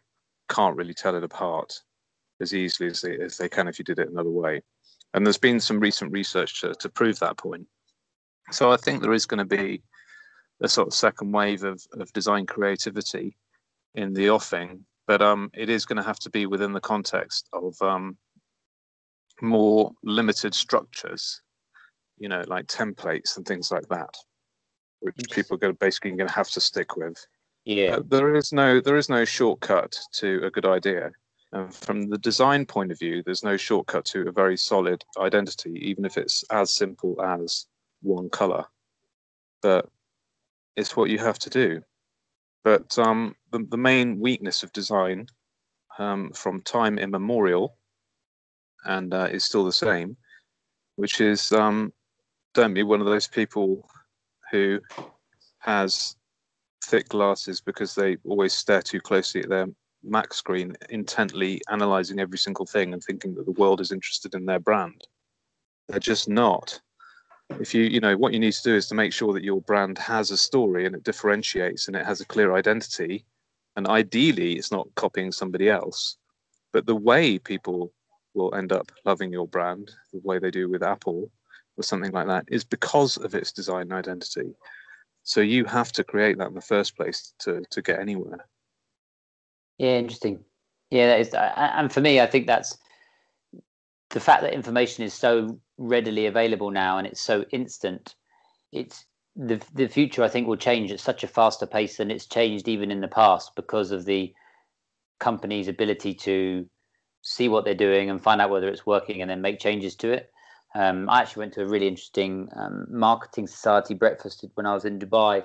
can't 0.48 0.76
really 0.76 0.94
tell 0.94 1.16
it 1.16 1.24
apart 1.24 1.72
as 2.40 2.54
easily 2.54 2.88
as 2.88 3.00
they, 3.00 3.18
as 3.18 3.36
they 3.36 3.48
can 3.48 3.68
if 3.68 3.78
you 3.78 3.84
did 3.84 3.98
it 3.98 4.10
another 4.10 4.30
way. 4.30 4.62
And 5.12 5.24
there's 5.24 5.38
been 5.38 5.60
some 5.60 5.80
recent 5.80 6.12
research 6.12 6.60
to, 6.60 6.74
to 6.74 6.88
prove 6.88 7.18
that 7.18 7.36
point. 7.36 7.66
So 8.50 8.70
I 8.70 8.76
think 8.76 9.00
there 9.00 9.12
is 9.12 9.26
going 9.26 9.38
to 9.38 9.56
be 9.56 9.82
a 10.60 10.68
sort 10.68 10.88
of 10.88 10.94
second 10.94 11.32
wave 11.32 11.64
of, 11.64 11.82
of 11.94 12.12
design 12.12 12.46
creativity 12.46 13.36
in 13.94 14.12
the 14.12 14.30
offing, 14.30 14.84
but 15.06 15.22
um, 15.22 15.50
it 15.54 15.68
is 15.68 15.84
going 15.84 15.96
to 15.96 16.02
have 16.02 16.18
to 16.20 16.30
be 16.30 16.46
within 16.46 16.72
the 16.72 16.80
context 16.80 17.48
of 17.52 17.74
um, 17.80 18.16
more 19.40 19.92
limited 20.02 20.54
structures, 20.54 21.42
you 22.18 22.28
know, 22.28 22.42
like 22.46 22.66
templates 22.66 23.36
and 23.36 23.46
things 23.46 23.70
like 23.70 23.88
that, 23.88 24.14
which 25.00 25.16
people 25.30 25.58
are 25.62 25.72
basically 25.72 26.12
going 26.12 26.28
to 26.28 26.34
have 26.34 26.50
to 26.50 26.60
stick 26.60 26.96
with. 26.96 27.16
Yeah, 27.64 27.98
there 28.06 28.34
is 28.34 28.52
no 28.52 28.80
there 28.80 28.96
is 28.96 29.08
no 29.08 29.24
shortcut 29.24 29.96
to 30.14 30.44
a 30.44 30.50
good 30.50 30.66
idea. 30.66 31.10
And 31.52 31.72
from 31.72 32.08
the 32.08 32.18
design 32.18 32.66
point 32.66 32.90
of 32.90 32.98
view, 32.98 33.22
there's 33.24 33.44
no 33.44 33.56
shortcut 33.56 34.04
to 34.06 34.28
a 34.28 34.32
very 34.32 34.56
solid 34.56 35.04
identity, 35.18 35.72
even 35.88 36.04
if 36.04 36.18
it's 36.18 36.44
as 36.50 36.74
simple 36.74 37.22
as 37.22 37.66
one 38.02 38.28
color. 38.28 38.64
But 39.62 39.88
it's 40.76 40.96
what 40.96 41.10
you 41.10 41.18
have 41.18 41.38
to 41.38 41.50
do. 41.50 41.80
But 42.64 42.98
um, 42.98 43.36
the, 43.52 43.64
the 43.70 43.76
main 43.76 44.18
weakness 44.18 44.62
of 44.62 44.72
design 44.72 45.26
um, 45.98 46.32
from 46.32 46.60
time 46.62 46.98
immemorial, 46.98 47.76
and 48.84 49.14
uh, 49.14 49.28
is 49.30 49.44
still 49.44 49.64
the 49.64 49.72
same, 49.72 50.16
which 50.96 51.20
is 51.20 51.52
um, 51.52 51.92
don't 52.54 52.74
be 52.74 52.82
one 52.82 53.00
of 53.00 53.06
those 53.06 53.26
people 53.26 53.86
who 54.50 54.80
has 55.58 56.16
thick 56.84 57.08
glasses 57.08 57.60
because 57.60 57.94
they 57.94 58.16
always 58.24 58.52
stare 58.52 58.82
too 58.82 59.00
closely 59.00 59.42
at 59.42 59.48
their 59.48 59.66
Mac 60.02 60.34
screen, 60.34 60.76
intently 60.90 61.60
analyzing 61.70 62.20
every 62.20 62.38
single 62.38 62.66
thing 62.66 62.92
and 62.92 63.02
thinking 63.02 63.34
that 63.34 63.46
the 63.46 63.52
world 63.52 63.80
is 63.80 63.90
interested 63.90 64.34
in 64.34 64.44
their 64.44 64.58
brand. 64.58 65.06
They're 65.88 65.98
just 65.98 66.28
not. 66.28 66.80
If 67.60 67.74
you 67.74 67.82
you 67.82 68.00
know 68.00 68.16
what 68.16 68.32
you 68.32 68.38
need 68.38 68.52
to 68.52 68.62
do 68.62 68.74
is 68.74 68.86
to 68.88 68.94
make 68.94 69.12
sure 69.12 69.32
that 69.32 69.44
your 69.44 69.60
brand 69.62 69.98
has 69.98 70.30
a 70.30 70.36
story 70.36 70.86
and 70.86 70.94
it 70.94 71.04
differentiates 71.04 71.88
and 71.88 71.96
it 71.96 72.04
has 72.04 72.20
a 72.20 72.26
clear 72.26 72.54
identity. 72.54 73.24
And 73.76 73.86
ideally 73.86 74.54
it's 74.54 74.70
not 74.70 74.88
copying 74.94 75.32
somebody 75.32 75.68
else. 75.68 76.16
But 76.72 76.86
the 76.86 76.96
way 76.96 77.38
people 77.38 77.92
will 78.34 78.54
end 78.54 78.72
up 78.72 78.92
loving 79.04 79.32
your 79.32 79.48
brand 79.48 79.90
the 80.12 80.20
way 80.22 80.38
they 80.38 80.50
do 80.50 80.68
with 80.68 80.82
apple 80.82 81.30
or 81.76 81.82
something 81.82 82.12
like 82.12 82.26
that 82.26 82.44
is 82.48 82.64
because 82.64 83.16
of 83.16 83.34
its 83.34 83.52
design 83.52 83.92
identity. 83.92 84.54
So 85.22 85.40
you 85.40 85.64
have 85.64 85.90
to 85.92 86.04
create 86.04 86.38
that 86.38 86.48
in 86.48 86.54
the 86.54 86.60
first 86.60 86.96
place 86.96 87.32
to 87.40 87.62
to 87.70 87.82
get 87.82 87.98
anywhere. 87.98 88.46
Yeah 89.78 89.98
interesting. 89.98 90.44
Yeah 90.90 91.08
that 91.08 91.20
is 91.20 91.34
and 91.34 91.92
for 91.92 92.00
me 92.00 92.20
i 92.20 92.26
think 92.26 92.46
that's 92.46 92.78
the 94.10 94.20
fact 94.20 94.42
that 94.42 94.54
information 94.54 95.02
is 95.02 95.12
so 95.12 95.58
readily 95.76 96.26
available 96.26 96.70
now 96.70 96.98
and 96.98 97.06
it's 97.06 97.20
so 97.20 97.44
instant 97.50 98.14
it's 98.70 99.06
the 99.34 99.60
the 99.74 99.88
future 99.88 100.22
i 100.22 100.28
think 100.28 100.46
will 100.46 100.56
change 100.56 100.92
at 100.92 101.00
such 101.00 101.24
a 101.24 101.28
faster 101.28 101.66
pace 101.66 101.96
than 101.96 102.10
it's 102.10 102.26
changed 102.26 102.68
even 102.68 102.92
in 102.92 103.00
the 103.00 103.08
past 103.08 103.56
because 103.56 103.90
of 103.90 104.04
the 104.04 104.32
company's 105.18 105.66
ability 105.66 106.14
to 106.14 106.68
see 107.22 107.48
what 107.48 107.64
they're 107.64 107.74
doing 107.74 108.10
and 108.10 108.22
find 108.22 108.40
out 108.40 108.50
whether 108.50 108.68
it's 108.68 108.86
working 108.86 109.20
and 109.20 109.30
then 109.30 109.40
make 109.40 109.58
changes 109.58 109.96
to 109.96 110.12
it 110.12 110.30
um, 110.74 111.08
i 111.10 111.20
actually 111.20 111.40
went 111.40 111.52
to 111.52 111.62
a 111.62 111.66
really 111.66 111.88
interesting 111.88 112.48
um, 112.56 112.86
marketing 112.90 113.46
society 113.46 113.94
breakfast 113.94 114.44
when 114.54 114.66
i 114.66 114.74
was 114.74 114.84
in 114.84 114.98
dubai 114.98 115.42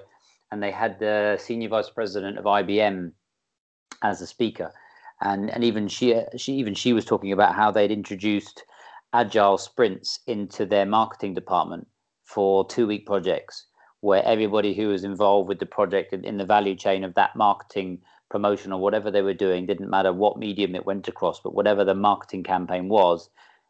and 0.51 0.63
they 0.63 0.71
had 0.71 0.99
the 0.99 1.37
senior 1.39 1.69
vice 1.69 1.89
president 1.89 2.37
of 2.37 2.45
ibm 2.45 3.11
as 4.01 4.21
a 4.21 4.27
speaker. 4.27 4.71
And 5.21 5.49
and 5.49 5.63
even 5.63 5.87
she 5.87 6.21
she 6.37 6.53
even 6.53 6.73
she 6.73 6.93
was 6.93 7.05
talking 7.05 7.31
about 7.31 7.55
how 7.55 7.71
they'd 7.71 7.91
introduced 7.91 8.63
agile 9.13 9.57
sprints 9.57 10.19
into 10.27 10.65
their 10.65 10.85
marketing 10.85 11.33
department 11.33 11.87
for 12.23 12.65
two 12.67 12.87
week 12.87 13.05
projects 13.05 13.65
where 14.01 14.23
everybody 14.23 14.73
who 14.73 14.87
was 14.87 15.03
involved 15.03 15.49
with 15.49 15.59
the 15.59 15.65
project 15.65 16.13
in, 16.13 16.23
in 16.23 16.37
the 16.37 16.45
value 16.45 16.75
chain 16.75 17.03
of 17.03 17.15
that 17.15 17.35
marketing 17.35 17.99
promotion 18.29 18.71
or 18.71 18.79
whatever 18.79 19.11
they 19.11 19.23
were 19.23 19.33
doing 19.33 19.65
didn't 19.65 19.89
matter 19.89 20.13
what 20.13 20.37
medium 20.37 20.75
it 20.75 20.85
went 20.85 21.07
across 21.07 21.41
but 21.41 21.55
whatever 21.55 21.83
the 21.83 21.95
marketing 21.95 22.43
campaign 22.43 22.87
was 22.87 23.29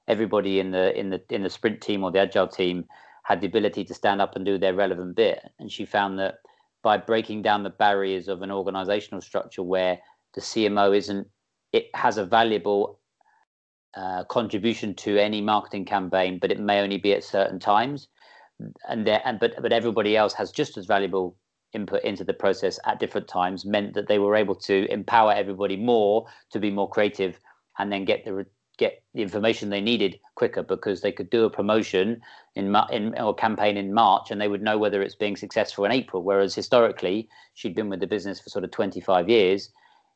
everybody 0.09 0.59
in 0.59 0.71
the 0.71 0.97
in 0.99 1.09
the 1.11 1.21
in 1.29 1.43
the 1.43 1.49
sprint 1.49 1.79
team 1.79 2.03
or 2.03 2.11
the 2.11 2.19
agile 2.19 2.47
team 2.47 2.85
had 3.23 3.39
the 3.39 3.47
ability 3.47 3.85
to 3.85 3.93
stand 3.93 4.19
up 4.21 4.35
and 4.35 4.43
do 4.43 4.57
their 4.57 4.73
relevant 4.73 5.15
bit. 5.15 5.39
And 5.59 5.71
she 5.71 5.85
found 5.85 6.17
that 6.19 6.39
by 6.81 6.97
breaking 6.97 7.43
down 7.43 7.63
the 7.63 7.69
barriers 7.69 8.27
of 8.27 8.41
an 8.41 8.51
organizational 8.51 9.21
structure 9.21 9.61
where 9.61 9.99
the 10.33 10.41
CMO 10.41 10.97
isn't 10.97 11.27
it 11.71 11.85
has 11.93 12.17
a 12.17 12.25
valuable 12.25 12.99
uh, 13.95 14.23
contribution 14.25 14.95
to 14.95 15.17
any 15.17 15.41
marketing 15.41 15.85
campaign 15.85 16.39
but 16.41 16.51
it 16.51 16.59
may 16.59 16.79
only 16.81 16.97
be 16.97 17.13
at 17.13 17.23
certain 17.23 17.59
times. 17.59 18.07
And 18.89 19.05
there 19.05 19.21
and 19.23 19.39
but 19.39 19.61
but 19.61 19.71
everybody 19.71 20.17
else 20.17 20.33
has 20.33 20.51
just 20.51 20.77
as 20.77 20.85
valuable 20.85 21.37
input 21.73 22.03
into 22.03 22.23
the 22.23 22.33
process 22.33 22.79
at 22.85 22.99
different 22.99 23.27
times 23.27 23.63
meant 23.63 23.93
that 23.93 24.07
they 24.07 24.17
were 24.17 24.35
able 24.35 24.55
to 24.55 24.91
empower 24.91 25.31
everybody 25.31 25.77
more 25.77 26.25
to 26.51 26.59
be 26.59 26.71
more 26.71 26.89
creative 26.89 27.39
and 27.77 27.91
then 27.91 28.05
get 28.05 28.25
the 28.25 28.45
get 28.79 29.03
the 29.13 29.21
information 29.21 29.69
they 29.69 29.81
needed 29.81 30.19
quicker 30.35 30.63
because 30.63 31.01
they 31.01 31.11
could 31.11 31.29
do 31.29 31.43
a 31.43 31.49
promotion 31.49 32.19
in, 32.55 32.75
in 32.89 33.13
or 33.19 33.35
campaign 33.35 33.77
in 33.77 33.93
March 33.93 34.31
and 34.31 34.39
they 34.39 34.47
would 34.47 34.63
know 34.63 34.77
whether 34.77 35.01
it's 35.01 35.15
being 35.15 35.35
successful 35.35 35.85
in 35.85 35.91
April 35.91 36.23
whereas 36.23 36.55
historically 36.55 37.27
she'd 37.53 37.75
been 37.75 37.89
with 37.89 37.99
the 37.99 38.07
business 38.07 38.39
for 38.39 38.49
sort 38.49 38.63
of 38.63 38.71
25 38.71 39.29
years 39.29 39.69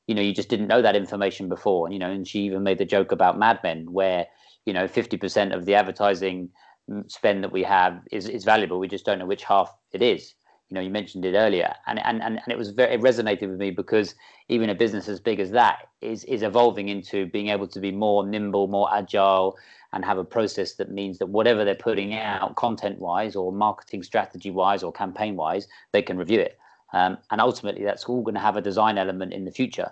you 0.07 0.16
know 0.16 0.22
you 0.22 0.34
just 0.34 0.49
didn't 0.49 0.68
know 0.68 0.82
that 0.82 0.95
information 0.95 1.49
before 1.49 1.91
you 1.91 1.99
know 1.99 2.09
and 2.09 2.28
she 2.28 2.39
even 2.39 2.64
made 2.64 2.78
the 2.78 2.86
joke 2.86 3.11
about 3.11 3.38
Mad 3.38 3.59
Men 3.64 3.91
where 3.91 4.26
you 4.66 4.74
know 4.74 4.88
50% 4.88 5.55
of 5.55 5.66
the 5.66 5.76
advertising 5.76 6.49
mm, 6.89 7.09
spend 7.11 7.43
that 7.43 7.51
we 7.51 7.64
have 7.64 8.01
is, 8.11 8.28
is 8.28 8.43
valuable. 8.45 8.80
We 8.80 8.88
just 8.88 9.05
don't 9.05 9.20
know 9.20 9.26
which 9.26 9.43
half 9.43 9.72
it 9.91 10.01
is. 10.01 10.34
You 10.74 10.80
know, 10.80 10.82
you 10.82 10.89
mentioned 10.89 11.24
it 11.24 11.36
earlier, 11.36 11.71
and 11.86 11.99
and 12.03 12.24
and, 12.24 12.39
and 12.39 12.51
it 12.51 12.57
was 12.57 12.71
very 12.71 12.95
it 12.95 13.01
resonated 13.01 13.47
with 13.47 13.59
me 13.59 13.69
because 13.69 14.15
even 14.49 14.71
a 14.71 14.74
business 14.74 15.07
as 15.07 15.19
big 15.19 15.39
as 15.39 15.51
that 15.51 15.88
is 16.01 16.24
is 16.24 16.41
evolving 16.41 16.89
into 16.89 17.28
being 17.28 17.49
able 17.49 17.67
to 17.67 17.80
be 17.80 17.91
more 17.91 18.26
nimble, 18.26 18.67
more 18.67 18.91
agile, 18.91 19.55
and 19.91 20.03
have 20.03 20.17
a 20.17 20.24
process 20.24 20.74
that 20.74 20.89
means 20.89 21.19
that 21.19 21.28
whatever 21.28 21.63
they're 21.63 21.76
putting 21.76 22.15
out, 22.15 22.55
content 22.55 22.97
wise, 22.97 23.36
or 23.36 23.51
marketing 23.51 24.01
strategy 24.01 24.49
wise, 24.49 24.82
or 24.82 24.91
campaign 24.91 25.36
wise, 25.36 25.67
they 25.91 26.01
can 26.01 26.17
review 26.17 26.39
it. 26.39 26.57
Um, 26.91 27.19
and 27.30 27.39
ultimately, 27.39 27.84
that's 27.84 28.05
all 28.05 28.24
going 28.24 28.34
to 28.34 28.41
have 28.41 28.57
a 28.57 28.61
design 28.61 28.97
element 28.97 29.32
in 29.32 29.45
the 29.45 29.51
future 29.51 29.91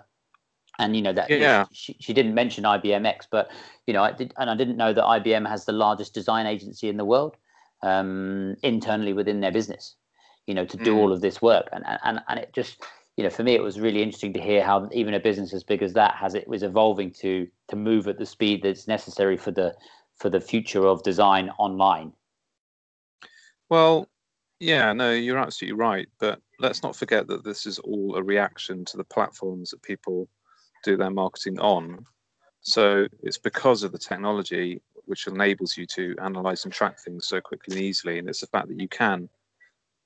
and 0.80 0.96
you 0.96 1.02
know 1.02 1.12
that 1.12 1.30
yeah. 1.30 1.66
she, 1.70 1.94
she 2.00 2.12
didn't 2.12 2.34
mention 2.34 2.64
IBM 2.64 3.08
iX, 3.08 3.28
but 3.30 3.52
you 3.86 3.94
know 3.94 4.02
I 4.02 4.10
did, 4.10 4.34
and 4.36 4.50
I 4.50 4.56
didn't 4.56 4.76
know 4.76 4.92
that 4.92 5.04
IBM 5.04 5.48
has 5.48 5.64
the 5.64 5.72
largest 5.72 6.12
design 6.12 6.46
agency 6.46 6.88
in 6.88 6.96
the 6.96 7.04
world 7.04 7.36
um, 7.82 8.56
internally 8.64 9.12
within 9.12 9.40
their 9.40 9.52
business. 9.52 9.94
You 10.46 10.54
know, 10.54 10.64
to 10.64 10.76
do 10.76 10.94
mm. 10.94 10.98
all 10.98 11.12
of 11.12 11.20
this 11.20 11.40
work, 11.40 11.68
and 11.72 11.84
and 12.04 12.20
and 12.28 12.38
it 12.38 12.52
just 12.52 12.82
you 13.16 13.24
know 13.24 13.30
for 13.30 13.42
me 13.42 13.54
it 13.54 13.62
was 13.62 13.78
really 13.78 14.02
interesting 14.02 14.32
to 14.32 14.40
hear 14.40 14.64
how 14.64 14.88
even 14.92 15.14
a 15.14 15.20
business 15.20 15.52
as 15.52 15.62
big 15.62 15.82
as 15.82 15.92
that 15.92 16.14
has 16.14 16.34
it 16.34 16.48
was 16.48 16.62
evolving 16.62 17.10
to 17.12 17.46
to 17.68 17.76
move 17.76 18.08
at 18.08 18.18
the 18.18 18.26
speed 18.26 18.62
that's 18.62 18.88
necessary 18.88 19.36
for 19.36 19.50
the 19.50 19.74
for 20.16 20.30
the 20.30 20.40
future 20.40 20.86
of 20.86 21.02
design 21.02 21.50
online. 21.58 22.12
Well, 23.68 24.08
yeah, 24.60 24.92
no, 24.92 25.12
you're 25.12 25.38
absolutely 25.38 25.78
right, 25.78 26.06
but 26.20 26.40
let's 26.60 26.82
not 26.82 26.94
forget 26.94 27.26
that 27.26 27.42
this 27.42 27.66
is 27.66 27.78
all 27.80 28.16
a 28.16 28.22
reaction 28.22 28.84
to 28.86 28.96
the 28.96 29.04
platforms 29.04 29.70
that 29.70 29.82
people 29.82 30.28
do 30.84 30.96
their 30.96 31.10
marketing 31.10 31.58
on. 31.58 32.04
So 32.60 33.08
it's 33.22 33.38
because 33.38 33.82
of 33.82 33.90
the 33.90 33.98
technology 33.98 34.80
which 35.06 35.26
enables 35.26 35.76
you 35.76 35.86
to 35.86 36.14
analyze 36.22 36.64
and 36.64 36.72
track 36.72 37.00
things 37.00 37.26
so 37.26 37.40
quickly 37.40 37.76
and 37.76 37.84
easily. 37.84 38.18
And 38.18 38.28
it's 38.28 38.40
the 38.40 38.46
fact 38.46 38.68
that 38.68 38.80
you 38.80 38.88
can 38.88 39.28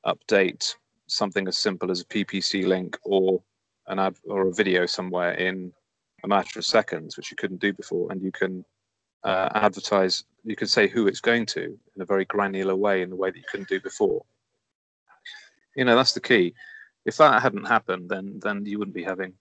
update 0.07 0.75
something 1.07 1.47
as 1.49 1.59
simple 1.59 1.91
as 1.91 2.01
a 2.01 2.07
PPC 2.07 2.67
link 2.67 2.99
or 3.05 3.43
an 3.89 3.99
ad 3.99 4.17
or 4.25 4.49
a 4.49 4.53
video 4.53 4.87
somewhere 4.87 5.33
in 5.33 5.73
a 6.25 6.29
matter 6.29 6.59
of 6.59 6.65
seconds, 6.65 7.17
which 7.17 7.31
you 7.31 7.37
couldn't 7.37 7.61
do 7.61 7.73
before. 7.73 8.11
And 8.11 8.23
you 8.23 8.33
can 8.33 8.65
uh, 9.25 9.49
advertise, 9.55 10.25
you 10.45 10.57
can 10.57 10.69
say 10.69 10.89
who 10.89 11.07
it's 11.07 11.21
going 11.21 11.47
to 11.47 11.79
in 11.95 12.03
a 12.03 12.07
very 12.07 12.25
granular 12.25 12.77
way 12.77 13.03
in 13.03 13.11
the 13.11 13.17
way 13.17 13.31
that 13.31 13.37
you 13.37 13.45
couldn't 13.51 13.69
do 13.69 13.81
before. 13.81 14.25
You 15.77 15.85
know, 15.85 15.97
that's 15.97 16.15
the 16.15 16.21
key. 16.21 16.55
If 17.05 17.19
that 17.19 17.43
hadn't 17.43 17.67
happened, 17.67 18.09
then 18.09 18.41
then 18.43 18.65
you 18.65 18.79
wouldn't 18.79 18.95
be 18.95 19.05
having 19.05 19.35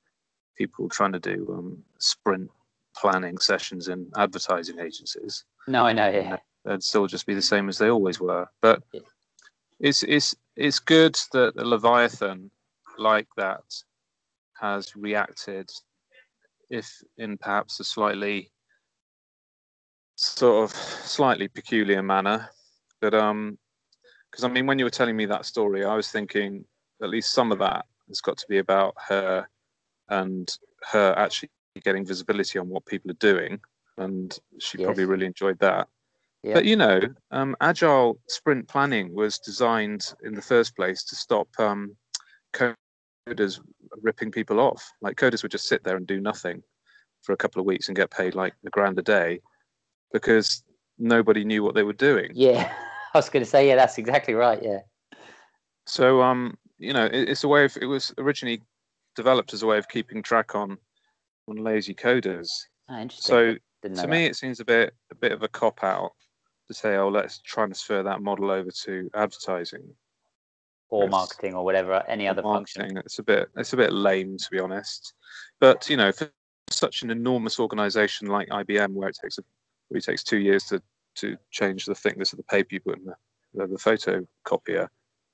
people 0.58 0.90
trying 0.90 1.14
to 1.14 1.20
do 1.20 1.48
um, 1.58 1.84
sprint 1.98 2.52
planning 2.96 3.38
sessions 3.38 3.88
in 3.88 4.12
advertising 4.18 4.80
agencies. 4.80 5.46
No, 5.68 5.86
I 5.86 5.94
know. 5.94 6.10
Yeah, 6.10 6.38
they'd 6.64 6.84
still 6.84 7.08
just 7.08 7.26
be 7.26 7.34
the 7.34 7.42
same 7.42 7.70
as 7.70 7.78
they 7.78 7.90
always 7.90 8.20
were. 8.20 8.48
But 8.62 8.84
it's 9.80 10.04
it's 10.04 10.36
it's 10.56 10.80
good 10.80 11.18
that 11.34 11.56
the 11.56 11.66
Leviathan, 11.66 12.50
like 12.98 13.28
that, 13.38 13.64
has 14.60 14.96
reacted, 14.96 15.70
if 16.70 16.90
in 17.18 17.38
perhaps 17.38 17.80
a 17.80 17.84
slightly 17.84 18.52
sort 20.16 20.64
of 20.64 20.76
slightly 20.76 21.48
peculiar 21.48 22.02
manner. 22.02 22.50
But 23.02 23.14
um, 23.14 23.58
because 24.32 24.44
I 24.44 24.48
mean, 24.48 24.66
when 24.66 24.80
you 24.80 24.86
were 24.86 24.92
telling 24.92 25.16
me 25.16 25.26
that 25.28 25.46
story, 25.46 25.86
I 25.86 25.96
was 25.96 26.10
thinking 26.10 26.66
at 27.02 27.10
least 27.10 27.34
some 27.34 27.52
of 27.52 27.60
that 27.60 27.86
has 28.08 28.22
got 28.22 28.38
to 28.38 28.46
be 28.48 28.60
about 28.60 28.96
her 29.08 29.48
and 30.10 30.50
her 30.92 31.14
actually 31.18 31.50
getting 31.84 32.06
visibility 32.06 32.60
on 32.60 32.70
what 32.70 32.86
people 32.86 33.12
are 33.12 33.16
doing, 33.16 33.60
and 33.98 34.38
she 34.60 34.78
yes. 34.78 34.86
probably 34.86 35.06
really 35.06 35.26
enjoyed 35.26 35.60
that. 35.60 35.88
Yeah. 36.46 36.54
But 36.54 36.66
you 36.66 36.76
know, 36.76 37.02
um, 37.32 37.56
agile 37.60 38.20
sprint 38.30 38.68
planning 38.68 39.16
was 39.16 39.40
designed 39.40 40.14
in 40.24 40.36
the 40.36 40.44
first 40.44 40.76
place 40.76 41.04
to 41.06 41.16
stop 41.16 41.48
um, 41.58 41.96
coders 42.54 43.60
ripping 44.04 44.32
people 44.32 44.60
off. 44.60 44.88
Like 45.02 45.18
coders 45.18 45.42
would 45.42 45.52
just 45.52 45.68
sit 45.68 45.84
there 45.84 45.98
and 45.98 46.06
do 46.06 46.22
nothing 46.22 46.62
for 47.24 47.34
a 47.34 47.38
couple 47.38 47.60
of 47.60 47.66
weeks 47.66 47.88
and 47.88 47.98
get 47.98 48.12
paid 48.12 48.36
like 48.36 48.54
a 48.64 48.70
grand 48.70 49.00
a 49.00 49.02
day 49.02 49.40
because 50.14 50.64
nobody 51.00 51.44
knew 51.44 51.64
what 51.64 51.74
they 51.74 51.82
were 51.82 51.94
doing. 51.94 52.30
Yeah, 52.36 52.72
I 53.16 53.18
was 53.18 53.28
going 53.28 53.44
to 53.44 53.50
say, 53.50 53.68
yeah, 53.68 53.76
that's 53.76 53.98
exactly 53.98 54.36
right. 54.36 54.62
Yeah. 54.62 54.82
So, 55.88 56.22
um, 56.22 56.60
you 56.78 56.94
know, 56.94 57.06
it, 57.06 57.28
it's 57.28 57.44
a 57.44 57.48
way 57.48 57.66
of. 57.66 57.76
It 57.82 57.88
was 57.88 58.14
originally 58.20 58.62
developed 59.16 59.52
as 59.56 59.64
a 59.64 59.66
way 59.66 59.80
of 59.80 59.88
keeping 59.90 60.22
track 60.22 60.54
on 60.54 60.78
on 61.48 61.56
lazy 61.56 61.96
coders. 61.96 62.52
Oh, 62.88 63.08
so 63.10 63.56
to 63.82 64.08
me, 64.08 64.26
it 64.26 64.36
seems 64.36 64.60
a 64.60 64.66
bit 64.66 64.94
a 65.12 65.16
bit 65.16 65.32
of 65.32 65.42
a 65.42 65.48
cop 65.48 65.84
out 65.84 66.12
to 66.68 66.74
say, 66.74 66.96
"Oh, 66.96 67.10
let's 67.10 67.40
transfer 67.40 68.04
that 68.04 68.22
model 68.22 68.52
over 68.52 68.72
to 68.84 69.10
advertising." 69.14 69.96
Or 70.90 71.10
marketing, 71.10 71.56
or 71.56 71.66
whatever, 71.66 72.04
any 72.08 72.28
other 72.28 72.44
marketing. 72.44 72.82
function. 72.82 72.98
It's 73.00 73.20
a 73.20 73.24
bit, 73.24 73.50
it's 73.58 73.74
a 73.74 73.78
bit 73.78 73.92
lame, 73.92 74.38
to 74.38 74.52
be 74.52 74.60
honest. 74.60 75.14
But 75.60 75.90
you 75.90 75.98
know, 75.98 76.12
for 76.12 76.30
such 76.70 77.02
an 77.02 77.10
enormous 77.10 77.60
organization 77.60 78.28
like 78.28 78.50
IBM, 78.50 78.92
where 78.94 79.10
it 79.10 79.18
takes 79.22 79.38
a, 79.38 79.44
where 79.90 79.98
it 79.98 80.06
takes 80.06 80.24
two 80.24 80.38
years 80.38 80.64
to 80.66 80.82
to 81.16 81.38
change 81.52 81.86
the 81.86 81.96
thickness 81.96 82.34
of 82.34 82.38
the 82.38 82.44
paper 82.44 82.70
you 82.72 82.80
put 82.82 83.00
in 83.00 83.06
the 83.06 83.16
the, 83.56 83.68
the 83.68 83.78
photocopier, 83.78 84.88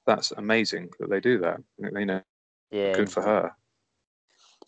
that's 0.05 0.31
amazing 0.31 0.89
that 0.99 1.09
they 1.09 1.19
do 1.19 1.39
that. 1.39 1.61
You 1.79 2.05
know, 2.05 2.21
yeah, 2.71 2.93
good 2.93 3.11
for 3.11 3.21
her. 3.21 3.51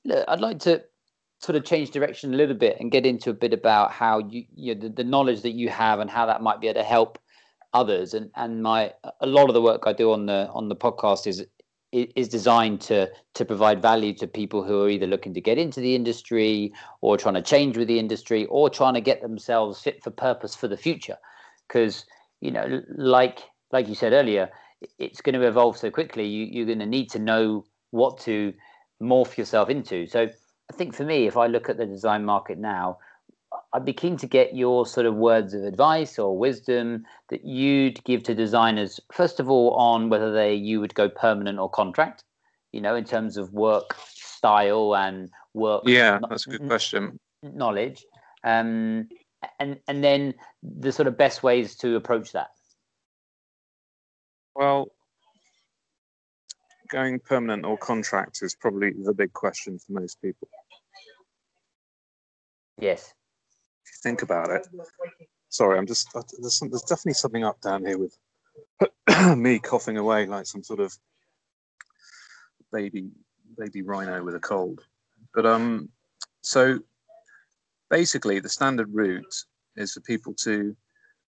Look, 0.06 0.26
I'd 0.28 0.42
like 0.42 0.60
to 0.60 0.84
sort 1.44 1.58
of 1.58 1.66
change 1.66 1.92
direction 1.92 2.34
a 2.34 2.38
little 2.38 2.56
bit 2.56 2.78
and 2.80 2.90
get 2.90 3.06
into 3.06 3.30
a 3.30 3.34
bit 3.34 3.52
about 3.52 3.92
how 3.92 4.20
you, 4.20 4.46
you 4.56 4.74
know, 4.74 4.82
the, 4.82 4.90
the 4.90 5.04
knowledge 5.04 5.42
that 5.42 5.52
you 5.52 5.68
have 5.68 6.00
and 6.00 6.10
how 6.10 6.26
that 6.26 6.42
might 6.42 6.62
be 6.62 6.68
able 6.68 6.80
to 6.80 6.88
help 6.88 7.20
others. 7.74 8.14
And 8.14 8.32
and 8.36 8.64
my 8.64 8.94
a 9.20 9.28
lot 9.28 9.50
of 9.50 9.54
the 9.54 9.62
work 9.62 9.84
I 9.86 9.94
do 9.94 10.14
on 10.14 10.26
the 10.26 10.50
on 10.54 10.70
the 10.70 10.76
podcast 10.76 11.28
is 11.28 11.46
is 11.92 12.30
designed 12.30 12.80
to 12.82 13.10
to 13.34 13.46
provide 13.46 13.82
value 13.82 14.14
to 14.14 14.28
people 14.28 14.64
who 14.64 14.84
are 14.84 14.90
either 14.90 15.06
looking 15.06 15.34
to 15.34 15.42
get 15.42 15.58
into 15.58 15.82
the 15.82 15.96
industry 15.96 16.72
or 17.02 17.18
trying 17.18 17.36
to 17.36 17.42
change 17.42 17.78
with 17.78 17.88
the 17.88 18.00
industry 18.00 18.46
or 18.46 18.70
trying 18.70 18.94
to 18.94 19.02
get 19.02 19.22
themselves 19.22 19.82
fit 19.82 20.02
for 20.02 20.12
purpose 20.12 20.56
for 20.56 20.68
the 20.68 20.78
future 20.78 21.18
because 21.68 22.06
you 22.42 22.50
know 22.50 22.82
like 22.96 23.44
like 23.72 23.88
you 23.88 23.94
said 23.94 24.12
earlier 24.12 24.50
it's 24.98 25.22
going 25.22 25.40
to 25.40 25.48
evolve 25.48 25.78
so 25.78 25.92
quickly 25.92 26.26
you, 26.26 26.46
you're 26.46 26.66
going 26.66 26.80
to 26.80 26.86
need 26.86 27.12
to 27.12 27.20
know 27.20 27.64
what 27.92 28.20
to 28.20 28.52
morph 29.04 29.38
yourself 29.38 29.70
into. 29.70 30.08
So 30.08 30.30
I 30.74 30.76
think 30.76 30.96
for 30.96 31.04
me, 31.04 31.28
if 31.28 31.38
I 31.38 31.46
look 31.46 31.70
at 31.70 31.78
the 31.78 31.86
design 31.86 32.26
market 32.26 32.58
now, 32.58 32.98
I'd 33.74 33.86
be 33.86 33.94
keen 33.94 34.18
to 34.18 34.28
get 34.28 34.56
your 34.56 34.88
sort 34.88 35.06
of 35.06 35.14
words 35.14 35.54
of 35.54 35.64
advice 35.64 36.18
or 36.18 36.36
wisdom 36.36 37.06
that 37.30 37.46
you'd 37.46 38.04
give 38.06 38.24
to 38.24 38.34
designers, 38.34 39.00
first 39.12 39.40
of 39.40 39.52
all, 39.52 39.76
on 39.76 40.10
whether 40.10 40.34
they 40.34 40.56
you 40.56 40.80
would 40.80 40.96
go 40.96 41.10
permanent 41.10 41.60
or 41.60 41.70
contract, 41.70 42.24
you 42.72 42.82
know, 42.82 42.96
in 42.96 43.04
terms 43.04 43.38
of 43.38 43.54
work 43.54 43.96
style 44.16 44.96
and 44.96 45.30
work. 45.54 45.84
Yeah, 45.86 46.18
that's 46.28 46.48
a 46.48 46.50
good 46.50 46.68
question. 46.68 47.20
Knowledge, 47.44 48.04
um, 48.44 49.08
and 49.60 49.80
and 49.88 50.04
then 50.04 50.34
the 50.64 50.92
sort 50.92 51.08
of 51.08 51.20
best 51.20 51.44
ways 51.44 51.76
to 51.76 51.96
approach 51.96 52.32
that. 52.32 52.50
Well, 54.56 54.88
going 56.90 57.20
permanent 57.20 57.64
or 57.64 57.78
contract 57.78 58.40
is 58.42 58.56
probably 58.56 58.92
the 58.92 59.14
big 59.14 59.34
question 59.34 59.78
for 59.78 59.94
most 59.94 60.20
people. 60.22 60.48
Yes. 62.80 63.14
If 63.86 63.92
you 63.94 64.10
think 64.10 64.22
about 64.22 64.50
it. 64.50 64.68
Sorry, 65.50 65.78
I'm 65.78 65.86
just 65.86 66.10
there's, 66.14 66.58
some, 66.58 66.70
there's 66.70 66.82
definitely 66.84 67.14
something 67.14 67.44
up 67.44 67.62
down 67.62 67.86
here 67.86 67.98
with 67.98 68.18
me 69.38 69.60
coughing 69.60 69.98
away 69.98 70.26
like 70.26 70.48
some 70.48 70.64
sort 70.64 70.80
of 70.80 70.98
baby 72.72 73.10
baby 73.58 73.82
rhino 73.82 74.24
with 74.24 74.36
a 74.36 74.40
cold. 74.40 74.82
But 75.34 75.46
um, 75.46 75.90
so 76.42 76.80
basically, 77.90 78.40
the 78.40 78.50
standard 78.50 78.94
route 78.94 79.36
is 79.76 79.94
for 79.94 80.02
people 80.02 80.34
to 80.42 80.76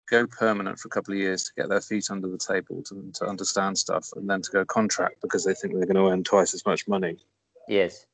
go 0.10 0.28
permanent 0.28 0.80
for 0.80 0.88
a 0.88 0.92
couple 0.92 1.14
of 1.14 1.20
years 1.20 1.44
to 1.44 1.52
get 1.58 1.70
their 1.70 1.82
feet 1.82 2.08
under 2.12 2.28
the 2.28 2.38
table 2.38 2.84
to, 2.84 3.12
to 3.16 3.26
understand 3.26 3.78
stuff 3.78 4.08
and 4.16 4.30
then 4.30 4.42
to 4.42 4.52
go 4.52 4.66
contract 4.66 5.22
because 5.22 5.44
they 5.44 5.54
think 5.54 5.74
they're 5.74 5.86
going 5.86 5.96
to 5.96 6.12
earn 6.12 6.24
twice 6.24 6.54
as 6.54 6.66
much 6.66 6.88
money. 6.88 7.18
Yes. 7.68 8.06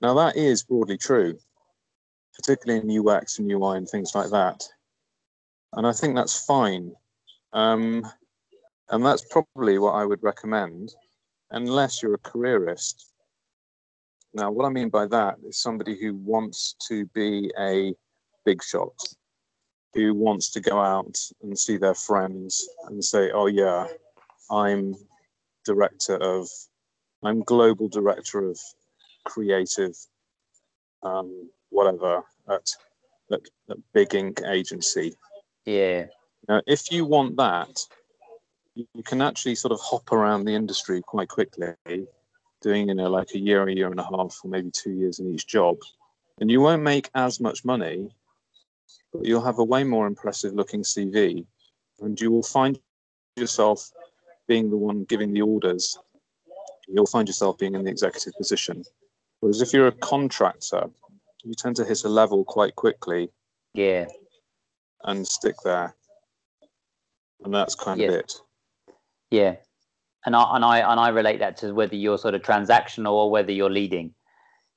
Now, 0.00 0.14
that 0.14 0.36
is 0.36 0.62
broadly 0.62 0.98
true, 0.98 1.38
particularly 2.36 2.80
in 2.82 3.08
UX 3.08 3.38
and 3.38 3.50
UI 3.50 3.78
and 3.78 3.88
things 3.88 4.14
like 4.14 4.30
that. 4.30 4.62
And 5.74 5.86
I 5.86 5.92
think 5.92 6.14
that's 6.14 6.44
fine. 6.44 6.92
Um, 7.52 8.06
and 8.90 9.04
that's 9.04 9.24
probably 9.30 9.78
what 9.78 9.92
I 9.92 10.04
would 10.04 10.22
recommend, 10.22 10.94
unless 11.50 12.02
you're 12.02 12.14
a 12.14 12.18
careerist. 12.18 13.12
Now, 14.34 14.50
what 14.50 14.66
I 14.66 14.68
mean 14.68 14.88
by 14.88 15.06
that 15.06 15.36
is 15.46 15.58
somebody 15.58 15.98
who 15.98 16.14
wants 16.14 16.74
to 16.88 17.06
be 17.06 17.52
a 17.58 17.94
big 18.44 18.62
shot, 18.62 18.94
who 19.94 20.14
wants 20.14 20.50
to 20.50 20.60
go 20.60 20.80
out 20.80 21.16
and 21.42 21.58
see 21.58 21.76
their 21.76 21.94
friends 21.94 22.68
and 22.86 23.04
say, 23.04 23.30
oh, 23.32 23.46
yeah, 23.46 23.86
I'm 24.50 24.94
director 25.64 26.16
of, 26.16 26.48
I'm 27.22 27.42
global 27.42 27.88
director 27.88 28.48
of 28.50 28.58
creative, 29.24 29.96
um, 31.02 31.48
whatever, 31.74 32.22
at, 32.48 32.70
at, 33.30 33.40
at 33.70 33.76
Big 33.92 34.14
Ink 34.14 34.40
Agency. 34.46 35.14
Yeah. 35.66 36.06
Now, 36.48 36.62
if 36.66 36.90
you 36.92 37.04
want 37.04 37.36
that, 37.36 37.86
you 38.74 39.02
can 39.04 39.22
actually 39.22 39.54
sort 39.54 39.72
of 39.72 39.80
hop 39.80 40.12
around 40.12 40.44
the 40.44 40.54
industry 40.54 41.00
quite 41.02 41.28
quickly, 41.28 41.74
doing 42.60 42.88
you 42.88 42.94
know 42.94 43.10
like 43.10 43.34
a 43.34 43.38
year, 43.38 43.66
a 43.66 43.72
year 43.72 43.90
and 43.90 44.00
a 44.00 44.04
half, 44.04 44.40
or 44.42 44.48
maybe 44.48 44.70
two 44.70 44.92
years 44.92 45.18
in 45.18 45.32
each 45.32 45.46
job, 45.46 45.78
and 46.40 46.50
you 46.50 46.60
won't 46.60 46.82
make 46.82 47.08
as 47.14 47.40
much 47.40 47.64
money, 47.64 48.08
but 49.12 49.24
you'll 49.24 49.44
have 49.44 49.58
a 49.58 49.64
way 49.64 49.84
more 49.84 50.06
impressive 50.06 50.54
looking 50.54 50.82
CV, 50.82 51.46
and 52.00 52.20
you 52.20 52.30
will 52.30 52.42
find 52.42 52.78
yourself 53.36 53.90
being 54.48 54.70
the 54.70 54.76
one 54.76 55.04
giving 55.04 55.32
the 55.32 55.42
orders. 55.42 55.98
You'll 56.88 57.06
find 57.06 57.28
yourself 57.28 57.58
being 57.58 57.74
in 57.74 57.84
the 57.84 57.90
executive 57.90 58.34
position. 58.34 58.84
Whereas 59.40 59.62
if 59.62 59.72
you're 59.72 59.88
a 59.88 59.92
contractor, 59.92 60.90
you 61.44 61.54
tend 61.54 61.76
to 61.76 61.84
hit 61.84 62.04
a 62.04 62.08
level 62.08 62.44
quite 62.44 62.74
quickly. 62.74 63.30
Yeah. 63.74 64.06
And 65.04 65.26
stick 65.26 65.56
there. 65.64 65.94
And 67.44 67.52
that's 67.52 67.74
kind 67.74 68.00
yeah. 68.00 68.08
of 68.08 68.14
it. 68.14 68.32
Yeah, 69.30 69.56
and 70.26 70.36
I 70.36 70.54
and 70.54 70.64
I 70.64 70.78
and 70.78 71.00
I 71.00 71.08
relate 71.08 71.40
that 71.40 71.56
to 71.56 71.72
whether 71.72 71.96
you're 71.96 72.18
sort 72.18 72.34
of 72.34 72.42
transactional 72.42 73.12
or 73.12 73.30
whether 73.30 73.50
you're 73.50 73.68
leading. 73.68 74.14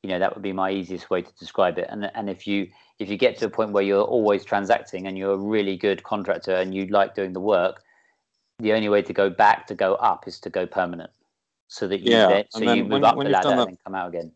You 0.01 0.09
know, 0.09 0.19
that 0.19 0.33
would 0.33 0.41
be 0.41 0.51
my 0.51 0.71
easiest 0.71 1.11
way 1.11 1.21
to 1.21 1.31
describe 1.39 1.77
it. 1.77 1.87
And 1.89 2.09
and 2.15 2.27
if 2.27 2.47
you 2.47 2.67
if 2.97 3.07
you 3.07 3.17
get 3.17 3.37
to 3.37 3.45
a 3.45 3.49
point 3.49 3.71
where 3.71 3.83
you're 3.83 4.01
always 4.01 4.43
transacting 4.43 5.05
and 5.05 5.15
you're 5.15 5.33
a 5.33 5.37
really 5.37 5.77
good 5.77 6.01
contractor 6.03 6.55
and 6.55 6.73
you 6.73 6.87
like 6.87 7.13
doing 7.13 7.33
the 7.33 7.39
work, 7.39 7.83
the 8.57 8.73
only 8.73 8.89
way 8.89 9.03
to 9.03 9.13
go 9.13 9.29
back 9.29 9.67
to 9.67 9.75
go 9.75 9.93
up 9.95 10.27
is 10.27 10.39
to 10.39 10.49
go 10.49 10.65
permanent, 10.65 11.11
so 11.67 11.87
that 11.87 11.99
you 11.99 12.13
yeah, 12.13 12.27
then, 12.27 12.45
so 12.49 12.73
you 12.73 12.83
move 12.83 12.93
when, 12.93 13.03
up 13.03 13.15
when 13.15 13.27
the 13.27 13.31
ladder 13.31 13.49
that, 13.49 13.59
and 13.59 13.67
then 13.67 13.77
come 13.85 13.93
out 13.93 14.07
again. 14.07 14.31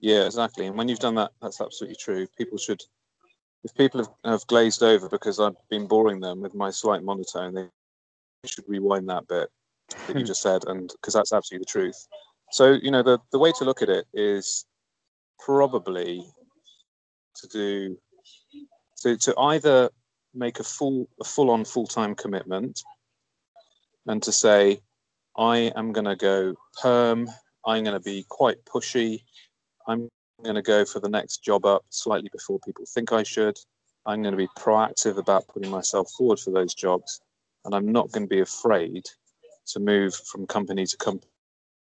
Yeah, 0.00 0.24
exactly. 0.24 0.66
And 0.66 0.76
when 0.76 0.88
you've 0.88 0.98
done 0.98 1.16
that, 1.16 1.32
that's 1.42 1.60
absolutely 1.60 1.96
true. 1.96 2.26
People 2.38 2.58
should, 2.58 2.82
if 3.64 3.74
people 3.74 4.00
have, 4.00 4.10
have 4.24 4.46
glazed 4.46 4.82
over 4.82 5.08
because 5.08 5.38
I've 5.38 5.56
been 5.68 5.86
boring 5.86 6.20
them 6.20 6.40
with 6.40 6.54
my 6.54 6.70
slight 6.70 7.02
monotone, 7.02 7.54
they 7.54 7.68
should 8.46 8.64
rewind 8.66 9.08
that 9.10 9.28
bit 9.28 9.50
that 10.06 10.14
you 10.14 10.20
hmm. 10.20 10.26
just 10.26 10.42
said, 10.42 10.64
and 10.66 10.90
because 11.00 11.14
that's 11.14 11.32
absolutely 11.32 11.64
the 11.64 11.80
truth. 11.80 12.06
So 12.52 12.72
you 12.72 12.90
know 12.90 13.02
the 13.02 13.18
the 13.32 13.38
way 13.38 13.52
to 13.58 13.64
look 13.64 13.82
at 13.82 13.88
it 13.88 14.06
is 14.12 14.64
probably 15.38 16.24
to 17.36 17.48
do 17.48 17.96
to 19.02 19.16
to 19.16 19.38
either 19.38 19.90
make 20.34 20.60
a 20.60 20.64
full 20.64 21.08
a 21.20 21.24
full 21.24 21.50
on 21.50 21.64
full 21.64 21.86
time 21.86 22.14
commitment 22.14 22.82
and 24.06 24.22
to 24.22 24.32
say 24.32 24.80
I 25.36 25.72
am 25.76 25.92
going 25.92 26.06
to 26.06 26.16
go 26.16 26.54
perm. 26.82 27.28
I'm 27.64 27.84
going 27.84 27.94
to 27.94 28.00
be 28.00 28.24
quite 28.28 28.64
pushy. 28.64 29.22
I'm 29.86 30.08
going 30.42 30.56
to 30.56 30.62
go 30.62 30.84
for 30.84 31.00
the 31.00 31.08
next 31.08 31.44
job 31.44 31.64
up 31.66 31.84
slightly 31.90 32.30
before 32.32 32.58
people 32.60 32.84
think 32.86 33.12
I 33.12 33.22
should. 33.22 33.58
I'm 34.06 34.22
going 34.22 34.32
to 34.32 34.38
be 34.38 34.48
proactive 34.58 35.18
about 35.18 35.48
putting 35.48 35.70
myself 35.70 36.10
forward 36.12 36.40
for 36.40 36.50
those 36.50 36.74
jobs 36.74 37.20
and 37.64 37.74
I'm 37.74 37.92
not 37.92 38.10
going 38.10 38.24
to 38.24 38.34
be 38.34 38.40
afraid 38.40 39.04
to 39.66 39.80
move 39.80 40.14
from 40.14 40.46
company 40.46 40.86
to 40.86 40.96
company 40.96 41.30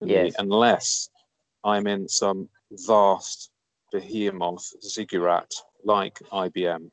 yes. 0.02 0.34
unless 0.40 1.10
I'm 1.64 1.88
in 1.88 2.08
some 2.08 2.50
vast 2.72 3.52
behemoth 3.92 4.74
ziggurat 4.84 5.52
like 5.84 6.20
IBM. 6.32 6.90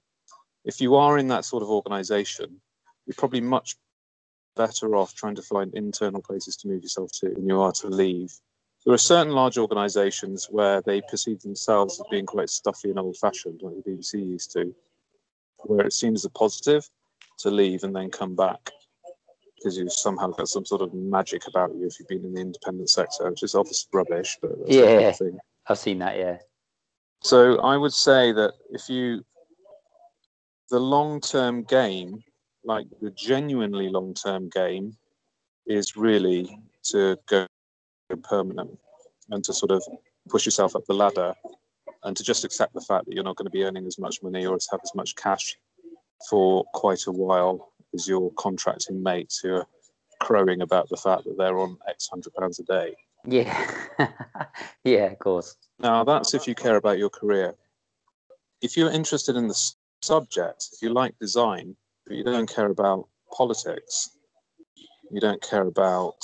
If 0.64 0.80
you 0.80 0.96
are 0.96 1.18
in 1.18 1.28
that 1.28 1.44
sort 1.44 1.62
of 1.62 1.70
organization, 1.70 2.60
you're 3.06 3.14
probably 3.16 3.40
much 3.40 3.76
better 4.54 4.96
off 4.96 5.14
trying 5.14 5.34
to 5.34 5.42
find 5.42 5.74
internal 5.74 6.22
places 6.22 6.56
to 6.58 6.68
move 6.68 6.82
yourself 6.82 7.10
to 7.20 7.30
than 7.30 7.46
you 7.48 7.60
are 7.60 7.72
to 7.72 7.88
leave. 7.88 8.32
There 8.84 8.94
are 8.94 8.98
certain 8.98 9.32
large 9.32 9.58
organizations 9.58 10.48
where 10.50 10.82
they 10.82 11.00
perceive 11.02 11.40
themselves 11.40 12.00
as 12.00 12.06
being 12.10 12.26
quite 12.26 12.50
stuffy 12.50 12.90
and 12.90 12.98
old 12.98 13.16
fashioned, 13.16 13.60
like 13.62 13.74
the 13.76 13.90
BBC 13.90 14.14
used 14.14 14.52
to, 14.52 14.74
where 15.58 15.86
it 15.86 15.92
seems 15.92 16.24
a 16.24 16.30
positive 16.30 16.88
to 17.38 17.50
leave 17.50 17.84
and 17.84 17.94
then 17.94 18.10
come 18.10 18.34
back 18.34 18.70
because 19.56 19.78
you've 19.78 19.92
somehow 19.92 20.28
got 20.28 20.48
some 20.48 20.64
sort 20.64 20.82
of 20.82 20.92
magic 20.92 21.46
about 21.46 21.72
you 21.76 21.86
if 21.86 21.98
you've 21.98 22.08
been 22.08 22.24
in 22.24 22.34
the 22.34 22.40
independent 22.40 22.90
sector, 22.90 23.30
which 23.30 23.44
is 23.44 23.54
obviously 23.54 23.88
rubbish. 23.92 24.36
But 24.42 24.52
yeah, 24.66 25.12
I've 25.68 25.78
seen 25.78 25.98
that. 26.00 26.18
Yeah. 26.18 26.38
So 27.22 27.60
I 27.60 27.76
would 27.76 27.92
say 27.92 28.32
that 28.32 28.54
if 28.70 28.88
you, 28.88 29.24
the 30.70 30.80
long-term 30.80 31.62
game, 31.64 32.24
like 32.64 32.86
the 33.00 33.10
genuinely 33.10 33.88
long-term 33.88 34.48
game, 34.48 34.96
is 35.66 35.96
really 35.96 36.58
to 36.90 37.16
go 37.28 37.46
permanent 38.16 38.78
and 39.30 39.44
to 39.44 39.52
sort 39.52 39.70
of 39.70 39.82
push 40.28 40.44
yourself 40.44 40.76
up 40.76 40.84
the 40.86 40.94
ladder 40.94 41.34
and 42.04 42.16
to 42.16 42.22
just 42.22 42.44
accept 42.44 42.74
the 42.74 42.80
fact 42.80 43.06
that 43.06 43.14
you're 43.14 43.24
not 43.24 43.36
going 43.36 43.46
to 43.46 43.50
be 43.50 43.64
earning 43.64 43.86
as 43.86 43.98
much 43.98 44.22
money 44.22 44.44
or 44.46 44.58
to 44.58 44.68
have 44.70 44.80
as 44.82 44.94
much 44.94 45.14
cash 45.16 45.56
for 46.28 46.64
quite 46.74 47.06
a 47.06 47.12
while 47.12 47.72
as 47.94 48.08
your 48.08 48.30
contracting 48.32 49.02
mates 49.02 49.38
who 49.38 49.54
are 49.54 49.66
crowing 50.20 50.62
about 50.62 50.88
the 50.88 50.96
fact 50.96 51.24
that 51.24 51.36
they're 51.36 51.58
on 51.58 51.76
X 51.88 52.08
hundred 52.08 52.32
pounds 52.34 52.58
a 52.60 52.64
day. 52.64 52.94
Yeah, 53.24 53.70
yeah, 54.84 55.06
of 55.06 55.18
course. 55.18 55.56
Now 55.78 56.04
that's 56.04 56.34
if 56.34 56.46
you 56.46 56.54
care 56.54 56.76
about 56.76 56.98
your 56.98 57.10
career. 57.10 57.54
If 58.60 58.76
you're 58.76 58.90
interested 58.90 59.36
in 59.36 59.48
the 59.48 59.72
subject, 60.02 60.68
if 60.72 60.82
you 60.82 60.90
like 60.90 61.18
design, 61.18 61.76
but 62.06 62.16
you 62.16 62.24
don't 62.24 62.52
care 62.52 62.70
about 62.70 63.08
politics, 63.36 64.10
you 65.10 65.20
don't 65.20 65.42
care 65.42 65.66
about 65.66 66.14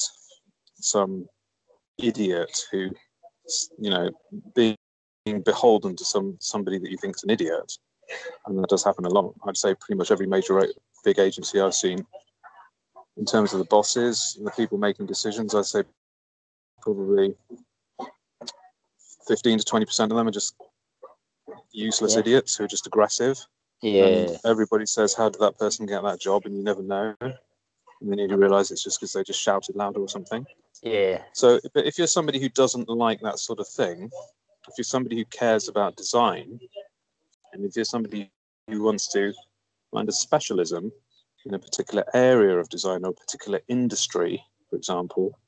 some 0.76 1.26
idiot 1.99 2.51
who, 2.71 2.91
you 3.79 3.91
know, 3.91 4.11
being 4.55 4.77
beholden 5.45 5.97
to 5.97 6.05
some 6.05 6.37
somebody 6.41 6.79
that 6.79 6.91
you 6.91 6.97
think 6.97 7.17
is 7.17 7.25
an 7.25 7.31
idiot, 7.31 7.73
and 8.47 8.59
that 8.59 8.69
does 8.69 8.85
happen 8.85 9.05
a 9.05 9.09
lot. 9.09 9.35
I'd 9.47 9.57
say 9.57 9.75
pretty 9.75 9.99
much 9.99 10.11
every 10.11 10.27
major 10.27 10.61
big 11.05 11.19
agency 11.19 11.61
I've 11.61 11.75
seen. 11.75 12.05
In 13.17 13.25
terms 13.25 13.53
of 13.53 13.59
the 13.59 13.65
bosses 13.65 14.37
and 14.39 14.47
the 14.47 14.53
people 14.53 14.79
making 14.79 15.07
decisions, 15.07 15.55
I'd 15.55 15.65
say 15.65 15.83
probably 16.81 17.35
15 19.27 19.59
to 19.59 19.65
20% 19.65 20.03
of 20.05 20.09
them 20.11 20.29
are 20.29 20.31
just 20.31 20.55
useless 21.73 22.15
yeah. 22.15 22.21
idiots 22.21 22.57
who 22.57 22.65
are 22.65 22.69
just 22.69 22.87
aggressive. 22.87 23.39
Yeah. 23.83 24.05
And 24.05 24.39
everybody 24.45 24.87
says, 24.87 25.15
How 25.15 25.29
did 25.29 25.41
that 25.41 25.59
person 25.59 25.87
get 25.87 26.03
that 26.03 26.21
job? 26.21 26.43
And 26.47 26.57
you 26.57 26.63
never 26.63 26.83
know. 26.83 27.15
And 27.21 28.13
then 28.13 28.19
you 28.19 28.37
realize 28.37 28.71
it's 28.71 28.85
just 28.85 29.01
because 29.01 29.13
they 29.13 29.23
just 29.25 29.41
shouted 29.41 29.77
louder 29.77 30.01
or 30.01 30.09
something. 30.09 30.47
Yeah. 30.83 31.22
So, 31.33 31.61
but 31.74 31.87
if 31.87 31.99
you're 31.99 32.07
somebody 32.07 32.41
who 32.41 32.49
doesn't 32.49 32.89
like 32.89 33.20
that 33.20 33.39
sort 33.39 33.61
of 33.61 33.68
thing, 33.68 34.11
if 34.68 34.74
you're 34.76 34.85
somebody 34.85 35.16
who 35.16 35.24
cares 35.26 35.68
about 35.68 35.97
design, 35.97 36.61
and 37.53 37.64
if 37.64 37.74
you're 37.76 37.85
somebody 37.85 38.31
who 38.68 38.83
wants 38.83 39.11
to 39.12 39.33
find 39.91 40.09
a 40.09 40.12
specialism 40.12 40.93
in 41.47 41.55
a 41.55 41.59
particular 41.59 42.05
area 42.14 42.59
of 42.59 42.68
design 42.68 43.05
or 43.05 43.11
a 43.11 43.14
particular 43.14 43.61
industry, 43.68 44.43
for 44.68 44.76
example, 44.76 45.39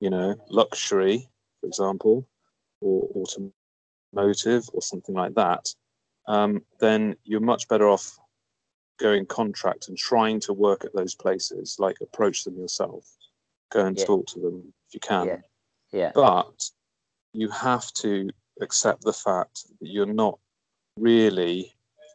you 0.00 0.10
know, 0.10 0.34
luxury, 0.48 1.28
for 1.60 1.66
example, 1.66 2.26
or 2.80 3.08
automotive 3.14 4.68
or 4.72 4.82
something 4.82 5.14
like 5.14 5.34
that, 5.34 5.74
um, 6.26 6.62
then 6.80 7.16
you're 7.24 7.40
much 7.40 7.68
better 7.68 7.88
off 7.88 8.18
going 8.98 9.26
contract 9.26 9.88
and 9.88 9.98
trying 9.98 10.40
to 10.40 10.52
work 10.52 10.84
at 10.84 10.94
those 10.94 11.14
places, 11.14 11.76
like 11.78 11.96
approach 12.00 12.44
them 12.44 12.56
yourself, 12.56 13.04
go 13.70 13.86
and 13.86 13.98
yeah. 13.98 14.04
talk 14.04 14.26
to 14.26 14.40
them 14.40 14.72
if 14.88 14.94
you 14.94 15.00
can. 15.00 15.26
Yeah. 15.26 15.36
yeah. 15.92 16.12
But 16.14 16.70
you 17.32 17.48
have 17.50 17.92
to 17.94 18.30
accept 18.60 19.02
the 19.02 19.12
fact 19.12 19.64
that 19.80 19.88
you're 19.88 20.06
not 20.06 20.38
really 20.98 21.72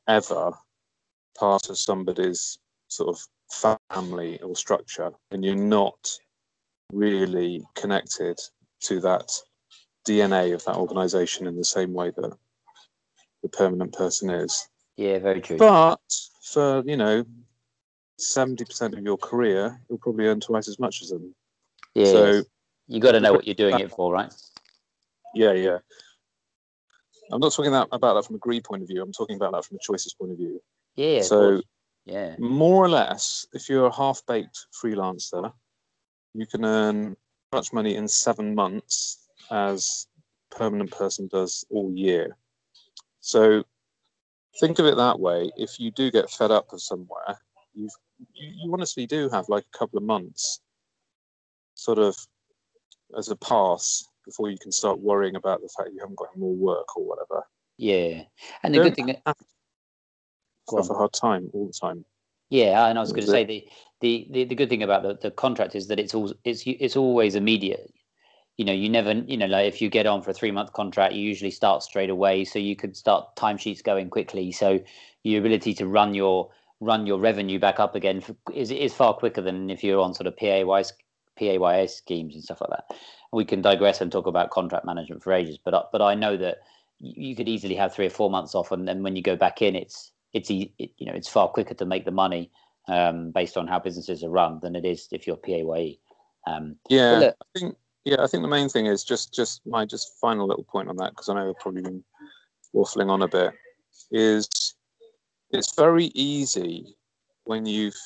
ever 0.07 0.51
part 1.37 1.69
of 1.69 1.77
somebody's 1.77 2.57
sort 2.87 3.09
of 3.09 3.27
family 3.91 4.39
or 4.41 4.55
structure, 4.55 5.11
and 5.31 5.43
you're 5.43 5.55
not 5.55 6.09
really 6.93 7.63
connected 7.75 8.39
to 8.81 8.99
that 9.01 9.31
DNA 10.07 10.53
of 10.53 10.63
that 10.65 10.75
organization 10.75 11.47
in 11.47 11.55
the 11.55 11.65
same 11.65 11.93
way 11.93 12.11
that 12.15 12.37
the 13.43 13.49
permanent 13.49 13.93
person 13.93 14.29
is. 14.29 14.67
Yeah, 14.97 15.19
very 15.19 15.41
true. 15.41 15.57
But 15.57 15.99
for, 16.43 16.83
you 16.85 16.97
know, 16.97 17.25
70% 18.19 18.97
of 18.97 19.03
your 19.03 19.17
career, 19.17 19.79
you'll 19.89 19.99
probably 19.99 20.27
earn 20.27 20.39
twice 20.39 20.67
as 20.67 20.79
much 20.79 21.01
as 21.01 21.09
them. 21.09 21.33
Yeah. 21.95 22.05
So 22.05 22.43
you 22.87 22.99
got 22.99 23.13
to 23.13 23.19
know 23.19 23.33
what 23.33 23.45
you're 23.45 23.55
doing 23.55 23.79
it 23.79 23.91
for, 23.91 24.11
right? 24.11 24.33
Yeah, 25.35 25.53
yeah. 25.53 25.77
I'm 27.31 27.39
not 27.39 27.53
talking 27.53 27.71
that, 27.71 27.87
about 27.91 28.15
that 28.15 28.25
from 28.25 28.37
a 28.37 28.39
greed 28.39 28.63
point 28.63 28.81
of 28.81 28.87
view. 28.87 29.01
I'm 29.01 29.11
talking 29.11 29.35
about 29.35 29.51
that 29.53 29.65
from 29.65 29.77
a 29.77 29.79
choices 29.83 30.13
point 30.13 30.31
of 30.31 30.37
view. 30.37 30.61
Yeah. 30.95 31.21
So, 31.21 31.61
yeah. 32.05 32.35
More 32.39 32.83
or 32.83 32.89
less, 32.89 33.45
if 33.53 33.69
you're 33.69 33.87
a 33.87 33.95
half 33.95 34.21
baked 34.27 34.65
freelancer, 34.83 35.51
you 36.33 36.45
can 36.47 36.65
earn 36.65 37.15
much 37.51 37.73
money 37.73 37.95
in 37.95 38.07
seven 38.07 38.55
months 38.55 39.27
as 39.51 40.07
permanent 40.51 40.91
person 40.91 41.27
does 41.27 41.65
all 41.69 41.91
year. 41.93 42.35
So 43.19 43.63
think 44.59 44.79
of 44.79 44.85
it 44.85 44.97
that 44.97 45.19
way. 45.19 45.51
If 45.57 45.79
you 45.79 45.91
do 45.91 46.11
get 46.11 46.29
fed 46.29 46.51
up 46.51 46.73
of 46.73 46.81
somewhere, 46.81 47.39
you've, 47.73 47.91
you 48.33 48.51
you 48.63 48.73
honestly 48.73 49.05
do 49.05 49.29
have 49.29 49.49
like 49.49 49.65
a 49.73 49.77
couple 49.77 49.97
of 49.97 50.03
months, 50.03 50.61
sort 51.79 51.99
of, 51.99 52.15
as 53.17 53.29
a 53.29 53.35
pass 53.35 54.03
before 54.25 54.49
you 54.49 54.57
can 54.57 54.71
start 54.71 54.99
worrying 54.99 55.35
about 55.35 55.61
the 55.61 55.69
fact 55.75 55.89
you 55.93 55.99
haven't 55.99 56.17
got 56.17 56.29
any 56.33 56.41
more 56.41 56.53
work 56.53 56.95
or 56.97 57.05
whatever. 57.05 57.43
Yeah, 57.77 58.23
and 58.63 58.75
the 58.75 58.79
good 58.79 58.95
thing. 58.95 59.15
Have 59.25 59.35
a 60.89 60.93
hard 60.93 61.13
time 61.13 61.49
all 61.53 61.65
the 61.65 61.73
time. 61.73 62.05
Yeah, 62.49 62.87
and 62.87 62.97
I 62.97 63.01
was 63.01 63.11
going 63.11 63.25
to 63.25 63.31
say 63.31 63.43
the, 63.43 63.67
the, 64.01 64.27
the, 64.31 64.43
the 64.43 64.55
good 64.55 64.69
thing 64.69 64.83
about 64.83 65.03
the, 65.03 65.17
the 65.19 65.31
contract 65.31 65.75
is 65.75 65.87
that 65.87 65.99
it's 65.99 66.13
all 66.13 66.33
it's 66.43 66.63
it's 66.65 66.95
always 66.95 67.35
immediate. 67.35 67.91
You 68.57 68.65
know, 68.65 68.73
you 68.73 68.89
never 68.89 69.13
you 69.13 69.37
know 69.37 69.45
like 69.45 69.67
if 69.67 69.81
you 69.81 69.89
get 69.89 70.05
on 70.05 70.21
for 70.21 70.31
a 70.31 70.33
three 70.33 70.51
month 70.51 70.73
contract, 70.73 71.13
you 71.13 71.21
usually 71.21 71.51
start 71.51 71.83
straight 71.83 72.09
away, 72.09 72.43
so 72.45 72.59
you 72.59 72.75
could 72.75 72.97
start 72.97 73.35
timesheets 73.35 73.83
going 73.83 74.09
quickly. 74.09 74.51
So 74.51 74.79
your 75.23 75.39
ability 75.39 75.73
to 75.75 75.87
run 75.87 76.13
your 76.13 76.49
run 76.81 77.05
your 77.05 77.19
revenue 77.19 77.59
back 77.59 77.79
up 77.79 77.95
again 77.95 78.21
for, 78.21 78.35
is 78.53 78.71
is 78.71 78.93
far 78.93 79.13
quicker 79.13 79.41
than 79.41 79.69
if 79.69 79.83
you're 79.83 80.01
on 80.01 80.13
sort 80.13 80.27
of 80.27 80.35
PAY 80.35 80.63
PAYS 81.39 81.95
schemes 81.95 82.35
and 82.35 82.43
stuff 82.43 82.61
like 82.61 82.69
that. 82.71 82.97
We 83.31 83.45
can 83.45 83.61
digress 83.61 84.01
and 84.01 84.11
talk 84.11 84.27
about 84.27 84.49
contract 84.49 84.85
management 84.85 85.23
for 85.23 85.33
ages, 85.33 85.57
but 85.63 85.89
but 85.91 86.01
I 86.01 86.15
know 86.15 86.37
that 86.37 86.59
you 86.99 87.35
could 87.35 87.47
easily 87.47 87.75
have 87.75 87.93
three 87.93 88.05
or 88.05 88.11
four 88.11 88.29
months 88.29 88.55
off, 88.55 88.71
and 88.71 88.87
then 88.87 89.03
when 89.03 89.15
you 89.15 89.21
go 89.21 89.35
back 89.35 89.61
in, 89.61 89.75
it's 89.75 90.11
it's 90.33 90.49
it, 90.49 90.71
you 90.77 91.05
know 91.05 91.13
it's 91.13 91.29
far 91.29 91.47
quicker 91.47 91.73
to 91.75 91.85
make 91.85 92.05
the 92.05 92.11
money 92.11 92.51
um, 92.87 93.31
based 93.31 93.57
on 93.57 93.67
how 93.67 93.79
businesses 93.79 94.23
are 94.23 94.29
run 94.29 94.59
than 94.61 94.75
it 94.75 94.85
is 94.85 95.07
if 95.11 95.25
you're 95.25 95.37
PAYE. 95.37 95.99
Um, 96.47 96.75
yeah, 96.89 97.11
look, 97.19 97.35
I 97.41 97.59
think 97.59 97.75
yeah, 98.05 98.23
I 98.23 98.27
think 98.27 98.43
the 98.43 98.49
main 98.49 98.69
thing 98.69 98.87
is 98.87 99.03
just 99.03 99.33
just 99.33 99.61
my 99.65 99.85
just 99.85 100.19
final 100.19 100.47
little 100.47 100.63
point 100.63 100.89
on 100.89 100.97
that 100.97 101.11
because 101.11 101.29
I 101.29 101.35
know 101.35 101.49
I've 101.49 101.59
probably 101.59 101.83
been 101.83 102.03
waffling 102.73 103.09
on 103.09 103.21
a 103.21 103.27
bit 103.27 103.53
is 104.11 104.75
it's 105.51 105.75
very 105.75 106.05
easy 106.13 106.95
when 107.45 107.65
you've 107.65 107.97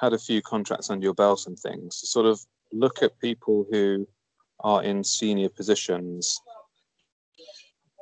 had 0.00 0.12
a 0.12 0.18
few 0.18 0.42
contracts 0.42 0.90
under 0.90 1.04
your 1.04 1.14
belt 1.14 1.46
and 1.46 1.58
things 1.58 2.00
to 2.00 2.06
sort 2.06 2.26
of 2.26 2.40
look 2.72 3.02
at 3.02 3.18
people 3.20 3.66
who 3.70 4.06
are 4.60 4.82
in 4.82 5.04
senior 5.04 5.48
positions 5.48 6.40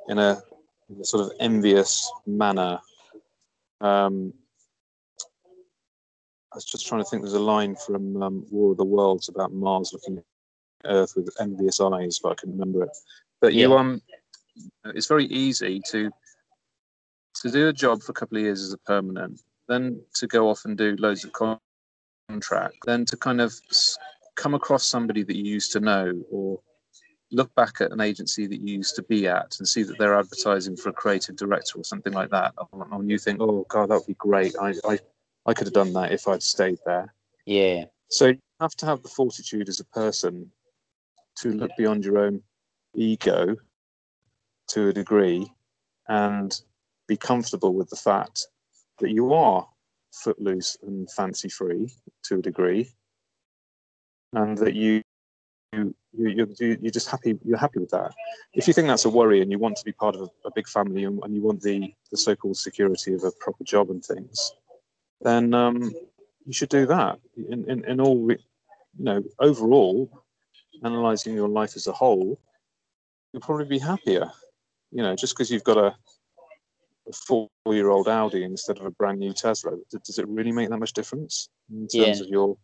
in 0.09 0.19
a, 0.19 0.41
in 0.89 1.01
a 1.01 1.05
sort 1.05 1.25
of 1.25 1.33
envious 1.41 2.11
manner 2.27 2.79
um, 3.81 4.33
I 6.53 6.57
was 6.57 6.65
just 6.65 6.87
trying 6.87 7.03
to 7.03 7.09
think. 7.09 7.23
There's 7.23 7.35
a 7.35 7.41
line 7.41 7.77
from 7.77 8.23
um, 8.23 8.47
War 8.51 8.73
of 8.73 8.77
the 8.77 8.85
Worlds 8.85 9.29
about 9.29 9.53
Mars 9.53 9.91
looking 9.93 10.19
at 10.19 10.25
Earth 10.85 11.15
with 11.17 11.35
envious 11.41 11.81
eyes, 11.81 12.21
but 12.23 12.33
I 12.33 12.35
can 12.35 12.53
remember 12.53 12.85
it. 12.85 12.91
But 13.41 13.55
yeah. 13.55 13.69
you, 13.69 13.75
um, 13.75 14.03
it's 14.85 15.07
very 15.07 15.25
easy 15.27 15.81
to 15.91 16.11
to 17.37 17.51
do 17.51 17.69
a 17.69 17.73
job 17.73 18.03
for 18.03 18.13
a 18.13 18.15
couple 18.15 18.37
of 18.37 18.45
years 18.45 18.63
as 18.63 18.73
a 18.75 18.79
permanent, 18.79 19.41
then 19.69 20.01
to 20.17 20.27
go 20.27 20.51
off 20.51 20.67
and 20.67 20.77
do 20.77 20.95
loads 20.99 21.25
of 21.25 21.33
contract, 22.29 22.77
then 22.85 23.07
to 23.07 23.17
kind 23.17 23.41
of 23.41 23.55
come 24.37 24.55
across 24.55 24.87
somebody 24.87 25.22
that 25.22 25.37
you 25.37 25.45
used 25.45 25.72
to 25.72 25.80
know 25.80 26.22
or 26.30 26.61
look 27.30 27.55
back 27.55 27.80
at 27.80 27.93
an 27.93 28.01
agency 28.01 28.47
that 28.47 28.61
you 28.61 28.76
used 28.76 28.95
to 28.97 29.03
be 29.03 29.26
at 29.26 29.57
and 29.59 29.66
see 29.66 29.83
that 29.83 29.99
they're 29.99 30.18
advertising 30.18 30.76
for 30.76 30.91
a 30.91 30.93
creative 30.93 31.37
director 31.37 31.78
or 31.78 31.85
something 31.85 32.12
like 32.12 32.30
that, 32.30 32.55
and 32.72 33.11
you 33.11 33.18
think, 33.18 33.41
"Oh 33.41 33.64
God, 33.68 33.91
that 33.91 33.99
would 33.99 34.07
be 34.07 34.14
great. 34.14 34.55
I, 34.61 34.74
I, 34.85 34.99
I 35.47 35.55
could 35.55 35.66
have 35.66 35.74
done 35.74 35.93
that 35.95 36.12
if 36.12 36.28
I'd 36.28 36.43
stayed 36.43 36.78
there." 36.85 37.12
Yeah. 37.47 37.85
So 38.09 38.28
you 38.28 38.39
have 38.61 38.76
to 38.76 38.87
have 38.87 39.03
the 39.03 39.09
fortitude 39.09 39.68
as 39.68 39.80
a 39.80 39.85
person 39.85 40.51
to 41.37 41.51
look 41.51 41.70
beyond 41.78 42.05
your 42.05 42.18
own 42.18 42.43
ego 42.95 43.57
to 44.68 44.89
a 44.89 44.93
degree 44.93 45.51
and 46.09 46.61
be 47.09 47.16
comfortable 47.16 47.74
with 47.74 47.89
the 47.89 47.97
fact 47.97 48.47
that 48.99 49.11
you 49.11 49.33
are 49.33 49.66
footloose 50.12 50.76
and 50.83 51.11
fancy 51.11 51.49
free 51.49 51.91
to 52.24 52.39
a 52.39 52.43
degree 52.43 52.91
and 54.33 54.57
that 54.59 54.74
you 54.74 55.03
you, 55.72 55.95
you, 56.12 56.55
you, 56.59 56.78
you're 56.80 56.91
just 56.91 57.09
happy, 57.09 57.39
you're 57.45 57.59
happy 57.59 57.80
with 57.80 57.91
that. 57.91 58.12
If 58.53 58.68
you 58.68 58.74
think 58.74 58.89
that's 58.89 59.07
a 59.07 59.11
worry 59.11 59.41
and 59.41 59.51
you 59.51 59.59
want 59.59 59.76
to 59.78 59.85
be 59.85 59.93
part 59.93 60.14
of 60.14 60.22
a, 60.22 60.49
a 60.49 60.51
big 60.55 60.68
family 60.68 61.05
and, 61.05 61.18
and, 61.22 61.35
you 61.35 61.43
want 61.43 61.62
the, 61.62 61.93
the 62.11 62.16
so-called 62.16 62.57
security 62.57 63.14
of 63.14 63.24
a 63.24 63.30
proper 63.41 63.64
job 63.64 63.91
and 63.91 64.05
things, 64.05 64.53
then 65.22 65.55
um, 65.55 65.93
you 66.45 66.53
should 66.53 66.68
do 66.68 66.85
that. 66.87 67.18
In, 67.49 67.68
in, 67.70 67.85
in 67.87 68.01
all, 68.01 68.30
you 68.30 68.39
know, 68.99 69.22
overall, 69.39 70.11
analyzing 70.85 71.35
your 71.35 71.49
life 71.49 71.74
as 71.76 71.87
a 71.87 71.93
whole, 71.93 72.39
you'll 73.33 73.41
probably 73.41 73.66
be 73.66 73.78
happier. 73.78 74.30
You 74.91 75.03
know, 75.03 75.16
just 75.16 75.35
because 75.35 75.51
you've 75.51 75.64
got 75.64 75.78
a, 75.78 75.95
a 77.09 77.12
four-year-old 77.12 78.09
Audi 78.09 78.45
instead 78.45 78.78
of 78.78 78.85
a 78.85 78.91
brand 78.91 79.20
new 79.20 79.33
Tesla, 79.33 79.72
does 80.05 80.18
it 80.18 80.28
really 80.28 80.53
make 80.53 80.68
that 80.68 80.78
much 80.78 80.93
difference 80.93 81.49
in 81.70 81.89
terms 81.89 82.18
yeah. 82.18 82.24
of 82.24 82.28
your 82.28 82.57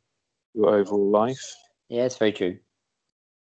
your 0.58 0.74
overall 0.74 1.10
life? 1.10 1.54
Yeah, 1.88 2.04
it's 2.04 2.18
very 2.18 2.32
true. 2.32 2.58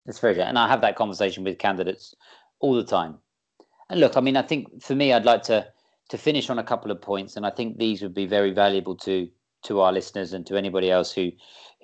It's 0.05 0.19
very 0.19 0.33
good. 0.33 0.47
And 0.47 0.59
I 0.59 0.67
have 0.67 0.81
that 0.81 0.95
conversation 0.95 1.43
with 1.43 1.59
candidates 1.59 2.13
all 2.59 2.73
the 2.73 2.83
time. 2.83 3.19
And 3.89 3.99
look, 3.99 4.17
I 4.17 4.21
mean, 4.21 4.35
I 4.35 4.41
think 4.41 4.81
for 4.81 4.95
me, 4.95 5.13
I'd 5.13 5.25
like 5.25 5.43
to 5.43 5.67
to 6.09 6.17
finish 6.17 6.49
on 6.49 6.59
a 6.59 6.63
couple 6.63 6.91
of 6.91 7.01
points, 7.01 7.37
and 7.37 7.45
I 7.45 7.49
think 7.49 7.77
these 7.77 8.01
would 8.01 8.13
be 8.13 8.25
very 8.25 8.51
valuable 8.51 8.95
to 8.97 9.29
to 9.63 9.79
our 9.79 9.93
listeners 9.93 10.33
and 10.33 10.45
to 10.47 10.57
anybody 10.57 10.91
else 10.91 11.13
who 11.13 11.31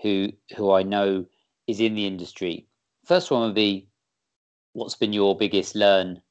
who 0.02 0.30
who 0.58 0.72
I 0.72 0.84
know 0.84 1.26
is 1.68 1.80
in 1.80 1.96
the 1.96 2.06
industry. 2.06 2.68
First 3.06 3.32
one 3.32 3.42
would 3.44 3.56
be, 3.56 3.88
what's 4.74 4.96
been 4.96 5.14
your 5.14 5.38
biggest 5.38 5.76
learn 5.76 6.22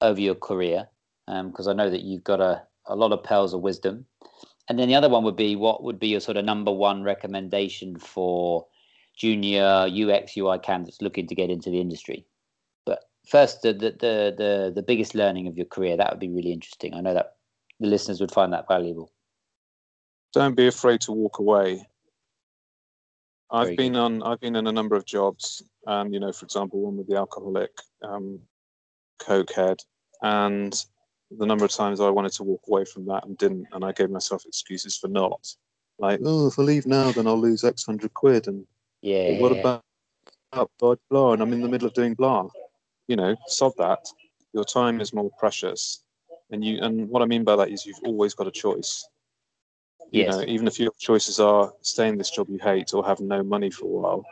over 0.00 0.20
your 0.20 0.34
career? 0.34 0.88
Because 1.26 1.66
um, 1.66 1.70
I 1.70 1.84
know 1.84 1.90
that 1.90 2.02
you've 2.02 2.24
got 2.24 2.40
a 2.40 2.62
a 2.86 2.96
lot 2.96 3.12
of 3.12 3.24
pearls 3.24 3.54
of 3.54 3.62
wisdom. 3.62 4.04
And 4.68 4.78
then 4.78 4.88
the 4.88 4.94
other 4.94 5.08
one 5.08 5.24
would 5.24 5.36
be, 5.36 5.56
what 5.56 5.82
would 5.82 5.98
be 5.98 6.08
your 6.08 6.20
sort 6.20 6.36
of 6.36 6.44
number 6.44 6.72
one 6.72 7.02
recommendation 7.02 7.98
for 7.98 8.66
junior 9.16 9.86
UX 9.88 10.36
UI 10.36 10.58
candidates 10.58 11.00
looking 11.00 11.26
to 11.26 11.34
get 11.34 11.50
into 11.50 11.70
the 11.70 11.80
industry. 11.80 12.26
But 12.84 13.04
first, 13.28 13.62
the 13.62 13.72
the 13.72 13.90
the 13.90 14.34
the, 14.36 14.72
the 14.74 14.82
biggest 14.82 15.14
learning 15.14 15.46
of 15.46 15.56
your 15.56 15.66
career 15.66 15.96
that 15.96 16.10
would 16.10 16.20
be 16.20 16.30
really 16.30 16.52
interesting. 16.52 16.94
I 16.94 17.00
know 17.00 17.14
that 17.14 17.36
the 17.80 17.86
listeners 17.86 18.20
would 18.20 18.32
find 18.32 18.52
that 18.52 18.68
valuable. 18.68 19.12
Don't 20.32 20.56
be 20.56 20.66
afraid 20.66 21.00
to 21.02 21.12
walk 21.12 21.38
away. 21.38 21.86
I've 23.50 23.66
Very 23.66 23.76
been 23.76 23.92
good. 23.92 24.00
on. 24.00 24.22
I've 24.22 24.40
been 24.40 24.56
in 24.56 24.66
a 24.66 24.72
number 24.72 24.96
of 24.96 25.06
jobs. 25.06 25.62
Um, 25.86 26.12
you 26.12 26.20
know, 26.20 26.32
for 26.32 26.44
example, 26.44 26.80
one 26.80 26.96
with 26.96 27.06
the 27.06 27.16
alcoholic 27.16 27.70
um, 28.02 28.40
cokehead, 29.20 29.78
and 30.22 30.74
the 31.38 31.46
number 31.46 31.64
of 31.64 31.70
times 31.70 32.00
I 32.00 32.10
wanted 32.10 32.32
to 32.32 32.44
walk 32.44 32.62
away 32.68 32.84
from 32.84 33.06
that 33.06 33.24
and 33.24 33.36
didn't, 33.38 33.66
and 33.72 33.84
I 33.84 33.92
gave 33.92 34.10
myself 34.10 34.44
excuses 34.46 34.96
for 34.96 35.08
not. 35.08 35.54
Like, 35.98 36.20
oh, 36.24 36.48
if 36.48 36.58
I 36.58 36.62
leave 36.62 36.86
now, 36.86 37.12
then 37.12 37.26
I'll 37.26 37.40
lose 37.40 37.64
X 37.64 37.84
hundred 37.84 38.12
quid, 38.14 38.48
and 38.48 38.66
yeah. 39.02 39.38
what 39.38 39.52
about 39.52 39.82
blah, 40.78 40.96
blah, 41.10 41.32
and 41.32 41.42
I'm 41.42 41.52
in 41.52 41.60
the 41.60 41.68
middle 41.68 41.86
of 41.88 41.94
doing 41.94 42.14
blah. 42.14 42.48
You 43.08 43.16
know, 43.16 43.36
sod 43.46 43.72
that. 43.78 44.06
Your 44.52 44.64
time 44.64 45.00
is 45.00 45.12
more 45.12 45.30
precious. 45.38 46.02
And 46.50 46.64
you 46.64 46.78
and 46.82 47.08
what 47.08 47.22
I 47.22 47.26
mean 47.26 47.44
by 47.44 47.56
that 47.56 47.70
is 47.70 47.86
you've 47.86 48.00
always 48.04 48.34
got 48.34 48.46
a 48.46 48.52
choice. 48.52 49.06
You 50.10 50.22
yes. 50.22 50.36
know, 50.36 50.42
even 50.42 50.66
if 50.66 50.78
your 50.78 50.92
choices 50.98 51.40
are 51.40 51.72
stay 51.80 52.08
in 52.08 52.18
this 52.18 52.30
job 52.30 52.48
you 52.48 52.58
hate 52.58 52.94
or 52.94 53.04
have 53.04 53.20
no 53.20 53.42
money 53.42 53.70
for 53.70 53.86
a 53.86 53.88
while, 53.88 54.24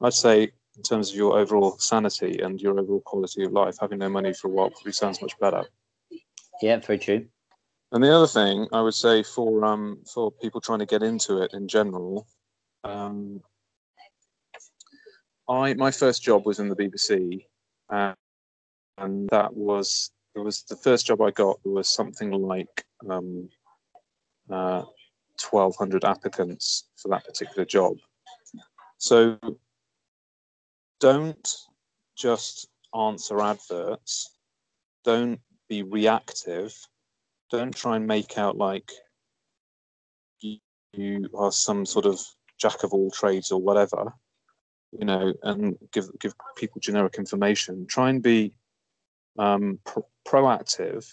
I'd 0.00 0.14
say 0.14 0.52
in 0.76 0.82
terms 0.82 1.10
of 1.10 1.16
your 1.16 1.38
overall 1.38 1.76
sanity 1.78 2.40
and 2.40 2.60
your 2.60 2.78
overall 2.78 3.00
quality 3.00 3.44
of 3.44 3.52
life, 3.52 3.76
having 3.80 3.98
no 3.98 4.08
money 4.08 4.32
for 4.32 4.48
a 4.48 4.50
while 4.50 4.70
probably 4.70 4.92
sounds 4.92 5.20
much 5.20 5.38
better. 5.38 5.64
Yeah, 6.62 6.78
very 6.78 6.98
true. 6.98 7.26
And 7.90 8.02
the 8.02 8.14
other 8.14 8.28
thing 8.28 8.68
I 8.72 8.80
would 8.80 8.94
say 8.94 9.22
for 9.22 9.64
um 9.64 9.98
for 10.12 10.30
people 10.30 10.60
trying 10.60 10.78
to 10.78 10.86
get 10.86 11.02
into 11.02 11.42
it 11.42 11.52
in 11.52 11.68
general, 11.68 12.26
um, 12.84 13.42
I 15.48 15.74
my 15.74 15.90
first 15.90 16.22
job 16.22 16.46
was 16.46 16.60
in 16.60 16.68
the 16.68 16.76
BBC, 16.76 17.44
and 17.90 19.28
that 19.30 19.52
was 19.54 20.12
it 20.34 20.38
was 20.38 20.62
the 20.62 20.76
first 20.76 21.06
job 21.06 21.20
I 21.20 21.32
got. 21.32 21.58
Was 21.64 21.88
something 21.88 22.30
like 22.30 22.84
um, 23.10 23.50
uh, 24.48 24.84
1,200 25.50 26.04
applicants 26.04 26.88
for 26.96 27.08
that 27.08 27.24
particular 27.24 27.64
job. 27.64 27.96
So 28.98 29.36
don't 31.00 31.48
just 32.16 32.68
answer 32.94 33.40
adverts. 33.42 34.36
Don't 35.04 35.40
be 35.72 35.82
reactive. 35.82 36.74
Don't 37.50 37.74
try 37.74 37.96
and 37.96 38.06
make 38.06 38.36
out 38.36 38.58
like 38.58 38.92
you, 40.40 41.30
are 41.34 41.50
some 41.50 41.86
sort 41.86 42.04
of 42.04 42.20
jack 42.58 42.84
of 42.84 42.92
all 42.92 43.10
trades 43.10 43.50
or 43.50 43.58
whatever, 43.58 44.12
you 44.98 45.06
know, 45.06 45.32
and 45.42 45.78
give 45.90 46.06
give 46.20 46.34
people 46.56 46.78
generic 46.82 47.14
information. 47.16 47.86
Try 47.86 48.10
and 48.10 48.22
be 48.22 48.52
um, 49.38 49.78
proactive, 50.28 51.06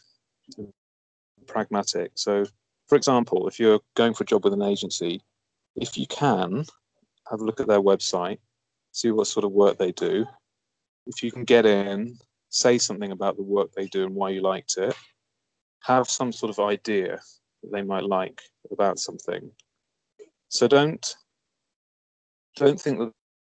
pragmatic. 1.47 2.11
So, 2.15 2.43
for 2.89 2.97
example, 2.97 3.47
if 3.47 3.57
you're 3.61 3.79
going 3.95 4.13
for 4.13 4.25
a 4.25 4.27
job 4.27 4.43
with 4.43 4.53
an 4.53 4.61
agency, 4.73 5.21
if 5.77 5.97
you 5.97 6.07
can, 6.07 6.65
have 7.31 7.39
a 7.39 7.45
look 7.45 7.61
at 7.61 7.67
their 7.67 7.81
website, 7.91 8.39
see 8.91 9.11
what 9.11 9.27
sort 9.27 9.45
of 9.45 9.53
work 9.53 9.77
they 9.77 9.93
do. 9.93 10.25
If 11.07 11.23
you 11.23 11.31
can 11.31 11.45
get 11.45 11.65
in, 11.65 12.19
say 12.49 12.77
something 12.77 13.11
about 13.11 13.37
the 13.37 13.43
work 13.43 13.71
they 13.71 13.87
do 13.87 14.03
and 14.03 14.15
why 14.15 14.29
you 14.29 14.41
liked 14.41 14.77
it, 14.77 14.95
have 15.83 16.09
some 16.09 16.31
sort 16.31 16.49
of 16.49 16.59
idea 16.59 17.19
that 17.63 17.71
they 17.71 17.81
might 17.81 18.03
like 18.03 18.41
about 18.71 18.99
something. 18.99 19.51
So 20.49 20.67
don't 20.67 21.15
don't 22.55 22.79
think 22.79 22.99
that 22.99 23.11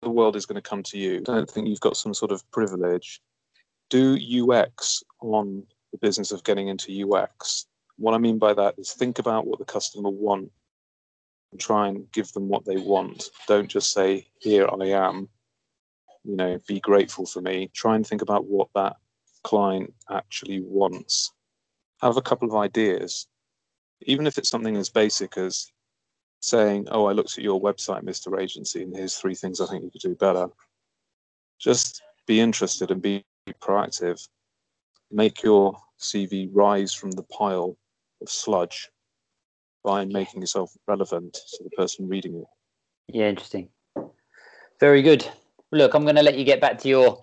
the 0.03 0.11
world 0.11 0.37
is 0.37 0.47
going 0.47 0.61
to 0.61 0.69
come 0.69 0.83
to 0.83 0.99
you. 0.99 1.21
Don't 1.21 1.49
think 1.49 1.69
you've 1.69 1.81
got 1.81 1.97
some 1.97 2.15
sort 2.15 2.33
of 2.33 2.49
privilege. 2.51 3.21
Do 3.89 4.19
UX 4.19 5.03
on 5.21 5.65
the 5.93 5.99
business 5.99 6.33
of 6.33 6.45
getting 6.45 6.69
into 6.69 7.07
UX. 7.07 7.67
What 7.97 8.15
I 8.15 8.19
mean 8.19 8.39
by 8.39 8.55
that 8.55 8.75
is 8.79 8.93
think 8.93 9.19
about 9.19 9.47
what 9.47 9.59
the 9.59 9.65
customer 9.65 10.11
want 10.11 10.51
and 11.53 11.61
try 11.61 11.89
and 11.89 12.11
give 12.13 12.33
them 12.33 12.49
what 12.49 12.65
they 12.65 12.77
want. 12.77 13.31
Don't 13.47 13.69
just 13.69 13.93
say, 13.93 14.27
Here 14.39 14.69
I 14.69 14.87
am, 14.87 15.29
you 16.25 16.37
know, 16.37 16.59
be 16.67 16.81
grateful 16.81 17.27
for 17.27 17.41
me. 17.41 17.71
Try 17.75 17.97
and 17.97 18.07
think 18.07 18.23
about 18.23 18.47
what 18.47 18.69
that 18.75 18.97
client 19.43 19.93
actually 20.11 20.61
wants. 20.61 21.33
Have 22.03 22.17
a 22.17 22.23
couple 22.23 22.49
of 22.49 22.57
ideas, 22.57 23.27
even 24.03 24.27
if 24.27 24.39
it's 24.39 24.49
something 24.49 24.77
as 24.77 24.89
basic 24.89 25.37
as 25.37 25.71
saying, 26.41 26.89
Oh, 26.91 27.07
I 27.07 27.13
looked 27.13 27.37
at 27.39 27.45
your 27.45 27.61
website, 27.61 28.03
Mr. 28.03 28.41
Agency, 28.41 28.83
and 28.83 28.97
here's 28.97 29.17
three 29.17 29.35
things 29.35 29.61
I 29.61 29.67
think 29.67 29.85
you 29.85 29.91
could 29.91 30.01
do 30.01 30.15
better. 30.15 30.49
Just 31.59 32.03
be 32.27 32.41
interested 32.41 32.91
and 32.91 33.03
be 33.03 33.25
proactive. 33.61 34.27
Make 35.11 35.43
your 35.43 35.77
CV 35.99 36.49
rise 36.53 36.95
from 36.95 37.11
the 37.11 37.25
pile 37.25 37.77
of 38.23 38.31
sludge 38.31 38.91
by 39.85 40.05
making 40.05 40.41
yourself 40.41 40.73
relevant 40.87 41.35
to 41.35 41.65
the 41.65 41.71
person 41.71 42.09
reading 42.09 42.37
it. 42.37 42.45
Yeah, 43.09 43.29
interesting. 43.29 43.69
Very 44.79 45.03
good. 45.03 45.27
Look, 45.73 45.95
I'm 45.95 46.03
going 46.03 46.17
to 46.17 46.23
let 46.23 46.37
you 46.37 46.45
get 46.45 46.61
back 46.61 46.79
to 46.81 46.89
your 46.89 47.23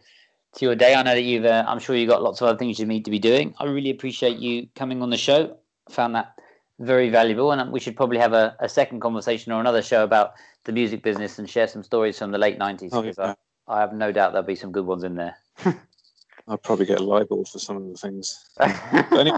to 0.56 0.66
your 0.66 0.76
day. 0.76 0.96
I 0.96 1.04
know 1.04 1.14
that 1.14 1.22
you've. 1.22 1.46
Uh, 1.46 1.66
I'm 1.68 1.80
sure 1.80 1.96
you've 1.96 2.10
got 2.10 2.24
lots 2.24 2.42
of 2.42 2.48
other 2.48 2.58
things 2.58 2.80
you 2.80 2.86
need 2.86 3.06
to 3.06 3.12
be 3.12 3.20
doing. 3.20 3.54
I 3.60 3.66
really 3.66 3.90
appreciate 3.90 4.38
you 4.38 4.68
coming 4.76 5.02
on 5.02 5.10
the 5.10 5.18
show. 5.18 5.58
I 5.90 5.94
found 5.94 6.16
that 6.16 6.40
very 6.80 7.10
valuable, 7.10 7.52
and 7.52 7.72
we 7.72 7.80
should 7.80 7.96
probably 7.96 8.20
have 8.20 8.34
a, 8.34 8.56
a 8.60 8.70
second 8.70 9.00
conversation 9.00 9.52
or 9.52 9.60
another 9.60 9.82
show 9.82 10.04
about 10.04 10.34
the 10.64 10.72
music 10.72 11.04
business 11.04 11.40
and 11.40 11.50
share 11.50 11.68
some 11.68 11.84
stories 11.84 12.18
from 12.18 12.32
the 12.32 12.38
late 12.38 12.60
'90s. 12.60 12.90
Oh, 12.92 13.04
yeah. 13.04 13.34
I, 13.68 13.78
I 13.78 13.80
have 13.82 13.94
no 13.94 14.12
doubt 14.12 14.32
there'll 14.32 14.48
be 14.48 14.56
some 14.56 14.72
good 14.72 14.86
ones 14.86 15.04
in 15.04 15.16
there. 15.16 15.36
I'll 16.48 16.58
probably 16.58 16.86
get 16.86 17.02
libeled 17.02 17.50
for 17.50 17.60
some 17.60 17.78
of 17.78 17.84
the 17.84 17.98
things. 17.98 18.46
anyway, 19.12 19.38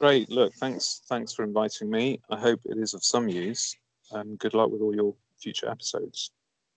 great. 0.00 0.30
Look, 0.30 0.54
thanks. 0.54 1.02
Thanks 1.06 1.34
for 1.34 1.44
inviting 1.44 1.90
me. 1.90 2.20
I 2.30 2.38
hope 2.38 2.60
it 2.64 2.78
is 2.78 2.94
of 2.94 3.04
some 3.04 3.28
use, 3.28 3.76
and 4.12 4.38
good 4.38 4.54
luck 4.54 4.70
with 4.70 4.80
all 4.80 4.94
your 4.94 5.14
future 5.38 5.68
episodes. 5.68 6.30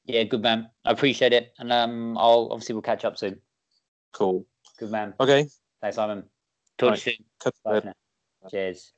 Yeah, 0.05 0.23
good 0.23 0.41
man. 0.41 0.69
I 0.83 0.91
appreciate 0.91 1.33
it, 1.33 1.53
and 1.57 1.71
um, 1.71 2.17
I'll 2.17 2.49
obviously 2.51 2.73
we'll 2.73 2.83
catch 2.83 3.05
up 3.05 3.17
soon. 3.17 3.41
Cool. 4.13 4.45
Good 4.77 4.91
man. 4.91 5.13
Okay. 5.19 5.47
Thanks, 5.81 5.95
Simon. 5.95 6.23
Talk 6.77 6.91
right. 6.91 6.99
to 6.99 7.11
you 7.11 7.17
soon. 7.43 7.53
Bye 7.63 7.93
Cheers. 8.49 8.94